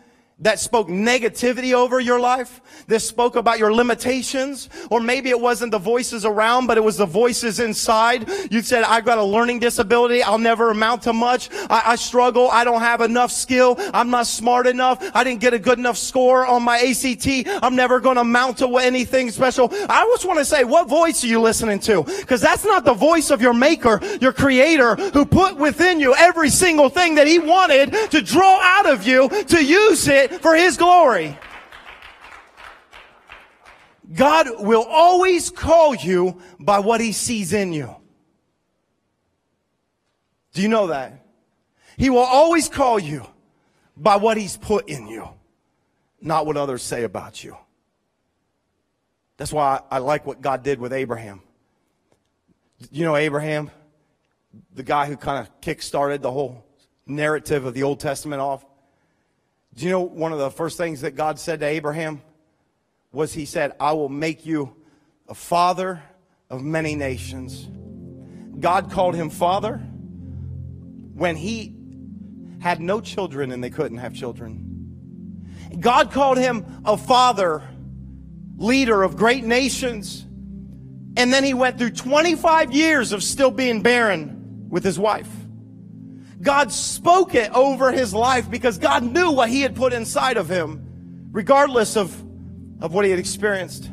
that 0.42 0.58
spoke 0.58 0.88
negativity 0.88 1.72
over 1.72 2.00
your 2.00 2.20
life, 2.20 2.60
that 2.88 3.00
spoke 3.00 3.36
about 3.36 3.58
your 3.58 3.72
limitations, 3.72 4.68
or 4.90 5.00
maybe 5.00 5.30
it 5.30 5.40
wasn't 5.40 5.70
the 5.70 5.78
voices 5.78 6.24
around, 6.24 6.66
but 6.66 6.76
it 6.76 6.82
was 6.82 6.96
the 6.96 7.06
voices 7.06 7.60
inside. 7.60 8.28
You 8.50 8.60
said, 8.62 8.82
I've 8.82 9.04
got 9.04 9.18
a 9.18 9.24
learning 9.24 9.60
disability. 9.60 10.22
I'll 10.22 10.38
never 10.38 10.70
amount 10.70 11.02
to 11.02 11.12
much. 11.12 11.48
I, 11.70 11.82
I 11.86 11.96
struggle. 11.96 12.50
I 12.50 12.64
don't 12.64 12.80
have 12.80 13.00
enough 13.00 13.30
skill. 13.30 13.76
I'm 13.94 14.10
not 14.10 14.26
smart 14.26 14.66
enough. 14.66 14.98
I 15.14 15.22
didn't 15.22 15.40
get 15.40 15.54
a 15.54 15.58
good 15.58 15.78
enough 15.78 15.96
score 15.96 16.44
on 16.44 16.62
my 16.62 16.78
ACT. 16.78 17.48
I'm 17.62 17.76
never 17.76 18.00
going 18.00 18.16
to 18.16 18.22
amount 18.22 18.58
to 18.58 18.76
anything 18.78 19.30
special. 19.30 19.68
I 19.88 20.04
just 20.12 20.26
want 20.26 20.40
to 20.40 20.44
say, 20.44 20.64
what 20.64 20.88
voice 20.88 21.22
are 21.22 21.28
you 21.28 21.40
listening 21.40 21.78
to? 21.80 22.02
Because 22.02 22.40
that's 22.40 22.64
not 22.64 22.84
the 22.84 22.94
voice 22.94 23.30
of 23.30 23.40
your 23.40 23.54
maker, 23.54 24.00
your 24.20 24.32
creator, 24.32 24.96
who 24.96 25.24
put 25.24 25.56
within 25.56 26.00
you 26.00 26.14
every 26.16 26.50
single 26.50 26.88
thing 26.88 27.14
that 27.14 27.28
he 27.28 27.38
wanted 27.38 27.92
to 28.10 28.20
draw 28.22 28.60
out 28.60 28.90
of 28.90 29.06
you 29.06 29.28
to 29.28 29.64
use 29.64 30.08
it 30.08 30.31
for 30.40 30.54
His 30.54 30.76
glory. 30.76 31.38
God 34.12 34.48
will 34.58 34.84
always 34.84 35.50
call 35.50 35.94
you 35.94 36.40
by 36.58 36.80
what 36.80 37.00
He 37.00 37.12
sees 37.12 37.52
in 37.52 37.72
you. 37.72 37.94
Do 40.52 40.62
you 40.62 40.68
know 40.68 40.88
that? 40.88 41.24
He 41.96 42.10
will 42.10 42.18
always 42.18 42.68
call 42.68 42.98
you 42.98 43.26
by 43.96 44.16
what 44.16 44.36
He's 44.36 44.56
put 44.56 44.88
in 44.88 45.06
you, 45.06 45.28
not 46.20 46.46
what 46.46 46.56
others 46.56 46.82
say 46.82 47.04
about 47.04 47.42
you. 47.42 47.56
That's 49.36 49.52
why 49.52 49.80
I 49.90 49.98
like 49.98 50.26
what 50.26 50.40
God 50.40 50.62
did 50.62 50.78
with 50.78 50.92
Abraham. 50.92 51.40
You 52.90 53.04
know 53.04 53.16
Abraham, 53.16 53.70
the 54.74 54.82
guy 54.82 55.06
who 55.06 55.16
kind 55.16 55.38
of 55.38 55.60
kick-started 55.60 56.20
the 56.22 56.30
whole 56.30 56.64
narrative 57.06 57.64
of 57.64 57.74
the 57.74 57.82
Old 57.82 58.00
Testament 58.00 58.40
off? 58.40 58.64
Do 59.74 59.84
you 59.84 59.90
know 59.90 60.00
one 60.00 60.32
of 60.32 60.38
the 60.38 60.50
first 60.50 60.76
things 60.76 61.00
that 61.00 61.16
God 61.16 61.38
said 61.38 61.60
to 61.60 61.66
Abraham 61.66 62.22
was 63.12 63.32
He 63.32 63.46
said, 63.46 63.72
I 63.80 63.92
will 63.92 64.08
make 64.08 64.44
you 64.44 64.74
a 65.28 65.34
father 65.34 66.02
of 66.50 66.62
many 66.62 66.94
nations. 66.94 67.68
God 68.60 68.90
called 68.90 69.14
him 69.14 69.30
father 69.30 69.78
when 71.14 71.36
he 71.36 71.74
had 72.60 72.80
no 72.80 73.00
children 73.00 73.50
and 73.50 73.64
they 73.64 73.70
couldn't 73.70 73.98
have 73.98 74.14
children. 74.14 74.72
God 75.80 76.12
called 76.12 76.38
him 76.38 76.82
a 76.84 76.96
father, 76.96 77.62
leader 78.56 79.02
of 79.02 79.16
great 79.16 79.44
nations. 79.44 80.24
And 81.16 81.32
then 81.32 81.44
he 81.44 81.54
went 81.54 81.78
through 81.78 81.90
25 81.90 82.72
years 82.72 83.12
of 83.12 83.22
still 83.22 83.50
being 83.50 83.82
barren 83.82 84.68
with 84.68 84.84
his 84.84 84.98
wife. 84.98 85.30
God 86.42 86.72
spoke 86.72 87.36
it 87.36 87.52
over 87.52 87.92
his 87.92 88.12
life 88.12 88.50
because 88.50 88.76
God 88.78 89.04
knew 89.04 89.30
what 89.30 89.48
he 89.48 89.60
had 89.60 89.76
put 89.76 89.92
inside 89.92 90.36
of 90.36 90.48
him, 90.48 91.28
regardless 91.30 91.96
of, 91.96 92.12
of 92.80 92.92
what 92.92 93.04
he 93.04 93.12
had 93.12 93.20
experienced. 93.20 93.88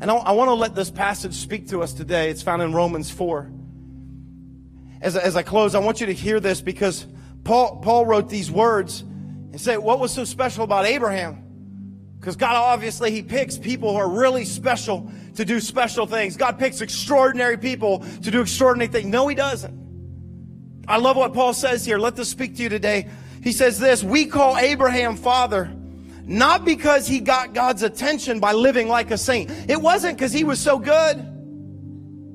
And 0.00 0.10
I, 0.10 0.16
I 0.16 0.32
want 0.32 0.48
to 0.48 0.54
let 0.54 0.74
this 0.74 0.90
passage 0.90 1.34
speak 1.34 1.68
to 1.68 1.80
us 1.80 1.92
today. 1.92 2.28
It's 2.28 2.42
found 2.42 2.60
in 2.60 2.72
Romans 2.74 3.08
4. 3.08 3.52
As, 5.00 5.16
as 5.16 5.36
I 5.36 5.42
close, 5.42 5.76
I 5.76 5.78
want 5.78 6.00
you 6.00 6.06
to 6.06 6.14
hear 6.14 6.40
this 6.40 6.60
because 6.60 7.06
Paul, 7.44 7.76
Paul 7.76 8.04
wrote 8.04 8.28
these 8.28 8.50
words 8.50 9.02
and 9.02 9.60
said, 9.60 9.78
What 9.78 10.00
was 10.00 10.12
so 10.12 10.24
special 10.24 10.64
about 10.64 10.86
Abraham? 10.86 11.44
Because 12.18 12.34
God 12.34 12.56
obviously, 12.56 13.12
He 13.12 13.22
picks 13.22 13.56
people 13.56 13.92
who 13.92 13.98
are 13.98 14.10
really 14.10 14.44
special 14.44 15.08
to 15.36 15.44
do 15.44 15.60
special 15.60 16.06
things. 16.06 16.36
God 16.36 16.58
picks 16.58 16.80
extraordinary 16.80 17.58
people 17.58 18.00
to 18.00 18.30
do 18.32 18.40
extraordinary 18.40 18.90
things. 18.90 19.06
No, 19.06 19.28
He 19.28 19.36
doesn't. 19.36 19.85
I 20.88 20.98
love 20.98 21.16
what 21.16 21.34
Paul 21.34 21.52
says 21.52 21.84
here. 21.84 21.98
Let 21.98 22.16
this 22.16 22.28
speak 22.28 22.56
to 22.56 22.62
you 22.62 22.68
today. 22.68 23.08
He 23.42 23.52
says 23.52 23.78
this, 23.78 24.02
we 24.02 24.26
call 24.26 24.56
Abraham 24.56 25.16
father, 25.16 25.72
not 26.24 26.64
because 26.64 27.06
he 27.06 27.20
got 27.20 27.54
God's 27.54 27.82
attention 27.82 28.40
by 28.40 28.52
living 28.52 28.88
like 28.88 29.10
a 29.10 29.18
saint. 29.18 29.50
It 29.68 29.80
wasn't 29.80 30.16
because 30.16 30.32
he 30.32 30.44
was 30.44 30.58
so 30.58 30.78
good. 30.78 31.32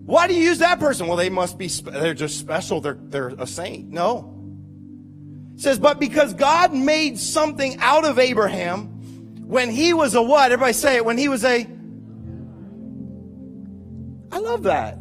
Why 0.06 0.28
do 0.28 0.34
you 0.34 0.44
use 0.44 0.60
that 0.60 0.80
person? 0.80 1.08
Well, 1.08 1.18
they 1.18 1.30
must 1.30 1.58
be, 1.58 1.68
they're 1.68 2.14
just 2.14 2.40
special. 2.40 2.82
They're, 2.82 2.98
they're 3.00 3.30
a 3.30 3.48
saint. 3.48 3.90
No. 3.90 4.38
It 5.56 5.62
says, 5.62 5.80
but 5.80 6.00
because 6.00 6.34
God 6.34 6.74
made 6.74 7.20
something 7.20 7.78
out 7.80 8.04
of 8.04 8.20
Abraham 8.20 8.88
when 9.46 9.70
he 9.70 9.94
was 9.94 10.16
a 10.16 10.22
what? 10.22 10.52
Everybody 10.52 10.74
say 10.74 10.96
it. 10.96 11.06
When 11.06 11.18
he 11.18 11.30
was 11.30 11.46
a, 11.46 11.68
I 14.32 14.40
love 14.40 14.64
that. 14.64 14.98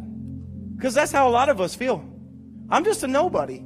Because 0.76 0.94
that's 0.94 1.12
how 1.12 1.28
a 1.28 1.30
lot 1.30 1.48
of 1.48 1.61
us 1.61 1.74
feel. 1.74 2.05
I'm 2.70 2.84
just 2.84 3.02
a 3.02 3.08
nobody. 3.08 3.58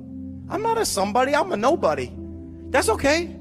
I'm 0.49 0.63
not 0.63 0.79
a 0.79 0.85
somebody, 0.85 1.35
I'm 1.35 1.53
a 1.53 1.57
nobody. 1.57 2.13
That's 2.71 2.89
okay. 2.89 3.37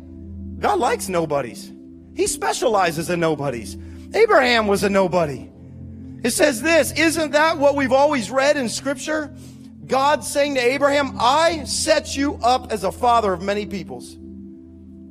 God 0.60 0.80
likes 0.80 1.10
nobodies. 1.10 1.72
He 2.16 2.28
specializes 2.28 3.10
in 3.10 3.20
nobodies. 3.20 3.78
Abraham 4.14 4.68
was 4.68 4.84
a 4.84 4.90
nobody. 4.90 5.50
It 6.24 6.32
says 6.32 6.62
this, 6.62 6.92
isn't 6.94 7.32
that 7.32 7.58
what 7.58 7.76
we've 7.76 7.92
always 7.92 8.32
read 8.32 8.56
in 8.56 8.70
scripture? 8.70 9.34
God 9.86 10.24
saying 10.24 10.56
to 10.56 10.62
Abraham, 10.62 11.18
I 11.20 11.66
set 11.66 12.16
you 12.16 12.36
up 12.36 12.72
as 12.72 12.84
a 12.84 12.92
father 12.92 13.34
of 13.34 13.42
many 13.42 13.66
peoples. 13.66 14.16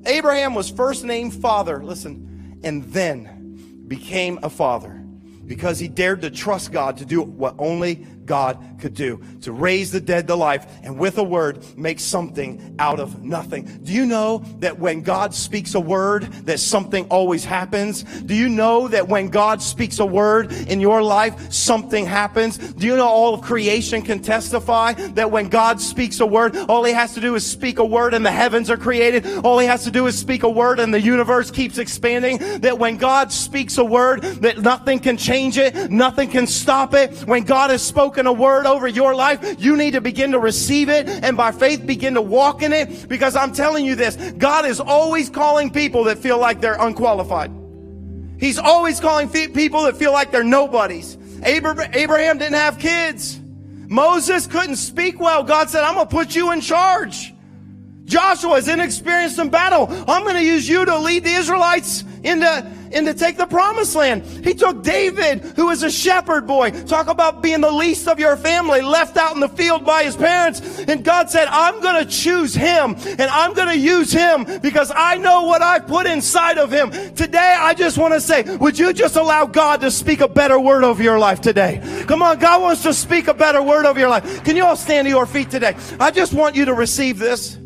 Abraham 0.06 0.54
was 0.54 0.70
first 0.70 1.04
named 1.04 1.34
father, 1.34 1.82
listen, 1.84 2.58
and 2.64 2.84
then 2.84 3.84
became 3.86 4.38
a 4.42 4.48
father 4.48 5.04
because 5.44 5.78
he 5.78 5.88
dared 5.88 6.22
to 6.22 6.30
trust 6.30 6.72
God 6.72 6.96
to 6.98 7.04
do 7.04 7.20
what 7.20 7.54
only 7.58 8.06
God 8.32 8.78
could 8.80 8.94
do 8.94 9.22
to 9.42 9.52
raise 9.52 9.92
the 9.92 10.00
dead 10.00 10.26
to 10.28 10.34
life 10.34 10.66
and 10.82 10.98
with 10.98 11.18
a 11.18 11.22
word 11.22 11.62
make 11.76 12.00
something 12.00 12.74
out 12.78 12.98
of 12.98 13.22
nothing. 13.22 13.66
Do 13.82 13.92
you 13.92 14.06
know 14.06 14.38
that 14.60 14.78
when 14.78 15.02
God 15.02 15.34
speaks 15.34 15.74
a 15.74 15.80
word 15.80 16.22
that 16.46 16.58
something 16.58 17.04
always 17.10 17.44
happens? 17.44 18.02
Do 18.02 18.34
you 18.34 18.48
know 18.48 18.88
that 18.88 19.06
when 19.06 19.28
God 19.28 19.60
speaks 19.60 19.98
a 19.98 20.06
word 20.06 20.50
in 20.50 20.80
your 20.80 21.02
life 21.02 21.52
something 21.52 22.06
happens? 22.06 22.56
Do 22.56 22.86
you 22.86 22.96
know 22.96 23.06
all 23.06 23.34
of 23.34 23.42
creation 23.42 24.00
can 24.00 24.22
testify 24.22 24.94
that 24.94 25.30
when 25.30 25.50
God 25.50 25.78
speaks 25.78 26.18
a 26.20 26.26
word 26.26 26.56
all 26.70 26.84
he 26.84 26.94
has 26.94 27.12
to 27.12 27.20
do 27.20 27.34
is 27.34 27.44
speak 27.44 27.78
a 27.78 27.84
word 27.84 28.14
and 28.14 28.24
the 28.24 28.30
heavens 28.30 28.70
are 28.70 28.78
created. 28.78 29.26
All 29.44 29.58
he 29.58 29.66
has 29.66 29.84
to 29.84 29.90
do 29.90 30.06
is 30.06 30.18
speak 30.18 30.42
a 30.42 30.48
word 30.48 30.80
and 30.80 30.94
the 30.94 31.02
universe 31.02 31.50
keeps 31.50 31.76
expanding. 31.76 32.38
That 32.62 32.78
when 32.78 32.96
God 32.96 33.30
speaks 33.30 33.76
a 33.76 33.84
word 33.84 34.22
that 34.22 34.58
nothing 34.58 35.00
can 35.00 35.18
change 35.18 35.58
it. 35.58 35.90
Nothing 35.90 36.30
can 36.30 36.46
stop 36.46 36.94
it. 36.94 37.10
When 37.26 37.44
God 37.44 37.68
has 37.68 37.82
spoken 37.82 38.21
a 38.26 38.32
word 38.32 38.66
over 38.66 38.86
your 38.86 39.14
life, 39.14 39.56
you 39.58 39.76
need 39.76 39.92
to 39.92 40.00
begin 40.00 40.32
to 40.32 40.38
receive 40.38 40.88
it 40.88 41.08
and 41.08 41.36
by 41.36 41.52
faith 41.52 41.86
begin 41.86 42.14
to 42.14 42.22
walk 42.22 42.62
in 42.62 42.72
it 42.72 43.08
because 43.08 43.36
I'm 43.36 43.52
telling 43.52 43.84
you 43.84 43.94
this, 43.94 44.16
God 44.32 44.64
is 44.66 44.80
always 44.80 45.30
calling 45.30 45.70
people 45.70 46.04
that 46.04 46.18
feel 46.18 46.38
like 46.38 46.60
they're 46.60 46.80
unqualified. 46.80 47.50
He's 48.38 48.58
always 48.58 48.98
calling 48.98 49.28
people 49.28 49.84
that 49.84 49.96
feel 49.96 50.12
like 50.12 50.30
they're 50.30 50.42
nobodies. 50.42 51.16
Abraham 51.44 52.38
didn't 52.38 52.54
have 52.54 52.78
kids. 52.78 53.38
Moses 53.88 54.46
couldn't 54.46 54.76
speak 54.76 55.20
well. 55.20 55.44
God 55.44 55.70
said, 55.70 55.84
I'm 55.84 55.94
going 55.94 56.08
to 56.08 56.14
put 56.14 56.34
you 56.34 56.52
in 56.52 56.60
charge. 56.60 57.31
Joshua 58.04 58.54
is 58.54 58.68
inexperienced 58.68 59.38
in 59.38 59.48
battle. 59.48 59.86
I'm 59.88 60.24
going 60.24 60.36
to 60.36 60.44
use 60.44 60.68
you 60.68 60.84
to 60.84 60.98
lead 60.98 61.24
the 61.24 61.32
Israelites 61.32 62.04
into, 62.24 62.46
and 62.92 63.06
to 63.06 63.14
take 63.14 63.36
the 63.36 63.46
promised 63.46 63.94
land. 63.94 64.24
He 64.44 64.54
took 64.54 64.82
David, 64.82 65.40
who 65.56 65.66
was 65.66 65.82
a 65.82 65.90
shepherd 65.90 66.46
boy. 66.46 66.70
Talk 66.70 67.08
about 67.08 67.42
being 67.42 67.60
the 67.60 67.70
least 67.70 68.06
of 68.08 68.18
your 68.18 68.36
family, 68.36 68.80
left 68.80 69.16
out 69.16 69.34
in 69.34 69.40
the 69.40 69.48
field 69.48 69.84
by 69.84 70.04
his 70.04 70.16
parents. 70.16 70.60
And 70.80 71.04
God 71.04 71.30
said, 71.30 71.48
I'm 71.48 71.80
going 71.80 72.04
to 72.04 72.10
choose 72.10 72.54
him 72.54 72.96
and 73.04 73.22
I'm 73.22 73.54
going 73.54 73.68
to 73.68 73.78
use 73.78 74.12
him 74.12 74.44
because 74.60 74.92
I 74.94 75.16
know 75.16 75.42
what 75.42 75.62
I 75.62 75.78
put 75.78 76.06
inside 76.06 76.58
of 76.58 76.70
him. 76.70 76.90
Today, 77.14 77.56
I 77.58 77.74
just 77.74 77.98
want 77.98 78.14
to 78.14 78.20
say, 78.20 78.42
would 78.56 78.78
you 78.78 78.92
just 78.92 79.16
allow 79.16 79.46
God 79.46 79.80
to 79.80 79.90
speak 79.90 80.20
a 80.20 80.28
better 80.28 80.58
word 80.58 80.84
over 80.84 81.02
your 81.02 81.18
life 81.18 81.40
today? 81.40 81.80
Come 82.06 82.22
on, 82.22 82.38
God 82.38 82.62
wants 82.62 82.82
to 82.82 82.92
speak 82.92 83.28
a 83.28 83.34
better 83.34 83.62
word 83.62 83.86
over 83.86 83.98
your 83.98 84.10
life. 84.10 84.44
Can 84.44 84.56
you 84.56 84.64
all 84.64 84.76
stand 84.76 85.06
to 85.06 85.10
your 85.10 85.26
feet 85.26 85.50
today? 85.50 85.76
I 85.98 86.10
just 86.10 86.34
want 86.34 86.56
you 86.56 86.66
to 86.66 86.74
receive 86.74 87.18
this. 87.18 87.61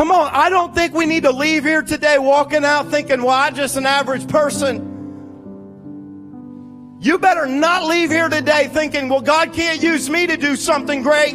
Come 0.00 0.12
on, 0.12 0.30
I 0.32 0.48
don't 0.48 0.74
think 0.74 0.94
we 0.94 1.04
need 1.04 1.24
to 1.24 1.30
leave 1.30 1.62
here 1.62 1.82
today 1.82 2.16
walking 2.16 2.64
out 2.64 2.90
thinking, 2.90 3.22
well, 3.22 3.34
I'm 3.34 3.54
just 3.54 3.76
an 3.76 3.84
average 3.84 4.26
person. 4.28 4.78
You 7.02 7.18
better 7.18 7.44
not 7.44 7.84
leave 7.84 8.08
here 8.08 8.30
today 8.30 8.68
thinking, 8.68 9.10
well, 9.10 9.20
God 9.20 9.52
can't 9.52 9.82
use 9.82 10.08
me 10.08 10.26
to 10.26 10.38
do 10.38 10.56
something 10.56 11.02
great. 11.02 11.34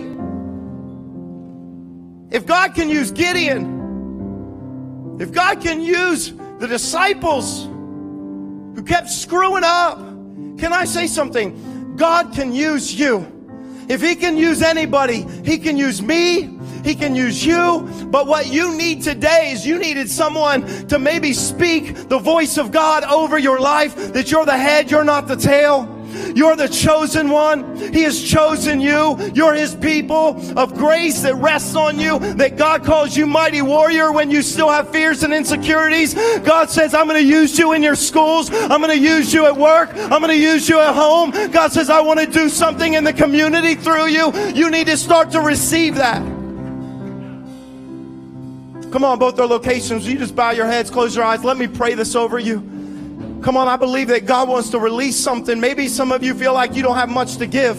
If 2.31 2.47
God 2.47 2.73
can 2.73 2.89
use 2.89 3.11
Gideon, 3.11 5.17
if 5.19 5.31
God 5.31 5.61
can 5.61 5.79
use 5.79 6.33
the 6.57 6.67
disciples 6.67 7.65
who 7.65 8.83
kept 8.83 9.11
screwing 9.11 9.63
up, 9.63 9.99
can 10.57 10.73
I 10.73 10.85
say 10.85 11.05
something? 11.05 11.93
God 11.97 12.33
can 12.33 12.51
use 12.51 12.91
you. 12.91 13.31
If 13.87 14.01
He 14.01 14.15
can 14.15 14.35
use 14.35 14.63
anybody, 14.63 15.21
He 15.43 15.59
can 15.59 15.77
use 15.77 16.01
me, 16.01 16.54
he 16.85 16.95
can 16.95 17.15
use 17.15 17.45
you. 17.45 17.89
But 18.07 18.27
what 18.27 18.47
you 18.47 18.77
need 18.77 19.01
today 19.03 19.51
is 19.51 19.65
you 19.65 19.79
needed 19.79 20.09
someone 20.09 20.87
to 20.87 20.99
maybe 20.99 21.33
speak 21.33 22.07
the 22.07 22.19
voice 22.19 22.57
of 22.57 22.71
God 22.71 23.03
over 23.03 23.37
your 23.37 23.59
life 23.59 24.13
that 24.13 24.31
you're 24.31 24.45
the 24.45 24.57
head, 24.57 24.91
you're 24.91 25.03
not 25.03 25.27
the 25.27 25.35
tail. 25.35 25.91
You're 26.33 26.55
the 26.55 26.67
chosen 26.67 27.29
one. 27.29 27.77
He 27.93 28.03
has 28.03 28.21
chosen 28.23 28.79
you. 28.79 29.17
You're 29.33 29.53
His 29.53 29.75
people 29.75 30.41
of 30.57 30.73
grace 30.75 31.21
that 31.21 31.35
rests 31.35 31.75
on 31.75 31.99
you. 31.99 32.19
That 32.35 32.57
God 32.57 32.83
calls 32.83 33.15
you 33.15 33.25
mighty 33.25 33.61
warrior 33.61 34.11
when 34.11 34.31
you 34.31 34.41
still 34.41 34.69
have 34.69 34.91
fears 34.91 35.23
and 35.23 35.33
insecurities. 35.33 36.13
God 36.13 36.69
says, 36.69 36.93
I'm 36.93 37.07
going 37.07 37.21
to 37.21 37.27
use 37.27 37.57
you 37.57 37.73
in 37.73 37.83
your 37.83 37.95
schools. 37.95 38.49
I'm 38.51 38.81
going 38.81 38.97
to 38.97 38.99
use 38.99 39.33
you 39.33 39.45
at 39.45 39.57
work. 39.57 39.89
I'm 39.93 40.21
going 40.21 40.27
to 40.27 40.37
use 40.37 40.69
you 40.69 40.79
at 40.79 40.93
home. 40.93 41.31
God 41.51 41.71
says, 41.71 41.89
I 41.89 42.01
want 42.01 42.19
to 42.19 42.27
do 42.27 42.49
something 42.49 42.93
in 42.93 43.03
the 43.03 43.13
community 43.13 43.75
through 43.75 44.07
you. 44.07 44.33
You 44.53 44.69
need 44.69 44.87
to 44.87 44.97
start 44.97 45.31
to 45.31 45.41
receive 45.41 45.95
that. 45.95 46.34
Come 48.91 49.03
on, 49.03 49.19
both 49.19 49.35
their 49.35 49.45
locations. 49.45 50.07
You 50.07 50.17
just 50.17 50.35
bow 50.35 50.51
your 50.51 50.65
heads, 50.65 50.89
close 50.89 51.15
your 51.15 51.25
eyes. 51.25 51.43
Let 51.43 51.57
me 51.57 51.67
pray 51.67 51.95
this 51.95 52.15
over 52.15 52.39
you. 52.39 52.59
Come 53.43 53.57
on, 53.57 53.67
I 53.67 53.75
believe 53.75 54.07
that 54.07 54.25
God 54.25 54.49
wants 54.49 54.69
to 54.71 54.79
release 54.79 55.17
something. 55.17 55.59
Maybe 55.59 55.87
some 55.87 56.11
of 56.11 56.23
you 56.23 56.33
feel 56.33 56.53
like 56.53 56.75
you 56.75 56.81
don't 56.81 56.95
have 56.95 57.09
much 57.09 57.37
to 57.37 57.45
give. 57.45 57.77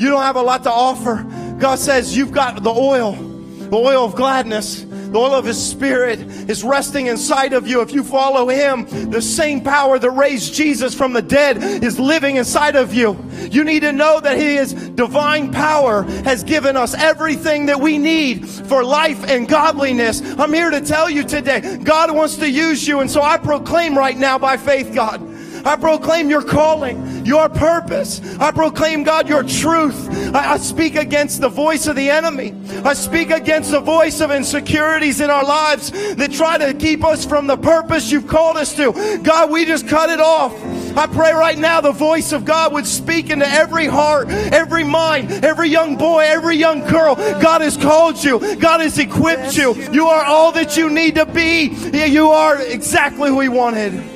You 0.00 0.08
don't 0.08 0.22
have 0.22 0.36
a 0.36 0.42
lot 0.42 0.62
to 0.64 0.70
offer. 0.70 1.26
God 1.58 1.78
says 1.78 2.16
you've 2.16 2.32
got 2.32 2.62
the 2.62 2.70
oil, 2.70 3.12
the 3.12 3.76
oil 3.76 4.04
of 4.04 4.14
gladness. 4.14 4.83
The 5.14 5.20
oil 5.20 5.34
of 5.34 5.44
His 5.44 5.64
Spirit 5.64 6.18
is 6.50 6.64
resting 6.64 7.06
inside 7.06 7.52
of 7.52 7.68
you. 7.68 7.80
If 7.82 7.92
you 7.92 8.02
follow 8.02 8.48
Him, 8.48 9.10
the 9.12 9.22
same 9.22 9.60
power 9.60 9.96
that 9.96 10.10
raised 10.10 10.54
Jesus 10.54 10.92
from 10.92 11.12
the 11.12 11.22
dead 11.22 11.62
is 11.84 12.00
living 12.00 12.34
inside 12.34 12.74
of 12.74 12.92
you. 12.92 13.16
You 13.48 13.62
need 13.62 13.82
to 13.82 13.92
know 13.92 14.18
that 14.18 14.36
His 14.36 14.72
divine 14.72 15.52
power 15.52 16.02
has 16.24 16.42
given 16.42 16.76
us 16.76 16.94
everything 16.94 17.66
that 17.66 17.78
we 17.78 17.96
need 17.96 18.48
for 18.48 18.82
life 18.82 19.22
and 19.30 19.46
godliness. 19.46 20.20
I'm 20.36 20.52
here 20.52 20.70
to 20.70 20.80
tell 20.80 21.08
you 21.08 21.22
today, 21.22 21.78
God 21.84 22.12
wants 22.12 22.38
to 22.38 22.50
use 22.50 22.84
you. 22.88 22.98
And 22.98 23.08
so 23.08 23.22
I 23.22 23.38
proclaim 23.38 23.96
right 23.96 24.16
now 24.16 24.36
by 24.36 24.56
faith, 24.56 24.92
God, 24.92 25.20
I 25.64 25.76
proclaim 25.76 26.28
your 26.28 26.42
calling, 26.42 27.24
your 27.24 27.48
purpose. 27.48 28.20
I 28.38 28.50
proclaim, 28.50 29.02
God, 29.02 29.28
your 29.28 29.42
truth. 29.42 30.08
I, 30.34 30.54
I, 30.54 30.56
speak 30.58 30.94
against 30.94 31.40
the 31.40 31.48
voice 31.48 31.86
of 31.86 31.96
the 31.96 32.10
enemy. 32.10 32.54
I 32.84 32.92
speak 32.92 33.30
against 33.30 33.70
the 33.70 33.80
voice 33.80 34.20
of 34.20 34.30
insecurities 34.30 35.20
in 35.20 35.30
our 35.30 35.44
lives 35.44 35.90
that 36.16 36.32
try 36.32 36.58
to 36.58 36.74
keep 36.74 37.02
us 37.02 37.24
from 37.24 37.46
the 37.46 37.56
purpose 37.56 38.10
you've 38.10 38.26
called 38.26 38.56
us 38.56 38.76
to. 38.76 39.20
God, 39.22 39.50
we 39.50 39.64
just 39.64 39.88
cut 39.88 40.10
it 40.10 40.20
off. 40.20 40.52
I 40.96 41.06
pray 41.06 41.32
right 41.32 41.58
now 41.58 41.80
the 41.80 41.92
voice 41.92 42.32
of 42.32 42.44
God 42.44 42.72
would 42.72 42.86
speak 42.86 43.30
into 43.30 43.46
every 43.46 43.86
heart, 43.86 44.28
every 44.28 44.84
mind, 44.84 45.30
every 45.44 45.68
young 45.68 45.96
boy, 45.96 46.20
every 46.20 46.56
young 46.56 46.86
girl. 46.86 47.16
God 47.16 47.62
has 47.62 47.76
called 47.76 48.22
you. 48.22 48.56
God 48.56 48.80
has 48.80 48.98
equipped 48.98 49.56
you. 49.56 49.74
You 49.92 50.06
are 50.06 50.24
all 50.24 50.52
that 50.52 50.76
you 50.76 50.90
need 50.90 51.16
to 51.16 51.26
be. 51.26 51.74
You 52.06 52.28
are 52.28 52.60
exactly 52.60 53.30
who 53.30 53.40
He 53.40 53.48
wanted. 53.48 54.13